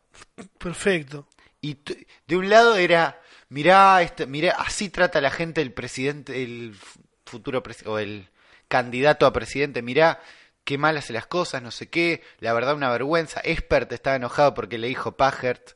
Perfecto. 0.59 1.27
Y 1.61 1.79
de 2.27 2.37
un 2.37 2.49
lado 2.51 2.77
era, 2.77 3.21
mirá, 3.49 4.03
este, 4.03 4.27
mirá, 4.27 4.53
así 4.59 4.89
trata 4.89 5.21
la 5.21 5.31
gente 5.31 5.61
el 5.63 5.73
presidente, 5.73 6.43
el 6.43 6.75
fu- 6.75 7.01
futuro 7.27 7.63
presi- 7.63 7.87
o 7.87 7.99
el 7.99 8.29
candidato 8.69 9.27
a 9.27 9.33
presidente, 9.33 9.83
mirá 9.83 10.21
qué 10.65 10.79
mal 10.79 10.97
hace 10.97 11.13
las 11.13 11.27
cosas, 11.27 11.63
no 11.63 11.71
sé 11.71 11.89
qué, 11.89 12.23
la 12.41 12.53
verdad 12.53 12.75
una 12.75 12.91
vergüenza. 12.91 13.41
Expert 13.45 13.91
estaba 13.93 14.17
enojado 14.17 14.55
porque 14.55 14.79
le 14.79 14.89
dijo 14.89 15.17
Pajert. 15.17 15.73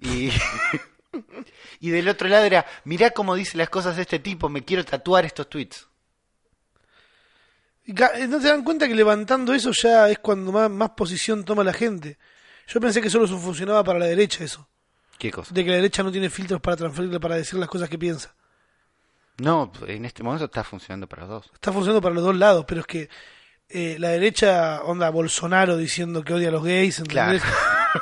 Y, 0.00 0.30
y 1.80 1.90
del 1.90 2.08
otro 2.08 2.28
lado 2.28 2.44
era, 2.44 2.66
mirá 2.84 3.10
cómo 3.10 3.34
dice 3.34 3.56
las 3.58 3.68
cosas 3.70 3.98
este 3.98 4.18
tipo, 4.18 4.48
me 4.48 4.64
quiero 4.64 4.84
tatuar 4.84 5.24
estos 5.24 5.48
tweets. 5.48 5.87
Ca- 7.94 8.12
¿No 8.28 8.40
se 8.40 8.48
dan 8.48 8.62
cuenta 8.64 8.86
que 8.86 8.94
levantando 8.94 9.54
eso 9.54 9.70
ya 9.72 10.08
es 10.10 10.18
cuando 10.18 10.52
más, 10.52 10.70
más 10.70 10.90
posición 10.90 11.44
toma 11.44 11.64
la 11.64 11.72
gente? 11.72 12.18
Yo 12.66 12.80
pensé 12.80 13.00
que 13.00 13.08
solo 13.10 13.26
funcionaba 13.26 13.82
para 13.82 13.98
la 13.98 14.06
derecha 14.06 14.44
eso. 14.44 14.68
¿Qué 15.18 15.30
cosa? 15.30 15.52
De 15.54 15.64
que 15.64 15.70
la 15.70 15.76
derecha 15.76 16.02
no 16.02 16.12
tiene 16.12 16.28
filtros 16.30 16.60
para 16.60 16.76
transferirle, 16.76 17.18
para 17.18 17.36
decir 17.36 17.58
las 17.58 17.68
cosas 17.68 17.88
que 17.88 17.98
piensa. 17.98 18.34
No, 19.38 19.70
en 19.86 20.04
este 20.04 20.22
momento 20.22 20.46
está 20.46 20.64
funcionando 20.64 21.06
para 21.08 21.22
los 21.22 21.30
dos. 21.30 21.50
Está 21.54 21.72
funcionando 21.72 22.02
para 22.02 22.14
los 22.14 22.24
dos 22.24 22.36
lados, 22.36 22.64
pero 22.66 22.80
es 22.80 22.86
que 22.86 23.08
eh, 23.68 23.96
la 23.98 24.08
derecha, 24.10 24.82
onda 24.82 25.10
Bolsonaro 25.10 25.76
diciendo 25.76 26.22
que 26.24 26.34
odia 26.34 26.48
a 26.48 26.52
los 26.52 26.64
gays, 26.64 26.98
¿entendés? 26.98 27.42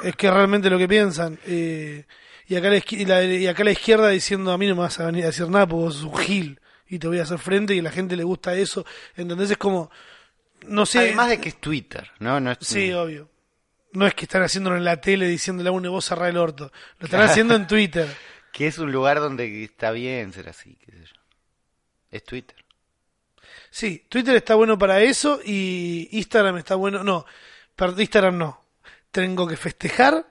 Es 0.03 0.17
que 0.17 0.31
realmente 0.31 0.71
lo 0.71 0.79
que 0.79 0.89
piensan. 0.89 1.39
eh, 1.47 2.07
y, 2.49 2.55
acá 2.57 2.71
la, 2.71 2.77
izquier- 2.77 3.01
y, 3.01 3.05
la, 3.05 3.23
y 3.25 3.47
acá 3.47 3.65
la 3.65 3.73
izquierda 3.73 4.09
diciendo 4.09 4.51
a 4.53 4.59
mí 4.59 4.67
no 4.67 4.75
me 4.77 4.83
vas 4.83 4.99
a 5.01 5.07
venir 5.07 5.25
a 5.25 5.29
decir 5.29 5.49
nada 5.49 5.67
porque 5.67 5.85
vos 5.85 5.95
sos 5.97 6.05
un 6.05 6.17
gil 6.17 6.61
y 6.89 6.99
te 6.99 7.09
voy 7.09 7.19
a 7.19 7.23
hacer 7.25 7.39
frente 7.39 7.75
y 7.75 7.79
a 7.81 7.83
la 7.83 7.91
gente 7.91 8.17
le 8.17 8.25
gusta 8.25 8.55
eso. 8.55 8.85
¿Entendés? 9.17 9.51
Es 9.51 9.57
como, 9.59 9.91
no 10.67 10.87
sé. 10.87 10.99
Además 11.01 11.29
de 11.29 11.41
que 11.41 11.49
es 11.51 11.61
Twitter, 11.61 12.11
¿no? 12.19 12.39
no 12.41 12.53
es, 12.53 12.59
Sí, 12.61 12.93
obvio. 12.93 13.29
No 13.93 14.07
es 14.07 14.15
que 14.15 14.25
están 14.27 14.43
haciéndolo 14.43 14.77
en 14.77 14.85
la 14.85 15.01
tele 15.01 15.27
diciéndole 15.27 15.69
a 15.71 15.73
una 15.73 15.89
voz 15.89 16.05
cerrar 16.05 16.29
el 16.29 16.37
orto. 16.37 16.71
Lo 16.99 17.07
están 17.07 17.23
haciendo 17.23 17.55
en 17.55 17.67
Twitter. 17.67 18.09
Que 18.53 18.67
es 18.69 18.79
un 18.79 18.91
lugar 18.91 19.21
donde 19.21 19.65
está 19.65 19.91
bien 19.91 20.33
ser 20.33 20.49
así, 20.49 20.77
qué 20.77 20.91
sé 20.93 20.99
yo. 21.05 21.21
Es 22.11 22.25
Twitter. 22.25 22.57
Sí, 23.71 24.07
Twitter 24.09 24.35
está 24.35 24.55
bueno 24.55 24.79
para 24.79 25.03
eso 25.03 25.41
y 25.45 26.09
Instagram 26.13 26.57
está 26.57 26.75
bueno. 26.75 27.05
No, 27.05 27.27
per- 27.75 27.93
Instagram 28.01 28.39
no. 28.39 28.65
Tengo 29.11 29.47
que 29.47 29.59
festejar 29.59 30.27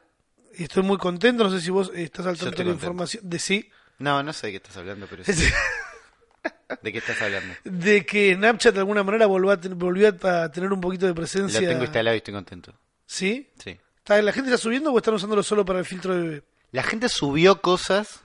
y 0.58 0.64
estoy 0.64 0.82
muy 0.82 0.98
contento. 0.98 1.44
No 1.44 1.52
sé 1.52 1.62
si 1.62 1.70
vos 1.70 1.92
estás 1.94 2.26
al 2.26 2.36
tanto 2.36 2.58
de 2.58 2.64
la 2.64 2.72
información 2.72 3.30
de 3.30 3.38
sí. 3.38 3.70
No, 4.00 4.24
no 4.24 4.34
sé 4.34 4.48
de 4.48 4.54
qué 4.54 4.58
estás 4.58 4.78
hablando, 4.78 5.06
pero 5.08 5.24
sí. 5.32 5.32
¿De 6.82 6.92
qué 6.92 6.98
estás 7.00 7.22
hablando? 7.22 7.54
De 7.64 8.06
que 8.06 8.34
Snapchat 8.36 8.74
de 8.74 8.80
alguna 8.80 9.04
manera 9.04 9.26
volvió 9.28 9.52
a, 9.52 9.60
ten- 9.60 9.78
volvió 9.78 10.08
a 10.24 10.52
tener 10.52 10.72
un 10.72 10.82
poquito 10.82 11.06
de 11.06 11.12
Lo 11.12 11.16
presencia. 11.16 11.60
tengo 11.68 11.84
instalado 11.84 12.16
y 12.16 12.18
estoy 12.18 12.34
contento. 12.34 12.74
¿Sí? 13.06 13.52
Sí. 13.64 13.80
¿Está- 13.98 14.22
¿La 14.22 14.32
gente 14.32 14.50
está 14.50 14.62
subiendo 14.62 14.92
o 14.92 14.98
están 14.98 15.14
usándolo 15.14 15.44
solo 15.44 15.64
para 15.66 15.80
el 15.80 15.86
filtro 15.86 16.14
de 16.16 16.22
bebé? 16.22 16.44
La 16.72 16.84
gente 16.84 17.08
subió 17.10 17.62
cosas 17.62 18.22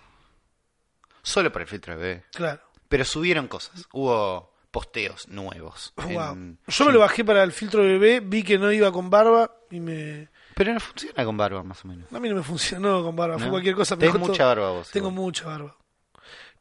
solo 1.22 1.52
para 1.52 1.62
el 1.64 1.68
filtro 1.68 1.94
de 1.96 2.00
bebé. 2.02 2.24
Claro. 2.32 2.60
Pero 2.88 3.04
subieron 3.04 3.46
cosas. 3.48 3.86
Hubo 3.92 4.52
posteos 4.70 5.28
nuevos. 5.28 5.92
Wow. 5.96 6.32
en- 6.32 6.58
Yo 6.66 6.84
me 6.86 6.92
lo 6.92 7.00
bajé 7.00 7.24
para 7.24 7.42
el 7.42 7.52
filtro 7.52 7.82
de 7.82 7.88
bebé, 7.98 8.20
vi 8.20 8.42
que 8.42 8.58
no 8.58 8.70
iba 8.72 8.90
con 8.92 9.10
barba 9.10 9.52
y 9.70 9.80
me... 9.80 10.28
Pero 10.54 10.72
no 10.74 10.80
funciona 10.80 11.24
con 11.24 11.36
barba, 11.36 11.62
más 11.62 11.84
o 11.84 11.88
menos. 11.88 12.12
A 12.12 12.20
mí 12.20 12.28
no 12.28 12.36
me 12.36 12.42
funcionó 12.42 13.02
con 13.02 13.16
barba, 13.16 13.38
fue 13.38 13.48
cualquier 13.48 13.74
cosa. 13.74 13.96
Mejor 13.96 14.20
mucha 14.20 14.44
barba 14.46 14.70
vos. 14.70 14.90
Tengo 14.90 15.08
igual. 15.08 15.22
mucha 15.24 15.44
barba. 15.46 15.76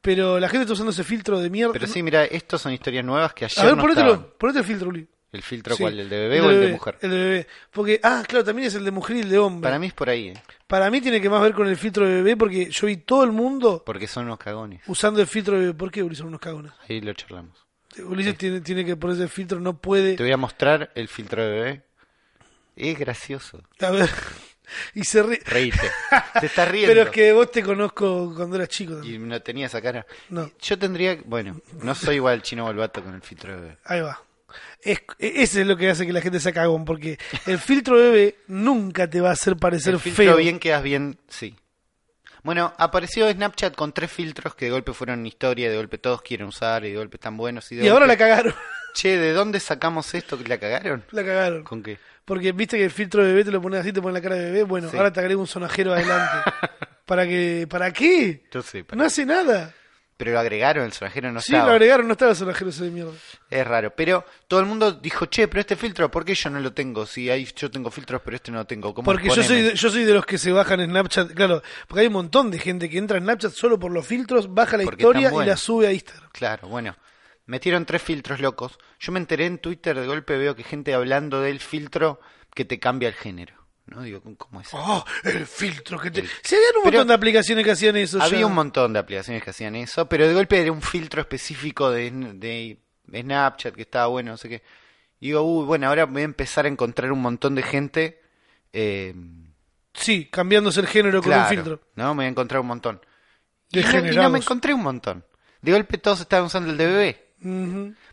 Pero 0.02 0.40
la 0.40 0.48
gente 0.48 0.62
está 0.64 0.74
usando 0.74 0.92
ese 0.92 1.04
filtro 1.04 1.40
de 1.40 1.50
mierda. 1.50 1.74
Pero 1.74 1.88
sí, 1.88 2.02
mira, 2.02 2.24
estos 2.26 2.62
son 2.62 2.72
historias 2.72 3.04
nuevas 3.04 3.34
que 3.34 3.46
ayer 3.46 3.60
A 3.60 3.66
ver, 3.68 3.78
no 3.78 3.90
estaban. 3.90 4.28
ponete 4.38 4.60
el 4.60 4.66
filtro, 4.66 4.90
Uli. 4.90 5.08
¿El 5.32 5.44
filtro 5.44 5.76
Sí. 5.76 5.84
cuál? 5.84 6.00
¿El 6.00 6.10
de 6.10 6.18
bebé 6.22 6.42
o 6.42 6.50
el 6.50 6.60
de 6.62 6.72
mujer? 6.72 6.98
El 7.02 7.10
de 7.12 7.18
bebé. 7.18 7.48
Porque, 7.72 8.00
ah, 8.02 8.24
claro, 8.28 8.44
también 8.46 8.68
es 8.68 8.76
el 8.76 8.84
de 8.86 8.90
mujer 8.92 9.18
y 9.18 9.20
el 9.20 9.30
de 9.30 9.38
hombre. 9.38 9.68
Para 9.68 9.78
mí 9.78 9.88
es 9.88 9.94
por 9.94 10.10
ahí, 10.10 10.30
¿eh? 10.30 10.34
Para 10.66 10.90
mí 10.90 11.02
tiene 11.02 11.22
que 11.22 11.30
más 11.30 11.42
ver 11.42 11.54
con 11.54 11.68
el 11.68 11.78
filtro 11.78 12.08
de 12.08 12.16
bebé 12.16 12.36
porque 12.38 12.70
yo 12.72 12.88
vi 12.88 12.98
todo 12.98 13.24
el 13.24 13.32
mundo 13.32 13.84
Porque 13.86 14.08
son 14.08 14.26
unos 14.26 14.40
cagones. 14.40 14.82
usando 14.88 15.22
el 15.22 15.28
filtro 15.28 15.54
de 15.56 15.60
bebé. 15.62 15.74
¿Por 15.76 15.92
qué 15.92 16.02
Ulises 16.02 16.20
son 16.20 16.30
unos 16.30 16.40
cagones? 16.42 16.72
Ahí 16.88 17.02
lo 17.02 17.14
charlamos. 17.14 17.64
Ulises 18.04 18.38
tiene, 18.38 18.62
tiene 18.62 18.84
que 18.86 18.96
ponerse 18.96 19.24
el 19.24 19.30
filtro, 19.30 19.60
no 19.60 19.78
puede. 19.78 20.16
Te 20.16 20.24
voy 20.24 20.32
a 20.32 20.38
mostrar 20.38 20.92
el 20.96 21.08
filtro 21.08 21.44
de 21.44 21.50
bebé. 21.50 21.84
Es 22.76 22.98
gracioso. 22.98 23.62
A 23.82 23.90
ver. 23.92 24.10
Y 24.94 25.04
se 25.04 25.24
ríe. 25.24 25.42
Reíte. 25.46 25.92
Te 26.40 26.46
estás 26.46 26.68
riendo. 26.72 26.92
Pero 26.94 27.04
es 27.04 27.10
que 27.10 27.32
vos 27.32 27.52
te 27.52 27.64
conozco 27.64 28.34
cuando 28.36 28.56
eras 28.56 28.70
chico 28.70 28.94
también. 28.94 29.16
Y 29.16 29.28
no 29.28 29.42
tenía 29.42 29.68
esa 29.68 29.82
cara. 29.82 30.06
No. 30.30 30.52
Yo 30.62 30.78
tendría... 30.78 31.18
Bueno, 31.26 31.62
no 31.82 31.96
soy 31.96 32.16
igual 32.16 32.36
el 32.36 32.42
chino 32.42 32.66
Balbato 32.66 33.04
con 33.04 33.14
el 33.14 33.22
filtro 33.22 33.54
de 33.56 33.62
bebé. 33.62 33.78
Ahí 33.86 34.02
va. 34.02 34.22
Es, 34.82 35.02
ese 35.20 35.62
es 35.62 35.68
lo 35.68 35.78
que 35.78 35.90
hace 35.90 36.06
que 36.06 36.14
la 36.14 36.22
gente 36.22 36.40
se 36.40 36.54
cagón, 36.54 36.86
porque 36.86 37.20
el 37.46 37.60
filtro 37.60 37.98
de 38.00 38.10
bebé 38.10 38.36
nunca 38.48 39.10
te 39.10 39.22
va 39.22 39.30
a 39.30 39.34
hacer 39.34 39.58
parecer 39.58 39.94
el 39.94 40.00
filtro 40.00 40.24
feo. 40.24 40.38
bien 40.38 40.60
quedas 40.60 40.82
bien, 40.84 41.20
sí. 41.28 41.56
Bueno, 42.44 42.74
apareció 42.78 43.30
Snapchat 43.30 43.76
con 43.76 43.92
tres 43.92 44.12
filtros 44.12 44.56
que 44.56 44.66
de 44.66 44.72
golpe 44.72 44.94
fueron 44.94 45.26
historia, 45.26 45.70
de 45.70 45.76
golpe 45.76 45.98
todos 45.98 46.22
quieren 46.22 46.48
usar 46.48 46.86
y 46.86 46.92
de 46.92 46.98
golpe 46.98 47.18
están 47.18 47.36
buenos. 47.36 47.70
Y, 47.72 47.76
de 47.76 47.86
Y 47.86 47.88
ahora 47.90 48.08
la 48.08 48.18
cagaron. 48.18 48.54
Che, 48.94 49.18
¿de 49.18 49.34
dónde 49.34 49.60
sacamos 49.60 50.14
esto 50.14 50.38
que 50.38 50.48
la 50.48 50.58
cagaron? 50.58 51.04
la 51.12 51.24
cagaron. 51.24 51.64
¿Con 51.64 51.84
qué? 51.84 51.98
Porque 52.26 52.52
viste 52.52 52.78
que 52.78 52.86
el 52.86 52.92
filtro 52.92 53.24
de 53.24 53.30
bebé 53.32 53.44
te 53.46 53.52
lo 53.52 53.62
pones 53.62 53.80
así, 53.82 53.92
te 53.92 54.02
pones 54.02 54.14
la 54.14 54.22
cara 54.22 54.36
de 54.36 54.46
bebé. 54.46 54.64
Bueno, 54.64 54.90
Sí. 54.90 54.98
ahora 54.98 55.12
te 55.12 55.20
agrego 55.20 55.42
un 55.42 55.48
sonajero 55.48 55.94
adelante. 55.94 56.52
¿Para 57.06 57.26
que 57.28 57.66
¿Para 57.70 57.92
qué? 57.92 58.44
Yo 58.52 58.62
sé, 58.62 58.86
No 58.94 59.04
hace 59.04 59.26
nada. 59.26 59.74
pero 60.16 60.34
lo 60.34 60.40
agregaron, 60.40 60.86
el 60.86 60.92
sonajero 60.94 61.32
no 61.32 61.40
sí, 61.42 61.54
estaba. 61.54 61.70
lo 61.70 61.74
agregaron, 61.76 62.06
no 62.08 62.12
estaba 62.12 62.32
el 62.32 62.38
sonajero 62.38 62.70
ese 62.70 62.84
de 62.84 62.92
mierda. 62.92 63.14
Es 63.50 63.66
raro, 63.66 63.92
pero 63.96 64.26
todo 64.48 64.60
el 64.60 64.68
mundo 64.68 64.92
dijo, 64.92 65.26
che, 65.28 65.48
pero 65.48 65.62
este 65.62 65.76
filtro, 65.76 66.12
¿por 66.12 66.24
qué 66.26 66.36
yo 66.36 66.50
no 66.52 66.60
lo 66.60 66.72
tengo? 66.74 67.06
Si 67.08 67.30
hay, 67.32 67.46
yo 67.56 67.72
tengo 67.72 67.90
filtros, 67.90 68.22
pero 68.24 68.36
este 68.36 68.52
no 68.52 68.58
lo 68.60 68.66
tengo. 68.66 68.94
¿Cómo 68.94 69.06
Porque 69.06 69.30
yo 69.30 69.42
soy, 69.42 69.62
de, 69.64 69.74
yo 69.76 69.90
soy 69.90 70.04
de 70.04 70.14
los 70.14 70.26
que 70.26 70.38
se 70.38 70.52
bajan 70.52 70.82
en 70.82 70.90
Snapchat. 70.92 71.32
Claro, 71.34 71.64
porque 71.88 72.02
hay 72.02 72.08
un 72.08 72.14
montón 72.14 72.52
de 72.52 72.60
gente 72.60 72.90
que 72.90 72.98
entra 73.00 73.18
en 73.18 73.24
Snapchat 73.24 73.54
solo 73.54 73.80
por 73.80 73.92
los 73.92 74.06
filtros, 74.06 74.54
baja 74.54 74.78
la 74.78 74.84
Porque 74.84 75.02
historia 75.04 75.30
y 75.30 75.32
buenos. 75.32 75.48
la 75.48 75.58
sube 75.58 75.88
a 75.88 75.94
Instagram. 75.94 76.30
Claro, 76.32 76.68
bueno. 76.68 76.96
Metieron 77.50 77.86
tres 77.86 78.02
filtros 78.04 78.40
locos. 78.40 78.78
Yo 79.00 79.12
me 79.12 79.20
enteré 79.20 79.46
en 79.48 79.58
Twitter, 79.58 80.00
de 80.00 80.06
golpe 80.06 80.38
veo 80.38 80.56
que 80.56 80.64
gente 80.64 80.94
hablando 80.94 81.42
del 81.42 81.60
filtro 81.60 82.20
que 82.54 82.64
te 82.64 82.80
cambia 82.80 83.08
el 83.10 83.16
género. 83.16 83.56
¿No? 83.88 84.04
Digo, 84.04 84.22
¿cómo 84.38 84.62
es? 84.62 84.70
Oh, 84.74 85.04
el 85.24 85.48
filtro 85.48 85.98
que 86.00 86.12
te... 86.12 86.20
El- 86.22 86.30
Se 86.44 86.56
habían 86.58 86.76
un 86.78 86.84
Pero- 86.84 86.98
montón 87.00 87.08
de 87.08 87.14
aplicaciones 87.16 87.66
que 87.66 87.72
hacían 87.72 87.98
eso. 87.98 88.22
Había 88.22 88.42
ya. 88.42 88.46
un 88.46 88.54
montón 88.54 88.94
de 88.94 89.00
aplicaciones 89.00 89.44
que 89.44 89.50
hacían 89.50 89.76
eso, 89.76 90.08
pero 90.08 90.28
de 90.28 90.34
golpe 90.36 90.62
era 90.62 90.72
un 90.72 90.82
filtro 90.84 91.22
específico 91.22 91.90
de, 91.90 92.12
de 92.12 92.78
Snapchat 93.22 93.74
que 93.74 93.82
estaba 93.82 94.06
bueno, 94.08 94.30
no 94.32 94.38
sé 94.38 94.48
qué. 94.48 94.62
Y 95.20 95.28
digo, 95.30 95.42
uy, 95.42 95.66
bueno, 95.66 95.88
ahora 95.88 96.06
voy 96.06 96.22
a 96.22 96.26
empezar 96.26 96.66
a 96.66 96.70
encontrar 96.70 97.12
un 97.12 97.22
montón 97.22 97.56
de 97.56 97.64
gente. 97.64 98.22
eh, 98.74 99.16
Sí, 99.94 100.26
cambiándose 100.32 100.80
el 100.82 100.88
género 100.88 101.24
con 101.24 101.34
un 101.34 101.46
filtro. 101.48 101.82
¿no? 101.96 102.14
Me 102.14 102.18
voy 102.18 102.26
a 102.26 102.30
encontrar 102.30 102.62
un 102.62 102.68
montón. 102.68 103.02
Y 103.72 103.80
no, 103.82 104.06
y 104.08 104.16
no 104.16 104.30
me 104.30 104.38
encontré 104.38 104.72
un 104.74 104.84
montón. 104.84 105.26
De 105.64 105.72
golpe 105.72 105.98
todos 105.98 106.22
estaban 106.22 106.46
usando 106.46 106.70
el 106.70 106.78
de 106.78 106.86
bebé. 106.86 107.29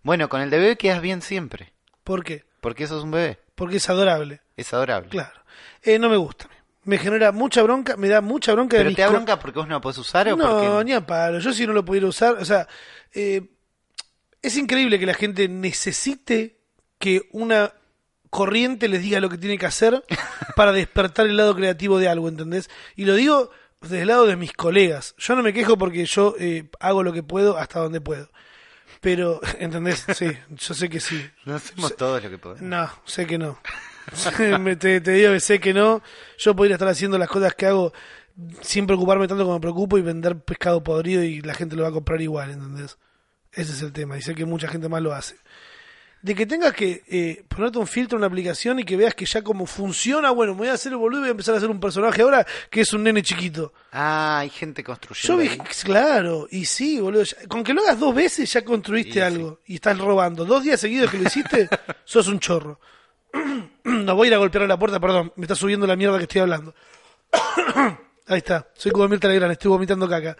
Bueno, 0.02 0.28
con 0.28 0.40
el 0.40 0.50
de 0.50 0.58
bebé 0.58 0.76
quedas 0.76 1.00
bien 1.00 1.22
siempre, 1.22 1.72
¿Por 2.04 2.24
qué? 2.24 2.44
porque 2.60 2.84
eso 2.84 2.98
es 2.98 3.04
un 3.04 3.10
bebé. 3.10 3.38
Porque 3.54 3.76
es 3.76 3.88
adorable. 3.88 4.40
Es 4.56 4.72
adorable. 4.72 5.08
Claro. 5.08 5.40
Eh, 5.82 5.98
no 5.98 6.08
me 6.08 6.16
gusta. 6.16 6.48
Me 6.84 6.98
genera 6.98 7.32
mucha 7.32 7.62
bronca, 7.62 7.96
me 7.96 8.08
da 8.08 8.20
mucha 8.20 8.52
bronca 8.52 8.76
de 8.76 8.80
Pero 8.80 8.90
mis 8.90 8.96
te 8.96 9.02
da 9.02 9.08
bronca 9.08 9.38
porque 9.38 9.58
vos 9.58 9.66
no 9.66 9.74
lo 9.74 9.80
podés 9.80 9.98
usar 9.98 10.28
o 10.28 10.36
No, 10.36 10.60
porque 10.60 10.84
ni 10.84 10.92
a 10.92 11.04
palo. 11.04 11.40
Yo 11.40 11.52
si 11.52 11.66
no 11.66 11.72
lo 11.72 11.84
pudiera 11.84 12.06
usar, 12.06 12.34
o 12.34 12.44
sea, 12.44 12.68
eh, 13.12 13.42
es 14.42 14.56
increíble 14.56 14.98
que 14.98 15.06
la 15.06 15.14
gente 15.14 15.48
necesite 15.48 16.58
que 16.98 17.28
una 17.32 17.72
corriente 18.30 18.88
les 18.88 19.02
diga 19.02 19.18
lo 19.20 19.28
que 19.28 19.38
tiene 19.38 19.58
que 19.58 19.66
hacer 19.66 20.04
para 20.56 20.72
despertar 20.72 21.26
el 21.26 21.36
lado 21.36 21.56
creativo 21.56 21.98
de 21.98 22.08
algo, 22.08 22.28
¿entendés? 22.28 22.70
Y 22.94 23.04
lo 23.04 23.14
digo 23.14 23.50
desde 23.80 24.02
el 24.02 24.08
lado 24.08 24.26
de 24.26 24.36
mis 24.36 24.52
colegas. 24.52 25.14
Yo 25.18 25.34
no 25.34 25.42
me 25.42 25.52
quejo 25.52 25.76
porque 25.76 26.04
yo 26.06 26.34
eh, 26.38 26.68
hago 26.78 27.02
lo 27.02 27.12
que 27.12 27.22
puedo 27.22 27.56
hasta 27.56 27.80
donde 27.80 28.00
puedo. 28.00 28.30
Pero, 29.06 29.40
¿entendés? 29.60 30.04
Sí, 30.16 30.26
yo 30.50 30.74
sé 30.74 30.88
que 30.88 30.98
sí. 30.98 31.24
no 31.44 31.54
hacemos 31.54 31.96
todo 31.96 32.18
lo 32.18 32.28
que 32.28 32.38
podemos. 32.38 32.60
No, 32.60 32.90
sé 33.04 33.24
que 33.24 33.38
no. 33.38 33.56
Te, 34.80 35.00
te 35.00 35.10
digo 35.12 35.32
que 35.32 35.38
sé 35.38 35.60
que 35.60 35.72
no. 35.72 36.02
Yo 36.38 36.56
podría 36.56 36.74
estar 36.74 36.88
haciendo 36.88 37.16
las 37.16 37.28
cosas 37.28 37.54
que 37.54 37.66
hago 37.66 37.92
sin 38.62 38.84
preocuparme 38.84 39.28
tanto 39.28 39.44
como 39.44 39.58
me 39.58 39.60
preocupo 39.60 39.96
y 39.96 40.02
vender 40.02 40.40
pescado 40.40 40.82
podrido 40.82 41.22
y 41.22 41.40
la 41.40 41.54
gente 41.54 41.76
lo 41.76 41.84
va 41.84 41.90
a 41.90 41.92
comprar 41.92 42.20
igual, 42.20 42.50
¿entendés? 42.50 42.98
Ese 43.52 43.74
es 43.74 43.82
el 43.82 43.92
tema. 43.92 44.18
Y 44.18 44.22
sé 44.22 44.34
que 44.34 44.44
mucha 44.44 44.66
gente 44.66 44.88
más 44.88 45.00
lo 45.00 45.12
hace. 45.14 45.36
De 46.22 46.34
que 46.34 46.44
tengas 46.46 46.72
que 46.72 47.04
eh, 47.08 47.44
ponerte 47.48 47.78
un 47.78 47.86
filtro 47.86 48.16
en 48.16 48.20
una 48.20 48.26
aplicación 48.26 48.80
y 48.80 48.84
que 48.84 48.96
veas 48.96 49.14
que 49.14 49.26
ya 49.26 49.42
como 49.42 49.64
funciona, 49.66 50.30
bueno, 50.30 50.54
me 50.54 50.58
voy 50.60 50.68
a 50.68 50.72
hacer 50.72 50.90
el 50.90 50.98
boludo 50.98 51.18
y 51.20 51.22
voy 51.22 51.28
a 51.28 51.30
empezar 51.32 51.54
a 51.54 51.58
hacer 51.58 51.70
un 51.70 51.78
personaje 51.78 52.20
ahora 52.22 52.44
que 52.68 52.80
es 52.80 52.92
un 52.92 53.04
nene 53.04 53.22
chiquito. 53.22 53.72
Ah, 53.92 54.38
hay 54.40 54.50
gente 54.50 54.82
Yo 54.82 54.86
construyendo. 54.86 55.36
vi, 55.36 55.48
ahí. 55.48 55.58
claro, 55.84 56.48
y 56.50 56.64
sí, 56.64 56.98
boludo. 57.00 57.22
ya- 57.22 57.36
con 57.46 57.62
que 57.62 57.72
lo 57.72 57.82
hagas 57.82 58.00
dos 58.00 58.12
veces 58.14 58.52
ya 58.52 58.64
construiste 58.64 59.22
algo. 59.22 59.60
Y 59.66 59.76
estás 59.76 59.96
robando. 59.98 60.44
Dos 60.44 60.64
días 60.64 60.80
seguidos 60.80 61.10
que 61.10 61.18
lo 61.18 61.28
hiciste, 61.28 61.68
sos 62.04 62.26
un 62.26 62.40
chorro. 62.40 62.80
no 63.84 64.16
voy 64.16 64.26
a 64.26 64.28
ir 64.30 64.34
a 64.34 64.38
golpear 64.38 64.64
a 64.64 64.66
la 64.66 64.78
puerta, 64.78 64.98
perdón. 64.98 65.32
Me 65.36 65.44
está 65.44 65.54
subiendo 65.54 65.86
la 65.86 65.94
mierda 65.94 66.16
que 66.16 66.24
estoy 66.24 66.40
hablando. 66.40 66.74
Ahí 68.26 68.38
está. 68.38 68.66
Soy 68.74 68.90
como 68.90 69.06
Mirta 69.08 69.28
Legrand, 69.28 69.52
estoy 69.52 69.68
vomitando 69.70 70.08
caca. 70.08 70.36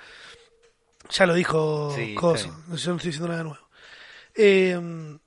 Ya 1.10 1.26
lo 1.26 1.34
dijo 1.34 1.92
Sí, 1.94 2.14
Coso. 2.14 2.46
Yo 2.74 2.90
no 2.90 2.96
estoy 2.96 2.96
diciendo 3.10 3.28
nada 3.28 3.44
nuevo. 3.44 3.68
Eh, 4.34 5.18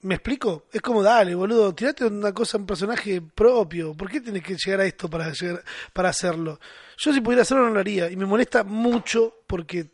¿Me 0.00 0.14
explico? 0.14 0.66
Es 0.72 0.80
como, 0.80 1.02
dale, 1.02 1.34
boludo, 1.34 1.74
tirate 1.74 2.04
una 2.04 2.32
cosa, 2.32 2.56
un 2.58 2.66
personaje 2.66 3.20
propio. 3.20 3.94
¿Por 3.94 4.08
qué 4.08 4.20
tienes 4.20 4.42
que 4.44 4.56
llegar 4.56 4.80
a 4.80 4.84
esto 4.84 5.10
para, 5.10 5.32
llegar, 5.32 5.64
para 5.92 6.10
hacerlo? 6.10 6.60
Yo 6.96 7.12
si 7.12 7.20
pudiera 7.20 7.42
hacerlo 7.42 7.64
no 7.66 7.74
lo 7.74 7.80
haría. 7.80 8.08
Y 8.10 8.16
me 8.16 8.24
molesta 8.24 8.62
mucho 8.62 9.34
porque 9.48 9.86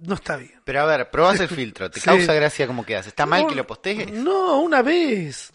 no 0.00 0.14
está 0.14 0.36
bien. 0.36 0.60
Pero 0.64 0.80
a 0.82 0.84
ver, 0.86 1.10
probás 1.10 1.40
el 1.40 1.48
filtro. 1.48 1.90
¿Te 1.90 1.98
Sí. 1.98 2.04
causa 2.04 2.34
gracia 2.34 2.68
cómo 2.68 2.86
quedas? 2.86 3.08
¿Está 3.08 3.26
mal 3.26 3.42
No, 3.42 3.48
que 3.48 3.54
lo 3.56 3.66
postees? 3.66 4.12
No, 4.12 4.60
una 4.60 4.80
vez. 4.82 5.52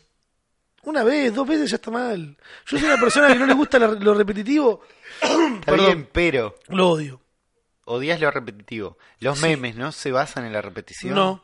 Una 0.83 1.01
vez, 1.05 1.33
dos 1.33 1.47
veces 1.47 1.69
ya 1.69 1.77
está 1.77 1.89
mal. 1.91 2.35
Yo 2.65 2.77
soy 2.77 2.89
una 2.89 2.99
persona 2.99 3.29
que 3.29 3.35
no 3.39 3.45
le 3.45 3.53
gusta 3.53 3.79
lo 3.79 4.13
repetitivo. 4.13 4.81
Está 5.21 5.61
Perdón. 5.65 5.85
bien, 5.85 6.09
pero 6.11 6.55
Lo 6.67 6.89
odio. 6.89 7.21
odias 7.85 8.19
lo 8.19 8.29
repetitivo. 8.31 8.97
Los 9.19 9.39
Sí. 9.39 9.45
memes, 9.45 9.77
¿no? 9.77 9.93
¿Se 9.93 10.11
basan 10.11 10.43
en 10.45 10.51
la 10.51 10.61
repetición? 10.61 11.15
No, 11.15 11.41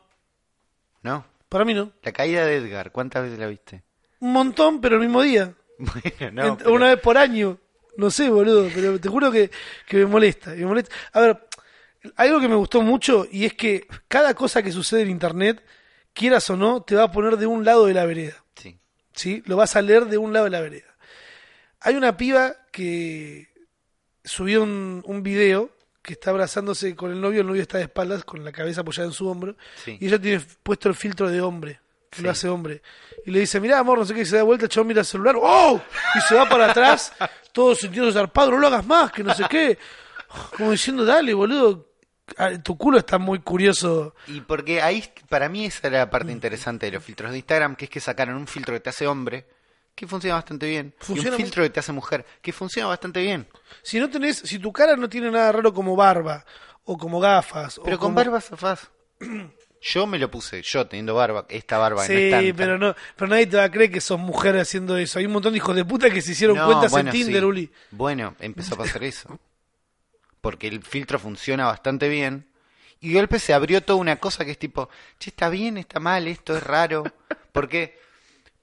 ¿No? 1.02 1.24
Para 1.50 1.66
mí 1.66 1.74
no. 1.74 1.92
La 2.02 2.12
caída 2.12 2.46
de 2.46 2.56
Edgar, 2.56 2.90
¿cuántas 2.92 3.24
veces 3.24 3.38
la 3.38 3.46
viste? 3.46 3.82
Un 4.20 4.32
montón, 4.32 4.80
pero 4.80 4.94
el 4.96 5.02
mismo 5.02 5.20
día. 5.22 5.52
Bueno, 5.78 6.30
no. 6.32 6.42
Ent- 6.54 6.58
pero- 6.58 6.72
Una 6.72 6.88
vez 6.88 7.00
por 7.00 7.16
año. 7.18 7.58
No 7.96 8.10
sé, 8.10 8.28
boludo, 8.30 8.68
pero 8.74 8.98
te 9.00 9.08
juro 9.08 9.30
que, 9.30 9.50
que 9.86 9.96
me 9.98 10.06
molesta, 10.06 10.50
me 10.50 10.64
molesta. 10.64 10.94
A 11.12 11.20
ver, 11.20 11.48
algo 12.16 12.40
que 12.40 12.48
me 12.48 12.54
gustó 12.54 12.80
mucho 12.82 13.26
y 13.30 13.44
es 13.44 13.52
que 13.54 13.86
cada 14.08 14.32
cosa 14.34 14.62
que 14.62 14.72
sucede 14.72 15.02
en 15.02 15.10
internet, 15.10 15.62
quieras 16.14 16.48
o 16.50 16.56
no, 16.56 16.82
te 16.82 16.94
va 16.94 17.04
a 17.04 17.12
poner 17.12 17.36
de 17.36 17.46
un 17.46 17.64
lado 17.64 17.86
de 17.86 17.94
la 17.94 18.06
vereda. 18.06 18.42
Sí. 18.54 18.78
¿sí? 19.12 19.42
Lo 19.46 19.56
vas 19.56 19.74
a 19.76 19.82
leer 19.82 20.06
de 20.06 20.16
un 20.18 20.32
lado 20.32 20.44
de 20.46 20.50
la 20.50 20.60
vereda. 20.60 20.94
Hay 21.80 21.96
una 21.96 22.16
piba 22.16 22.54
que 22.72 23.48
subió 24.24 24.62
un, 24.62 25.02
un 25.04 25.22
video 25.22 25.70
que 26.02 26.14
está 26.14 26.30
abrazándose 26.30 26.94
con 26.96 27.10
el 27.12 27.20
novio, 27.20 27.42
el 27.42 27.46
novio 27.46 27.62
está 27.62 27.78
de 27.78 27.84
espaldas, 27.84 28.24
con 28.24 28.44
la 28.44 28.52
cabeza 28.52 28.80
apoyada 28.80 29.06
en 29.06 29.12
su 29.12 29.28
hombro, 29.28 29.56
Sí. 29.84 29.96
y 30.00 30.06
ella 30.06 30.18
tiene 30.20 30.42
puesto 30.62 30.88
el 30.88 30.94
filtro 30.94 31.28
de 31.28 31.40
hombre, 31.40 31.80
que 32.08 32.18
Sí. 32.18 32.22
lo 32.22 32.30
hace 32.30 32.48
hombre. 32.48 32.82
Y 33.26 33.30
le 33.30 33.40
dice, 33.40 33.60
mirá, 33.60 33.78
amor, 33.78 33.98
no 33.98 34.04
sé 34.06 34.14
qué, 34.14 34.22
y 34.22 34.26
se 34.26 34.36
da 34.36 34.42
vuelta, 34.42 34.64
el 34.64 34.70
chabón 34.70 34.88
mira 34.88 35.00
el 35.00 35.06
celular, 35.06 35.36
¡oh! 35.40 35.80
Y 36.16 36.20
se 36.22 36.34
va 36.34 36.48
para 36.48 36.70
atrás, 36.70 37.12
todo 37.52 37.74
sintiendo 37.74 38.10
zarpado, 38.12 38.50
no 38.52 38.58
lo 38.58 38.66
hagas 38.68 38.86
más, 38.86 39.12
que 39.12 39.22
no 39.22 39.34
sé 39.34 39.44
qué. 39.50 39.78
Como 40.56 40.70
diciendo, 40.72 41.04
dale, 41.04 41.34
boludo, 41.34 41.86
tu 42.62 42.78
culo 42.78 42.98
está 42.98 43.18
muy 43.18 43.40
curioso. 43.40 44.14
Y 44.28 44.40
porque 44.40 44.80
ahí, 44.80 45.04
para 45.28 45.48
mí, 45.48 45.66
esa 45.66 45.88
era 45.88 45.98
la 45.98 46.06
Mm. 46.06 46.10
parte 46.10 46.32
interesante 46.32 46.86
de 46.86 46.92
los 46.92 47.04
filtros 47.04 47.32
de 47.32 47.38
Instagram, 47.38 47.74
que 47.76 47.86
es 47.86 47.90
que 47.90 48.00
sacaron 48.00 48.36
un 48.36 48.46
filtro 48.46 48.72
que 48.72 48.80
te 48.80 48.90
hace 48.90 49.06
hombre, 49.06 49.46
que 49.94 50.06
funciona 50.06 50.36
bastante 50.36 50.66
bien, 50.68 50.94
y 51.08 51.18
un 51.26 51.32
filtro 51.34 51.62
que 51.62 51.70
te 51.70 51.80
hace 51.80 51.92
mujer, 51.92 52.24
que 52.40 52.52
funciona 52.52 52.88
bastante 52.88 53.20
bien. 53.20 53.46
Si 53.82 53.98
no 54.00 54.08
tenés, 54.08 54.38
si 54.38 54.58
tu 54.58 54.72
cara 54.72 54.96
no 54.96 55.08
tiene 55.08 55.30
nada 55.30 55.52
raro 55.52 55.74
como 55.74 55.94
barba, 55.96 56.44
o 56.84 56.96
como 56.96 57.20
gafas, 57.20 57.78
o 57.78 57.82
Pero 57.82 57.98
con 57.98 58.06
como- 58.08 58.16
barba 58.16 58.40
zafás. 58.40 58.90
Yo 59.82 60.06
me 60.06 60.18
lo 60.18 60.30
puse, 60.30 60.60
yo 60.60 60.86
teniendo 60.86 61.14
barba, 61.14 61.46
esta 61.48 61.78
barba 61.78 62.04
Sí, 62.04 62.12
no 62.12 62.18
es 62.18 62.30
tanta. 62.32 62.54
pero 62.54 62.76
no, 62.78 62.94
pero 63.16 63.28
nadie 63.30 63.46
te 63.46 63.56
va 63.56 63.64
a 63.64 63.70
creer 63.70 63.90
que 63.90 64.02
sos 64.02 64.18
mujer 64.18 64.58
haciendo 64.58 64.98
eso. 64.98 65.18
Hay 65.18 65.24
un 65.24 65.32
montón 65.32 65.54
de 65.54 65.56
hijos 65.56 65.74
de 65.74 65.86
puta 65.86 66.10
que 66.10 66.20
se 66.20 66.32
hicieron 66.32 66.58
No, 66.58 66.66
cuentas 66.66 66.90
bueno, 66.90 67.08
en 67.08 67.16
Tinder, 67.16 67.40
sí. 67.40 67.46
Uli. 67.46 67.70
Bueno, 67.90 68.36
empezó 68.40 68.74
a 68.74 68.78
pasar 68.84 69.02
eso. 69.04 69.38
Porque 70.42 70.68
el 70.68 70.82
filtro 70.82 71.18
funciona 71.18 71.64
bastante 71.64 72.10
bien. 72.10 72.46
Y 73.00 73.08
de 73.08 73.14
golpe 73.20 73.38
se 73.38 73.54
abrió 73.54 73.82
toda 73.82 73.98
una 73.98 74.16
cosa 74.16 74.44
que 74.44 74.50
es 74.50 74.58
tipo, 74.58 74.90
che, 75.18 75.30
está 75.30 75.48
bien, 75.48 75.78
está 75.78 75.98
mal, 75.98 76.28
esto 76.28 76.54
es 76.54 76.62
raro. 76.62 77.04
Porque, 77.52 77.98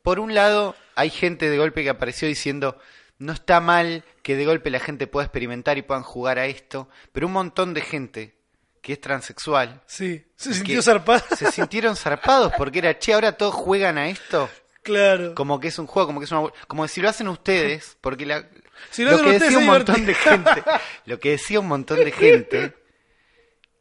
por 0.08 0.22
un 0.22 0.34
lado, 0.34 0.74
hay 0.96 1.10
gente 1.10 1.50
de 1.50 1.58
golpe 1.58 1.84
que 1.84 1.90
apareció 1.90 2.30
diciendo, 2.30 2.80
no 3.18 3.34
está 3.34 3.60
mal 3.60 4.06
que 4.24 4.38
de 4.38 4.46
golpe 4.46 4.70
la 4.70 4.80
gente 4.80 5.06
pueda 5.06 5.26
experimentar 5.26 5.78
y 5.78 5.82
puedan 5.82 6.04
jugar 6.04 6.40
a 6.40 6.46
esto. 6.46 6.88
Pero 7.12 7.28
un 7.28 7.34
montón 7.34 7.74
de 7.74 7.82
gente 7.82 8.38
que 8.82 8.94
es 8.94 9.02
transexual 9.02 9.84
Sí, 9.86 10.24
se 10.38 10.54
sintió 10.54 10.82
zarpada. 10.82 11.26
se 11.36 11.52
sintieron 11.52 11.98
zarpados 11.98 12.54
porque 12.58 12.80
era, 12.80 12.98
che, 12.98 13.12
ahora 13.12 13.34
todos 13.34 13.54
juegan 13.54 13.98
a 13.98 14.08
esto. 14.08 14.50
claro. 14.82 15.36
Como 15.36 15.60
que 15.60 15.68
es 15.68 15.78
un 15.78 15.88
juego, 15.88 16.08
como 16.08 16.22
que 16.22 16.24
es 16.24 16.32
una... 16.32 16.54
Como 16.70 16.88
si 16.88 17.02
lo 17.02 17.10
hacen 17.10 17.28
ustedes, 17.28 17.98
porque 18.00 18.26
la... 18.26 18.48
Si 18.92 19.04
lo 19.04 19.12
lo 19.12 19.24
que 19.24 19.40
decía 19.40 19.58
un 19.58 19.66
montón 19.66 20.06
de 20.06 20.14
gente, 20.14 20.64
lo 21.04 21.20
que 21.20 21.32
decía 21.32 21.60
un 21.60 21.68
montón 21.68 21.98
de 21.98 22.12
gente 22.14 22.74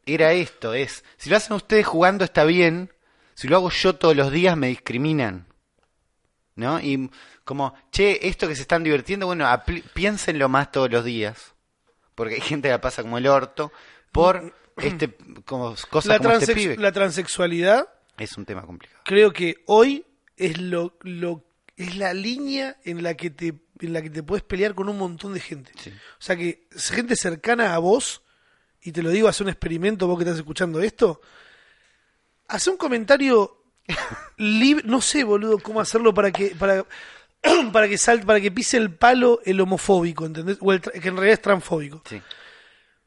era 0.07 0.33
esto, 0.33 0.74
es, 0.74 1.05
si 1.18 1.31
lo 1.31 1.37
hacen 1.37 1.55
ustedes 1.55 1.87
jugando 1.87 2.24
está 2.24 2.43
bien, 2.43 2.93
si 3.35 3.47
lo 3.47 3.55
hago 3.55 3.70
yo 3.70 3.95
todos 3.95 4.16
los 4.16 4.33
días 4.33 4.57
me 4.57 4.66
discriminan. 4.66 5.47
¿No? 6.57 6.80
Y 6.80 7.11
como, 7.44 7.74
che, 7.92 8.26
esto 8.28 8.48
que 8.48 8.57
se 8.57 8.62
están 8.62 8.82
divirtiendo, 8.82 9.26
bueno, 9.26 9.46
piénsenlo 9.94 10.48
más 10.48 10.72
todos 10.72 10.90
los 10.90 11.04
días. 11.04 11.54
Porque 12.14 12.34
hay 12.36 12.40
gente 12.40 12.68
que 12.68 12.72
la 12.72 12.80
pasa 12.80 13.02
como 13.02 13.18
el 13.18 13.26
orto 13.26 13.70
por 14.11 14.54
este 14.78 15.14
como 15.44 15.74
cosas 15.90 16.07
La, 16.07 16.18
como 16.18 16.30
este 16.32 16.54
pibe. 16.54 16.76
la 16.76 16.92
transexualidad 16.92 17.88
Es 18.18 18.36
un 18.36 18.44
tema 18.46 18.62
complicado. 18.62 19.00
creo 19.04 19.32
que 19.32 19.62
hoy 19.66 20.07
es 20.36 20.59
lo, 20.59 20.96
lo 21.02 21.44
es 21.76 21.96
la 21.96 22.14
línea 22.14 22.78
en 22.84 23.02
la 23.02 23.14
que 23.14 23.30
te 23.30 23.54
en 23.80 23.92
la 23.92 24.00
que 24.00 24.09
te 24.09 24.22
puedes 24.22 24.42
pelear 24.42 24.74
con 24.74 24.88
un 24.88 24.96
montón 24.96 25.34
de 25.34 25.40
gente. 25.40 25.72
Sí. 25.78 25.90
O 25.90 26.22
sea 26.22 26.36
que 26.36 26.66
gente 26.74 27.14
cercana 27.16 27.74
a 27.74 27.78
vos 27.78 28.22
y 28.80 28.92
te 28.92 29.02
lo 29.02 29.11
digo, 29.11 29.28
hace 29.28 29.42
un 29.42 29.50
experimento 29.50 30.07
vos 30.07 30.16
que 30.16 30.24
estás 30.24 30.38
escuchando 30.38 30.80
esto. 30.80 31.20
Hace 32.48 32.70
un 32.70 32.78
comentario 32.78 33.64
no 34.39 35.01
sé, 35.01 35.24
boludo, 35.24 35.59
cómo 35.59 35.80
hacerlo 35.80 36.12
para 36.14 36.30
que 36.30 36.55
para 36.59 36.84
para 37.72 37.89
que 37.89 37.99
salte, 37.99 38.26
para 38.26 38.41
que 38.41 38.51
pise 38.51 38.76
el 38.76 38.95
palo 38.95 39.41
el 39.45 39.61
homofóbico, 39.61 40.26
¿entendés? 40.26 40.59
O 40.61 40.72
el 40.72 40.80
que 40.80 41.09
en 41.09 41.16
realidad 41.16 41.34
es 41.34 41.43
transfóbico. 41.43 42.03
Sí. 42.09 42.20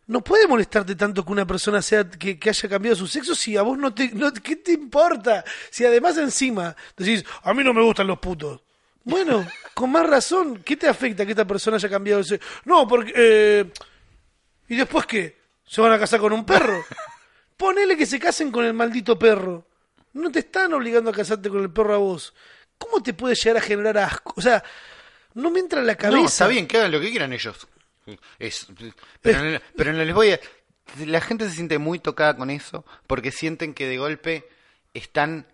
No 0.08 0.24
puede 0.24 0.48
molestarte 0.48 0.96
tanto 0.96 1.24
que 1.24 1.32
una 1.32 1.46
persona 1.46 1.82
sea 1.82 2.10
que, 2.10 2.40
que 2.40 2.50
haya 2.50 2.70
cambiado 2.70 2.96
su 2.96 3.08
sexo 3.08 3.36
si 3.36 3.56
a 3.56 3.62
vos 3.62 3.78
no 3.78 3.94
te 3.94 4.10
no, 4.10 4.34
¿qué 4.34 4.56
te 4.56 4.72
importa? 4.72 5.44
Si 5.70 5.86
además 5.86 6.18
encima 6.18 6.76
decís, 6.98 7.24
"A 7.44 7.54
mí 7.54 7.64
no 7.64 7.74
me 7.74 7.84
gustan 7.84 8.08
los 8.08 8.20
putos." 8.20 8.62
Bueno, 9.04 9.46
con 9.74 9.92
más 9.92 10.10
razón, 10.10 10.64
¿qué 10.64 10.76
te 10.78 10.88
afecta 10.88 11.26
que 11.26 11.32
esta 11.32 11.46
persona 11.46 11.78
haya 11.78 11.90
cambiado 11.90 12.22
ese? 12.22 12.40
No, 12.66 12.88
porque 12.88 13.14
eh, 13.16 13.72
¿Y 14.70 14.76
después 14.76 15.06
qué? 15.08 15.36
¿Se 15.66 15.82
van 15.82 15.92
a 15.92 16.00
casar 16.00 16.20
con 16.20 16.32
un 16.32 16.46
perro? 16.46 16.86
Ponele 17.58 17.98
que 17.98 18.06
se 18.06 18.20
casen 18.20 18.52
con 18.52 18.64
el 18.64 18.74
maldito 18.74 19.18
perro. 19.18 19.66
No 20.20 20.32
te 20.32 20.40
están 20.40 20.74
obligando 20.74 21.10
a 21.10 21.14
casarte 21.14 21.50
con 21.50 21.62
el 21.62 21.72
perro 21.72 21.96
a 21.96 21.98
vos. 21.98 22.34
¿Cómo 22.78 23.02
te 23.02 23.14
puede 23.14 23.36
llegar 23.36 23.58
a 23.58 23.62
generar 23.62 23.98
asco? 23.98 24.34
O 24.36 24.42
sea, 24.42 24.64
no 25.34 25.50
me 25.50 25.60
entra 25.60 25.80
en 25.80 25.88
la 25.88 25.96
cabeza. 25.96 26.20
No, 26.20 26.26
está 26.26 26.48
bien, 26.48 26.68
que 26.68 26.78
hagan 26.78 26.92
lo 26.92 27.00
que 27.00 27.10
quieran 27.10 27.34
ellos. 27.34 27.68
Es, 28.38 28.68
pero, 29.22 29.94
no 29.94 30.04
les 30.04 30.14
voy 30.14 30.32
a... 30.32 30.40
La 31.06 31.22
gente 31.22 31.48
se 31.48 31.56
siente 31.56 31.78
muy 31.78 32.00
tocada 32.00 32.36
con 32.36 32.50
eso 32.50 32.84
porque 33.06 33.32
sienten 33.32 33.74
que 33.74 33.88
de 33.88 33.98
golpe 33.98 34.50
están 34.94 35.46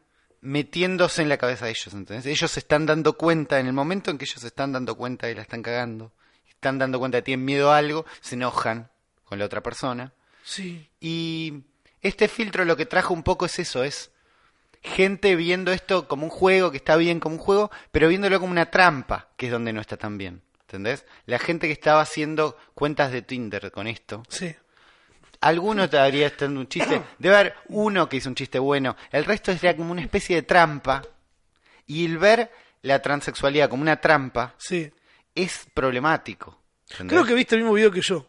metiéndose 0.42 1.22
en 1.22 1.30
la 1.30 1.38
cabeza 1.38 1.66
de 1.66 1.72
ellos. 1.72 1.94
¿entendés? 1.94 2.26
Ellos 2.26 2.52
se 2.52 2.62
están 2.62 2.86
dando 2.86 3.14
cuenta, 3.14 3.60
en 3.60 3.68
el 3.68 3.74
momento 3.74 4.12
en 4.12 4.18
que 4.18 4.26
ellos 4.26 4.42
se 4.42 4.48
están 4.48 4.72
dando 4.72 4.96
cuenta 4.96 5.30
y 5.30 5.36
la 5.36 5.42
están 5.42 5.62
cagando, 5.62 6.14
están 6.48 6.80
dando 6.80 7.00
cuenta 7.00 7.18
de 7.18 7.22
que 7.22 7.26
tienen 7.26 7.46
miedo 7.46 7.72
a 7.72 7.78
algo, 7.78 8.06
se 8.22 8.36
enojan 8.36 8.90
con 9.26 9.38
la 9.38 9.46
otra 9.46 9.62
persona. 9.62 10.14
Sí. 10.44 10.90
Y 11.02 11.64
este 12.02 12.28
filtro 12.28 12.64
lo 12.66 12.78
que 12.78 12.86
trajo 12.86 13.14
un 13.14 13.24
poco 13.24 13.46
es 13.46 13.60
eso, 13.60 13.84
es 13.84 14.12
gente 14.86 15.36
viendo 15.36 15.72
esto 15.72 16.08
como 16.08 16.24
un 16.26 16.30
juego, 16.30 16.72
que 16.72 16.78
está 16.78 16.96
bien 16.96 17.20
como 17.20 17.36
un 17.36 17.42
juego, 17.42 17.72
pero 17.92 18.08
viéndolo 18.08 18.40
como 18.40 18.52
una 18.52 18.72
trampa, 18.72 19.30
que 19.38 19.48
es 19.48 19.52
donde 19.52 19.74
no 19.74 19.82
está 19.82 19.98
tan 19.98 20.18
bien. 20.18 20.42
¿Entendés? 20.62 21.06
La 21.26 21.40
gente 21.40 21.68
que 21.68 21.74
estaba 21.74 22.02
haciendo 22.02 22.58
cuentas 22.74 23.12
de 23.12 23.22
Tinder 23.22 23.72
con 23.72 23.88
esto. 23.88 24.24
Sí. 24.30 24.56
Alguno 25.42 25.88
te 25.90 25.98
habría 26.00 26.28
estando 26.28 26.60
un 26.60 26.68
chiste. 26.68 27.02
Debe 27.20 27.36
haber 27.36 27.56
uno 27.70 28.10
que 28.10 28.18
hizo 28.18 28.30
un 28.30 28.36
chiste 28.36 28.58
bueno. 28.58 28.96
El 29.12 29.26
resto 29.26 29.52
era 29.52 29.76
como 29.76 29.92
una 29.92 30.02
especie 30.02 30.38
de 30.38 30.42
trampa. 30.42 31.04
Y 31.86 32.06
el 32.06 32.18
ver 32.18 32.52
la 32.82 33.00
transexualidad 33.02 33.70
como 33.70 33.84
una 33.84 34.02
trampa 34.02 34.56
Sí. 34.58 34.92
es 35.36 35.68
problemático. 35.74 36.60
¿entendés? 36.90 37.14
Creo 37.14 37.26
que 37.26 37.34
viste 37.36 37.56
el 37.56 37.62
mismo 37.62 37.76
video 37.76 37.92
que 37.92 38.02
yo. 38.02 38.28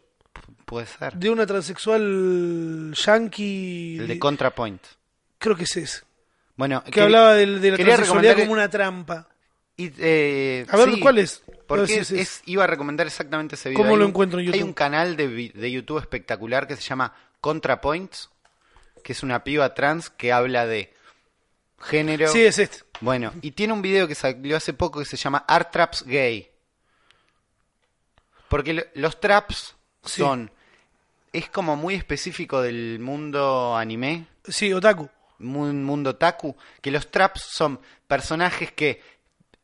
Puede 0.67 0.87
ser. 0.87 1.15
De 1.15 1.31
una 1.31 1.47
transexual 1.47 2.93
yankee. 2.95 3.99
El 4.01 4.09
de 4.09 4.19
ContraPoint. 4.19 4.83
Creo 5.39 5.57
que 5.57 5.65
es 5.65 5.77
ese. 5.77 6.01
Bueno, 6.57 6.83
Que 6.85 7.01
hablaba 7.03 7.35
del- 7.35 7.61
de, 7.61 7.71
la 7.73 7.77
transexualidad 7.77 8.37
como 8.39 8.53
una 8.53 8.69
trampa. 8.71 9.29
Y, 9.77 9.93
eh, 9.99 10.67
A 10.71 10.77
ver, 10.79 10.95
sí, 10.95 11.01
¿cuál 11.01 11.19
es? 11.19 11.43
Porque 11.67 11.99
es, 11.99 12.11
es 12.11 12.43
iba 12.47 12.65
a 12.65 12.67
recomendar 12.67 13.07
exactamente 13.07 13.57
ese 13.57 13.69
video. 13.69 13.83
¿Cómo 13.83 13.91
Hay 13.95 13.99
lo 13.99 14.05
un- 14.07 14.11
encuentro 14.11 14.39
en 14.41 14.47
Hay 14.47 14.53
YouTube? 14.53 14.69
un 14.69 14.73
canal 14.73 15.17
de, 15.17 15.53
de 15.55 15.71
YouTube 15.71 15.99
espectacular 15.99 16.67
que 16.67 16.77
se 16.77 16.83
llama 16.83 17.15
ContraPoints. 17.41 18.31
que 19.05 19.13
es 19.13 19.23
una 19.23 19.45
piba 19.45 19.73
trans 19.75 20.11
que 20.11 20.33
habla 20.33 20.67
de 20.67 20.93
género. 21.81 22.27
Sí, 22.29 22.41
es 22.43 22.59
este. 22.59 22.79
Bueno, 23.01 23.33
y 23.43 23.53
tiene 23.53 23.73
un 23.73 23.81
video 23.83 24.09
que 24.09 24.15
salió 24.17 24.57
hace 24.57 24.73
poco 24.73 24.99
que 24.99 25.05
se 25.05 25.17
llama 25.17 25.45
Art 25.47 25.71
Traps 25.71 26.05
Gay. 26.07 26.51
Porque 28.49 28.73
lo- 28.75 28.83
los 28.95 29.21
traps 29.21 29.77
Sí. 30.05 30.23
son. 30.23 30.51
Es 31.33 31.49
como 31.51 31.77
muy 31.77 31.95
específico 31.95 32.63
del 32.63 32.99
mundo 33.01 33.77
anime, 33.77 34.27
Sí, 34.49 34.73
Otaku. 34.73 35.09
Mu- 35.39 35.73
mundo 35.73 36.17
taku, 36.17 36.57
que 36.81 36.91
los 36.91 37.11
traps 37.11 37.43
son 37.43 37.81
personajes 38.07 38.73
que 38.73 39.01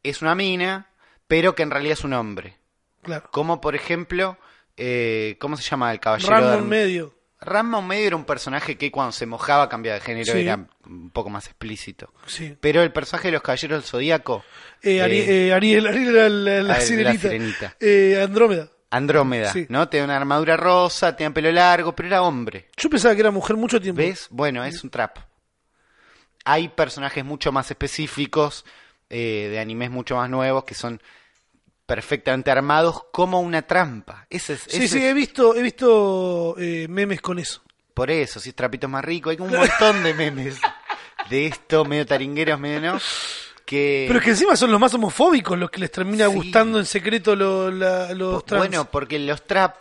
es 0.03 0.23
una 0.23 0.35
mina, 0.35 0.89
pero 1.27 1.55
que 1.55 1.63
en 1.63 1.71
realidad 1.71 1.95
es 1.99 2.05
un 2.05 2.13
hombre. 2.13 2.57
Claro. 3.03 3.29
Como 3.31 3.61
por 3.61 3.75
ejemplo, 3.75 4.37
eh, 4.77 5.37
¿cómo 5.41 5.57
se 5.57 5.63
llama 5.69 5.93
el 5.93 6.01
caballero? 6.01 6.31
Ramón 6.31 6.69
medio. 6.69 7.15
Ramón 7.41 7.89
medio 7.89 8.07
era 8.07 8.17
un 8.17 8.25
personaje 8.25 8.79
que 8.79 8.93
cuando 8.93 9.11
se 9.11 9.27
mojaba 9.27 9.69
cambiaba 9.69 9.99
de 9.99 10.05
género, 10.05 10.33
Sí. 10.33 10.41
era 10.43 10.65
un 10.87 11.11
poco 11.11 11.29
más 11.29 11.47
explícito. 11.47 12.13
Sí. 12.27 12.57
Pero 12.61 12.83
el 12.83 12.93
personaje 12.93 13.29
de 13.29 13.33
los 13.33 13.43
caballeros 13.43 13.81
del 13.83 13.89
zodíaco, 13.89 14.45
Eh, 14.81 14.99
Eh, 14.99 15.49
eh, 15.49 15.53
Ariel, 15.53 15.87
Ariel 15.89 16.09
era 16.15 16.29
la, 16.29 16.53
la 16.55 16.63
la 16.63 16.81
sirenita. 16.81 17.77
Eh, 17.81 18.21
Andrómeda. 18.25 18.69
Andrómeda, 18.91 19.53
Sí. 19.53 19.67
¿no? 19.71 19.89
Tenía 19.89 20.05
una 20.05 20.17
armadura 20.17 20.57
rosa, 20.57 21.17
tenía 21.17 21.33
pelo 21.33 21.51
largo, 21.51 21.97
pero 21.97 22.09
era 22.09 22.23
hombre. 22.23 22.69
Yo 22.77 22.91
pensaba 22.91 23.15
que 23.15 23.21
era 23.23 23.31
mujer 23.31 23.57
mucho 23.57 23.81
tiempo. 23.81 24.03
¿Ves? 24.03 24.27
Bueno, 24.31 24.63
es 24.65 24.85
un 24.85 24.91
trap. 24.91 25.17
Hay 26.45 26.69
personajes 26.69 27.25
mucho 27.25 27.53
más 27.53 27.71
específicos, 27.71 28.65
eh, 29.11 29.49
de 29.51 29.59
animes 29.61 29.91
mucho 29.91 30.17
más 30.17 30.29
nuevos, 30.31 30.65
que 30.65 30.75
son 30.75 31.01
perfectamente 31.87 32.51
armados 32.51 33.03
como 33.13 33.41
una 33.41 33.63
trampa. 33.63 34.27
Ese 34.31 34.55
es, 34.55 34.63
Sí, 34.63 34.85
ese 34.85 34.89
sí, 34.99 35.05
he 35.05 35.13
visto, 35.15 35.55
he 35.55 35.63
visto 35.63 36.55
eh, 36.59 36.87
memes 36.89 37.21
con 37.21 37.39
eso. 37.39 37.63
Por 37.95 38.11
eso, 38.11 38.41
si 38.41 38.49
es 38.51 38.55
trapito 38.55 38.89
más 38.89 39.05
rico, 39.05 39.31
hay 39.31 39.37
como 39.37 39.53
un 39.53 39.59
montón 39.59 40.03
de 40.03 40.15
memes 40.15 40.59
de 41.29 41.47
esto, 41.47 41.85
medio 41.85 42.07
taringueros, 42.07 42.59
medio 42.59 42.81
no. 42.81 42.99
Que... 43.67 44.05
Pero 44.09 44.19
es 44.19 44.25
que 44.25 44.31
encima 44.31 44.57
son 44.57 44.71
los 44.71 44.81
más 44.81 44.93
homofóbicos 44.95 45.59
los 45.59 45.71
que 45.71 45.81
les 45.81 45.91
termina 45.91 46.27
Sí. 46.29 46.35
gustando 46.35 46.79
en 46.79 46.87
secreto 46.87 47.37
lo- 47.37 47.71
la- 47.71 48.13
los 48.15 48.45
trans. 48.47 48.59
Bueno, 48.67 48.85
porque 48.91 49.19
los 49.19 49.47
trap 49.47 49.81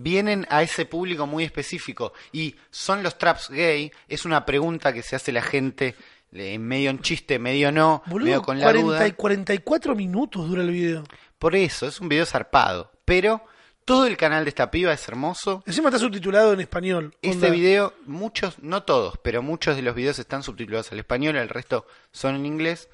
vienen 0.00 0.46
a 0.48 0.62
ese 0.62 0.86
público 0.86 1.26
muy 1.26 1.42
específico 1.44 2.12
y 2.32 2.54
son 2.70 3.02
los 3.02 3.18
traps 3.18 3.50
gay, 3.50 3.90
es 4.06 4.24
una 4.24 4.46
pregunta 4.46 4.92
que 4.92 5.02
se 5.02 5.16
hace 5.16 5.32
la 5.32 5.42
gente 5.42 5.96
eh, 6.32 6.58
medio 6.58 6.90
en 6.90 7.00
chiste, 7.00 7.38
medio 7.38 7.72
no, 7.72 8.02
Boludo, 8.06 8.26
medio 8.26 8.42
con 8.42 8.58
la 8.58 8.66
40 8.66 8.86
duda. 8.86 9.06
y 9.08 9.12
44 9.12 9.94
minutos 9.96 10.48
dura 10.48 10.62
el 10.62 10.70
video. 10.70 11.04
Por 11.38 11.56
eso, 11.56 11.86
es 11.86 12.00
un 12.00 12.08
video 12.08 12.26
zarpado, 12.26 12.92
pero 13.04 13.42
todo 13.84 14.06
el 14.06 14.16
canal 14.16 14.44
de 14.44 14.50
esta 14.50 14.70
piba 14.70 14.92
es 14.92 15.08
hermoso. 15.08 15.64
Encima 15.66 15.88
está 15.88 15.98
subtitulado 15.98 16.52
en 16.52 16.60
español. 16.60 17.16
Este 17.20 17.46
Onda, 17.46 17.50
video, 17.50 17.94
muchos, 18.06 18.58
no 18.60 18.84
todos, 18.84 19.18
pero 19.22 19.42
muchos 19.42 19.74
de 19.74 19.82
los 19.82 19.96
videos 19.96 20.20
están 20.20 20.44
subtitulados 20.44 20.92
al 20.92 21.00
español, 21.00 21.36
el 21.36 21.48
resto 21.48 21.86
son 22.12 22.36
en 22.36 22.46
inglés. 22.46 22.88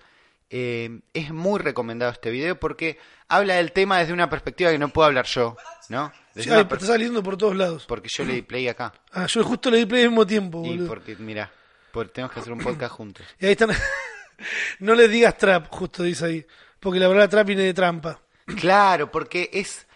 Eh, 0.57 1.00
es 1.12 1.32
muy 1.32 1.59
recomendado 1.59 2.12
este 2.12 2.30
video 2.30 2.61
porque 2.61 2.96
habla 3.26 3.55
del 3.57 3.72
tema 3.72 3.98
desde 3.98 4.12
una 4.12 4.30
perspectiva 4.30 4.70
que 4.70 4.78
no 4.78 4.88
puedo 4.90 5.07
hablar 5.07 5.26
yo, 5.26 5.57
¿no? 5.88 6.12
Sí, 6.36 6.48
ay, 6.48 6.61
está 6.62 6.78
saliendo 6.78 7.24
por 7.24 7.36
todos 7.36 7.57
lados. 7.57 7.86
porque 7.86 8.09
yo 8.09 8.24
le 8.24 8.34
di 8.34 8.42
play 8.42 8.68
acá. 8.68 8.92
Ah, 9.11 9.26
yo 9.26 9.42
justo 9.42 9.68
le 9.68 9.78
di 9.78 9.86
play 9.86 10.02
al 10.02 10.11
mismo 10.11 10.24
tiempo, 10.24 10.62
Y 10.64 10.68
boludo. 10.68 10.86
porque, 10.86 11.16
mira, 11.16 11.50
porque 11.90 12.12
tenemos 12.12 12.32
que 12.32 12.38
hacer 12.38 12.52
un 12.52 12.61
podcast 12.61 12.92
juntos. 12.92 13.26
Y 13.40 13.46
ahí 13.46 13.52
están. 13.52 13.70
no 14.78 14.94
le 14.94 15.09
digas 15.09 15.36
trap, 15.36 15.66
justo 15.70 16.05
dice 16.05 16.24
ahí. 16.26 16.46
Porque 16.78 17.00
la 17.00 17.09
verdad 17.09 17.28
trap 17.28 17.46
viene 17.48 17.62
de 17.62 17.74
trampa. 17.74 18.20
Claro, 18.61 19.11
porque 19.11 19.50
es. 19.52 19.88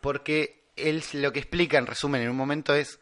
Porque 0.00 0.64
él 0.74 1.04
lo 1.12 1.32
que 1.32 1.38
explica 1.38 1.78
en 1.78 1.86
resumen 1.86 2.22
en 2.22 2.30
un 2.30 2.36
momento 2.36 2.74
es. 2.74 2.98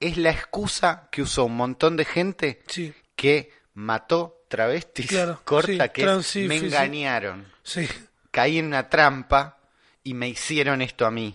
Es 0.00 0.16
la 0.16 0.30
excusa 0.30 1.08
que 1.12 1.22
usó 1.22 1.44
un 1.44 1.56
montón 1.56 1.96
de 1.96 2.04
gente 2.04 2.60
Sí, 2.66 2.92
que 3.14 3.52
mató 3.74 4.43
travestis 4.56 5.06
Claro, 5.06 5.40
corta, 5.44 5.84
sí, 5.86 5.90
que 5.92 6.02
es, 6.04 6.36
me 6.48 6.56
engañaron. 6.56 7.46
sí. 7.62 7.88
Caí 8.30 8.58
en 8.58 8.66
una 8.66 8.88
trampa 8.90 9.58
y 10.02 10.12
me 10.14 10.28
hicieron 10.28 10.82
esto 10.82 11.06
a 11.06 11.10
mí. 11.10 11.34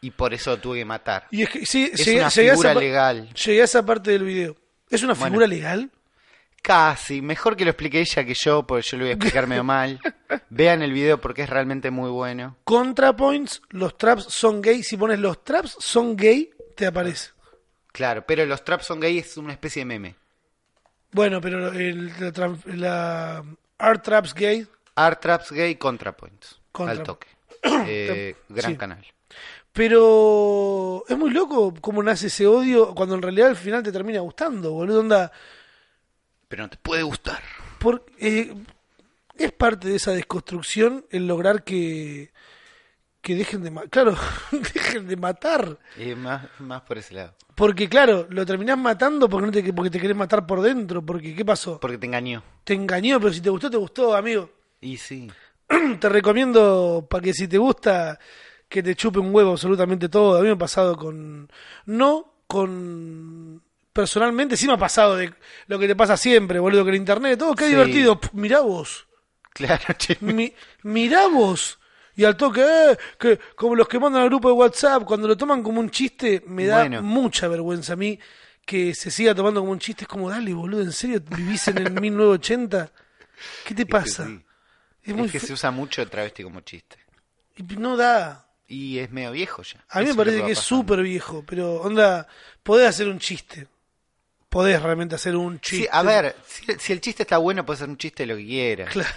Y 0.00 0.10
por 0.12 0.32
eso 0.32 0.50
lo 0.50 0.58
tuve 0.58 0.78
que 0.78 0.84
matar. 0.84 1.26
Y 1.32 1.42
es 1.42 1.48
que 1.50 1.66
sí, 1.66 1.90
Es 1.92 2.04
llegué, 2.04 2.20
una 2.20 2.28
llegué 2.28 2.50
a 2.50 2.52
figura 2.52 2.70
esa 2.70 2.80
legal. 2.80 3.34
llegué 3.34 3.60
a 3.62 3.64
esa 3.64 3.84
parte 3.84 4.10
del 4.12 4.22
video. 4.24 4.56
¿Es 4.88 5.02
una 5.02 5.14
Bueno. 5.14 5.26
figura 5.26 5.46
legal? 5.48 5.90
Casi, 6.62 7.22
mejor 7.22 7.56
que 7.56 7.64
lo 7.64 7.70
explique 7.70 8.00
ella 8.00 8.24
que 8.24 8.34
yo, 8.34 8.64
porque 8.66 8.82
yo 8.82 8.96
lo 8.96 9.04
voy 9.04 9.10
a 9.10 9.14
explicar 9.14 9.46
medio 9.46 9.64
mal. 9.64 10.00
Vean 10.50 10.82
el 10.82 10.92
video 10.92 11.20
porque 11.20 11.42
es 11.42 11.50
realmente 11.50 11.90
muy 11.90 12.10
bueno. 12.10 12.56
ContraPoints, 12.64 13.62
los 13.70 13.96
traps 13.98 14.24
son 14.28 14.60
gay. 14.62 14.82
Si 14.82 14.96
pones 14.96 15.18
los 15.18 15.42
traps 15.44 15.76
son 15.78 16.16
gay, 16.16 16.50
te 16.76 16.86
aparece. 16.86 17.30
Claro, 17.92 18.24
pero 18.26 18.44
los 18.46 18.64
traps 18.64 18.86
son 18.86 19.00
gays 19.00 19.26
es 19.26 19.36
una 19.36 19.52
especie 19.52 19.80
de 19.80 19.86
meme. 19.86 20.14
Bueno, 21.16 21.40
pero 21.40 21.72
el, 21.72 22.12
la, 22.66 23.42
Art 23.78 24.04
Traps 24.04 24.34
Gay, 24.34 24.66
Art 24.96 25.18
Traps 25.22 25.50
Gay 25.50 25.76
ContraPoints. 25.76 26.60
Contra- 26.72 26.92
Al 26.92 27.02
toque. 27.02 27.26
Eh, 27.88 28.36
gran 28.50 28.72
Sí. 28.72 28.76
canal. 28.76 29.04
pero 29.72 31.04
es 31.08 31.16
muy 31.16 31.30
loco 31.30 31.72
cómo 31.80 32.02
nace 32.02 32.26
ese 32.26 32.46
odio 32.46 32.94
cuando 32.94 33.14
en 33.14 33.22
realidad 33.22 33.48
al 33.48 33.56
final 33.56 33.82
te 33.82 33.92
termina 33.92 34.20
gustando, 34.20 34.72
boludo. 34.72 35.00
Onda, 35.00 35.32
Pero 36.48 36.64
no 36.64 36.68
te 36.70 36.76
puede 36.76 37.02
gustar. 37.02 37.42
por, 37.78 38.04
eh, 38.18 38.54
es 39.36 39.52
parte 39.52 39.88
de 39.88 39.96
esa 39.96 40.12
desconstrucción 40.12 41.06
el 41.10 41.26
lograr 41.26 41.64
que, 41.64 42.30
que 43.26 43.34
dejen 43.34 43.64
de 43.64 43.72
matar. 43.72 43.90
Claro, 43.90 44.16
dejen 44.52 45.08
de 45.08 45.16
matar. 45.16 45.78
Eh, 45.96 46.14
más, 46.14 46.46
más 46.60 46.82
por 46.82 46.96
ese 46.98 47.14
lado. 47.14 47.34
Porque 47.56 47.88
claro, 47.88 48.28
lo 48.30 48.46
terminás 48.46 48.78
matando 48.78 49.28
porque, 49.28 49.46
no 49.46 49.52
te, 49.52 49.72
porque 49.72 49.90
te 49.90 49.98
querés 49.98 50.16
matar 50.16 50.46
por 50.46 50.60
dentro. 50.62 51.04
Porque, 51.04 51.34
¿qué 51.34 51.44
pasó? 51.44 51.80
Porque 51.80 51.98
te 51.98 52.06
engañó. 52.06 52.40
Te 52.62 52.74
engañó, 52.74 53.18
pero 53.18 53.32
si 53.32 53.40
te 53.40 53.50
gustó, 53.50 53.68
te 53.68 53.76
gustó, 53.76 54.14
amigo. 54.14 54.48
Y 54.80 54.96
sí. 54.96 55.28
te 56.00 56.08
recomiendo 56.08 57.04
para 57.10 57.22
que 57.24 57.32
si 57.34 57.48
te 57.48 57.58
gusta 57.58 58.18
que 58.68 58.80
te 58.82 58.94
chupe 58.94 59.18
un 59.18 59.34
huevo 59.34 59.52
absolutamente 59.52 60.08
todo. 60.08 60.36
A 60.38 60.40
mí 60.42 60.46
me 60.46 60.52
ha 60.52 60.58
pasado 60.58 60.96
con 60.96 61.50
no 61.86 62.32
con 62.46 63.60
personalmente 63.92 64.56
sí 64.56 64.66
me 64.68 64.74
ha 64.74 64.78
pasado 64.78 65.16
de 65.16 65.32
lo 65.66 65.78
que 65.80 65.88
te 65.88 65.96
pasa 65.96 66.16
siempre, 66.16 66.58
boludo, 66.60 66.84
que 66.84 66.90
en 66.90 66.96
internet 66.96 67.38
todo 67.38 67.54
qué 67.56 67.64
Sí. 67.64 67.70
divertido. 67.70 68.20
Pff, 68.20 68.34
mirá 68.34 68.60
vos. 68.60 69.08
Claro, 69.52 69.82
che. 69.98 70.16
Mi, 70.20 70.52
mirá 70.82 71.26
vos. 71.28 71.80
Y 72.16 72.24
al 72.24 72.36
toque, 72.36 72.62
eh, 72.62 72.96
que 73.18 73.38
como 73.54 73.74
los 73.74 73.86
que 73.88 73.98
mandan 74.00 74.22
al 74.22 74.28
grupo 74.28 74.48
de 74.48 74.54
WhatsApp, 74.54 75.04
cuando 75.04 75.28
lo 75.28 75.36
toman 75.36 75.62
como 75.62 75.80
un 75.80 75.90
chiste, 75.90 76.42
me 76.46 76.66
da 76.66 76.80
Bueno. 76.80 77.02
mucha 77.02 77.46
vergüenza 77.46 77.92
a 77.92 77.96
mí 77.96 78.18
que 78.64 78.94
se 78.94 79.10
siga 79.10 79.34
tomando 79.34 79.60
como 79.60 79.72
un 79.72 79.78
chiste. 79.78 80.04
Es 80.04 80.08
como, 80.08 80.28
dale, 80.30 80.52
boludo, 80.54 80.82
¿en 80.82 80.92
serio 80.92 81.20
vivís 81.36 81.68
en 81.68 81.78
el 81.78 81.90
1980? 82.00 82.90
¿Qué 83.64 83.74
te 83.74 83.86
pasa? 83.86 84.26
sí. 84.26 84.42
Es 85.02 85.14
muy 85.14 85.28
que 85.28 85.38
se 85.38 85.52
usa 85.52 85.70
mucho 85.70 86.02
el 86.02 86.10
travesti 86.10 86.42
como 86.42 86.60
chiste. 86.62 86.96
y 87.56 87.62
no 87.76 87.96
da. 87.96 88.42
Y 88.66 88.98
es 88.98 89.12
medio 89.12 89.30
viejo 89.30 89.62
ya. 89.62 89.84
A 89.88 90.00
mí 90.00 90.06
Eso 90.06 90.14
me 90.14 90.24
parece 90.24 90.44
que 90.44 90.50
es 90.52 90.58
súper 90.58 91.00
viejo, 91.02 91.44
pero 91.46 91.74
onda, 91.82 92.26
podés 92.64 92.88
hacer 92.88 93.06
un 93.08 93.20
chiste. 93.20 93.68
Podés 94.48 94.82
realmente 94.82 95.14
hacer 95.14 95.36
un 95.36 95.60
chiste. 95.60 95.84
Sí, 95.84 95.88
a 95.92 96.02
ver, 96.02 96.34
si, 96.46 96.64
si 96.80 96.92
el 96.92 97.00
chiste 97.00 97.22
está 97.22 97.38
bueno, 97.38 97.64
puede 97.64 97.78
ser 97.78 97.88
un 97.88 97.96
chiste 97.98 98.24
de 98.24 98.26
lo 98.32 98.36
que 98.36 98.44
quiera. 98.46 98.86
Claro, 98.86 99.14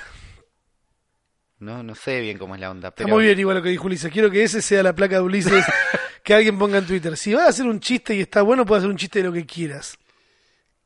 No, 1.59 1.83
no 1.83 1.93
sé 1.95 2.21
bien 2.21 2.37
cómo 2.37 2.55
es 2.55 2.61
la 2.61 2.71
onda, 2.71 2.87
está 2.89 3.03
pero 3.03 3.15
muy 3.15 3.25
bien 3.25 3.37
igual 3.39 3.57
lo 3.57 3.63
que 3.63 3.69
dijo 3.69 3.85
Ulises. 3.87 4.11
Quiero 4.11 4.31
que 4.31 4.43
ese 4.43 4.61
sea 4.61 4.81
la 4.81 4.95
placa 4.95 5.15
de 5.15 5.21
Ulises 5.21 5.65
que 6.23 6.33
alguien 6.33 6.57
ponga 6.57 6.77
en 6.77 6.85
Twitter. 6.87 7.17
Si 7.17 7.33
vas 7.33 7.45
a 7.45 7.49
hacer 7.49 7.65
un 7.65 7.79
chiste 7.79 8.15
y 8.15 8.21
está 8.21 8.41
bueno, 8.41 8.65
puedes 8.65 8.81
hacer 8.83 8.91
un 8.91 8.97
chiste 8.97 9.19
de 9.19 9.25
lo 9.25 9.33
que 9.33 9.45
quieras. 9.45 9.97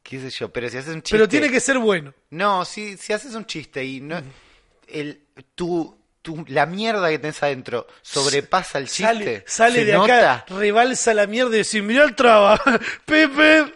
qué 0.02 0.20
sé 0.20 0.30
yo, 0.32 0.52
pero 0.52 0.68
si 0.70 0.78
haces 0.78 0.94
un 0.96 1.02
chiste, 1.02 1.16
Pero 1.16 1.28
tiene 1.30 1.50
que 1.52 1.60
ser 1.60 1.78
bueno. 1.78 2.14
no, 2.32 2.66
si, 2.66 2.98
si 2.98 3.14
haces 3.14 3.36
un 3.36 3.46
chiste 3.46 3.84
y 3.86 4.02
no, 4.02 4.20
el, 4.88 5.22
tu, 5.54 5.96
tu, 6.24 6.44
la 6.48 6.66
mierda 6.66 7.10
que 7.10 7.20
tenés 7.20 7.42
adentro 7.44 7.86
sobrepasa 8.02 8.80
el 8.80 8.88
chiste, 8.88 9.04
Sale, 9.06 9.44
sale 9.46 9.80
se 9.80 9.86
de 9.86 9.94
nota. 9.94 10.34
acá, 10.34 10.46
rebalsa 10.56 11.14
la 11.14 11.28
mierda 11.28 11.54
y 11.54 11.60
decir, 11.60 11.84
mirá 11.84 12.04
el 12.04 12.16
traba, 12.16 12.60
Pepe. 13.06 13.74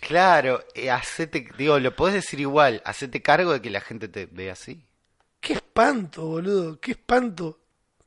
Claro, 0.00 0.64
eh, 0.74 0.90
hacete, 0.90 1.46
digo, 1.58 1.78
lo 1.80 1.94
podés 1.94 2.14
decir 2.14 2.38
igual, 2.40 2.80
hacete 2.84 3.20
cargo 3.20 3.52
de 3.52 3.60
que 3.60 3.70
la 3.70 3.80
gente 3.80 4.08
te 4.08 4.26
ve 4.26 4.50
así. 4.50 4.84
Qué 5.40 5.54
espanto, 5.54 6.26
boludo, 6.26 6.78
qué 6.80 6.92
espanto. 6.92 7.58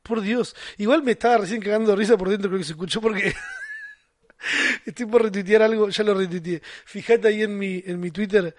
Por 0.02 0.20
Dios. 0.20 0.54
Igual 0.76 1.02
me 1.02 1.12
estaba 1.12 1.38
recién 1.38 1.62
cagando 1.62 1.90
de 1.90 1.96
risa 1.96 2.16
por 2.18 2.28
dentro, 2.28 2.48
creo 2.50 2.58
que 2.58 2.64
se 2.66 2.72
escuchó 2.72 3.00
porque 3.00 3.34
estoy 4.84 5.06
por 5.06 5.22
retuitear 5.22 5.62
algo, 5.62 5.88
ya 5.88 6.04
lo 6.04 6.14
retuiteé. 6.14 6.60
Fíjate 6.84 7.28
ahí 7.28 7.42
en 7.42 7.56
mi, 7.58 7.82
en 7.86 7.98
mi 7.98 8.10
Twitter, 8.10 8.54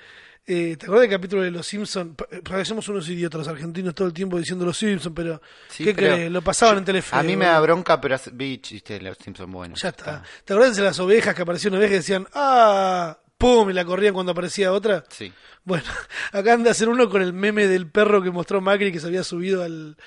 eh, 0.47 0.75
¿te 0.77 0.85
acuerdas 0.85 1.01
del 1.07 1.11
capítulo 1.11 1.43
de 1.43 1.51
Los 1.51 1.67
Simpsons? 1.67 2.15
Parecemos 2.43 2.87
unos 2.89 3.07
idiotas 3.09 3.39
los 3.39 3.47
argentinos 3.47 3.93
todo 3.93 4.07
el 4.07 4.13
tiempo 4.13 4.37
diciendo 4.39 4.65
Los 4.65 4.77
Simpsons, 4.77 5.13
pero 5.15 5.41
Sí, 5.69 5.83
¿qué 5.83 5.93
pero 5.93 6.15
crees? 6.15 6.31
Lo 6.31 6.41
pasaban 6.41 6.75
yo- 6.75 6.79
en 6.79 6.85
Telefe. 6.85 7.15
A 7.15 7.21
mí 7.23 7.35
me 7.35 7.45
da 7.45 7.59
bronca, 7.59 8.01
pero 8.01 8.15
vi 8.33 8.57
chistes 8.57 8.99
de 8.99 9.05
los 9.09 9.17
Simpsons 9.17 9.51
buenos. 9.51 9.81
Ya 9.81 9.89
está. 9.89 10.23
¿Te 10.43 10.53
acuerdas 10.53 10.75
de 10.77 10.83
las 10.83 10.97
ovejas 10.99 11.35
que 11.35 11.41
apareció 11.43 11.69
una 11.69 11.77
oveja 11.79 11.93
y 11.93 11.97
decían, 11.97 12.27
ah, 12.33 13.19
pum, 13.37 13.69
y 13.69 13.73
la 13.73 13.85
corrían 13.85 14.13
cuando 14.13 14.31
aparecía 14.31 14.71
otra? 14.71 15.03
Sí. 15.09 15.31
Bueno, 15.63 15.85
acá 16.31 16.53
anda 16.53 16.69
a 16.69 16.71
hacer 16.71 16.89
uno 16.89 17.09
con 17.09 17.21
el 17.21 17.33
meme 17.33 17.67
del 17.67 17.89
perro 17.89 18.21
que 18.21 18.31
mostró 18.31 18.61
Macri 18.61 18.91
que 18.91 18.99
se 18.99 19.07
había 19.07 19.23
subido 19.23 19.63
al, 19.63 19.97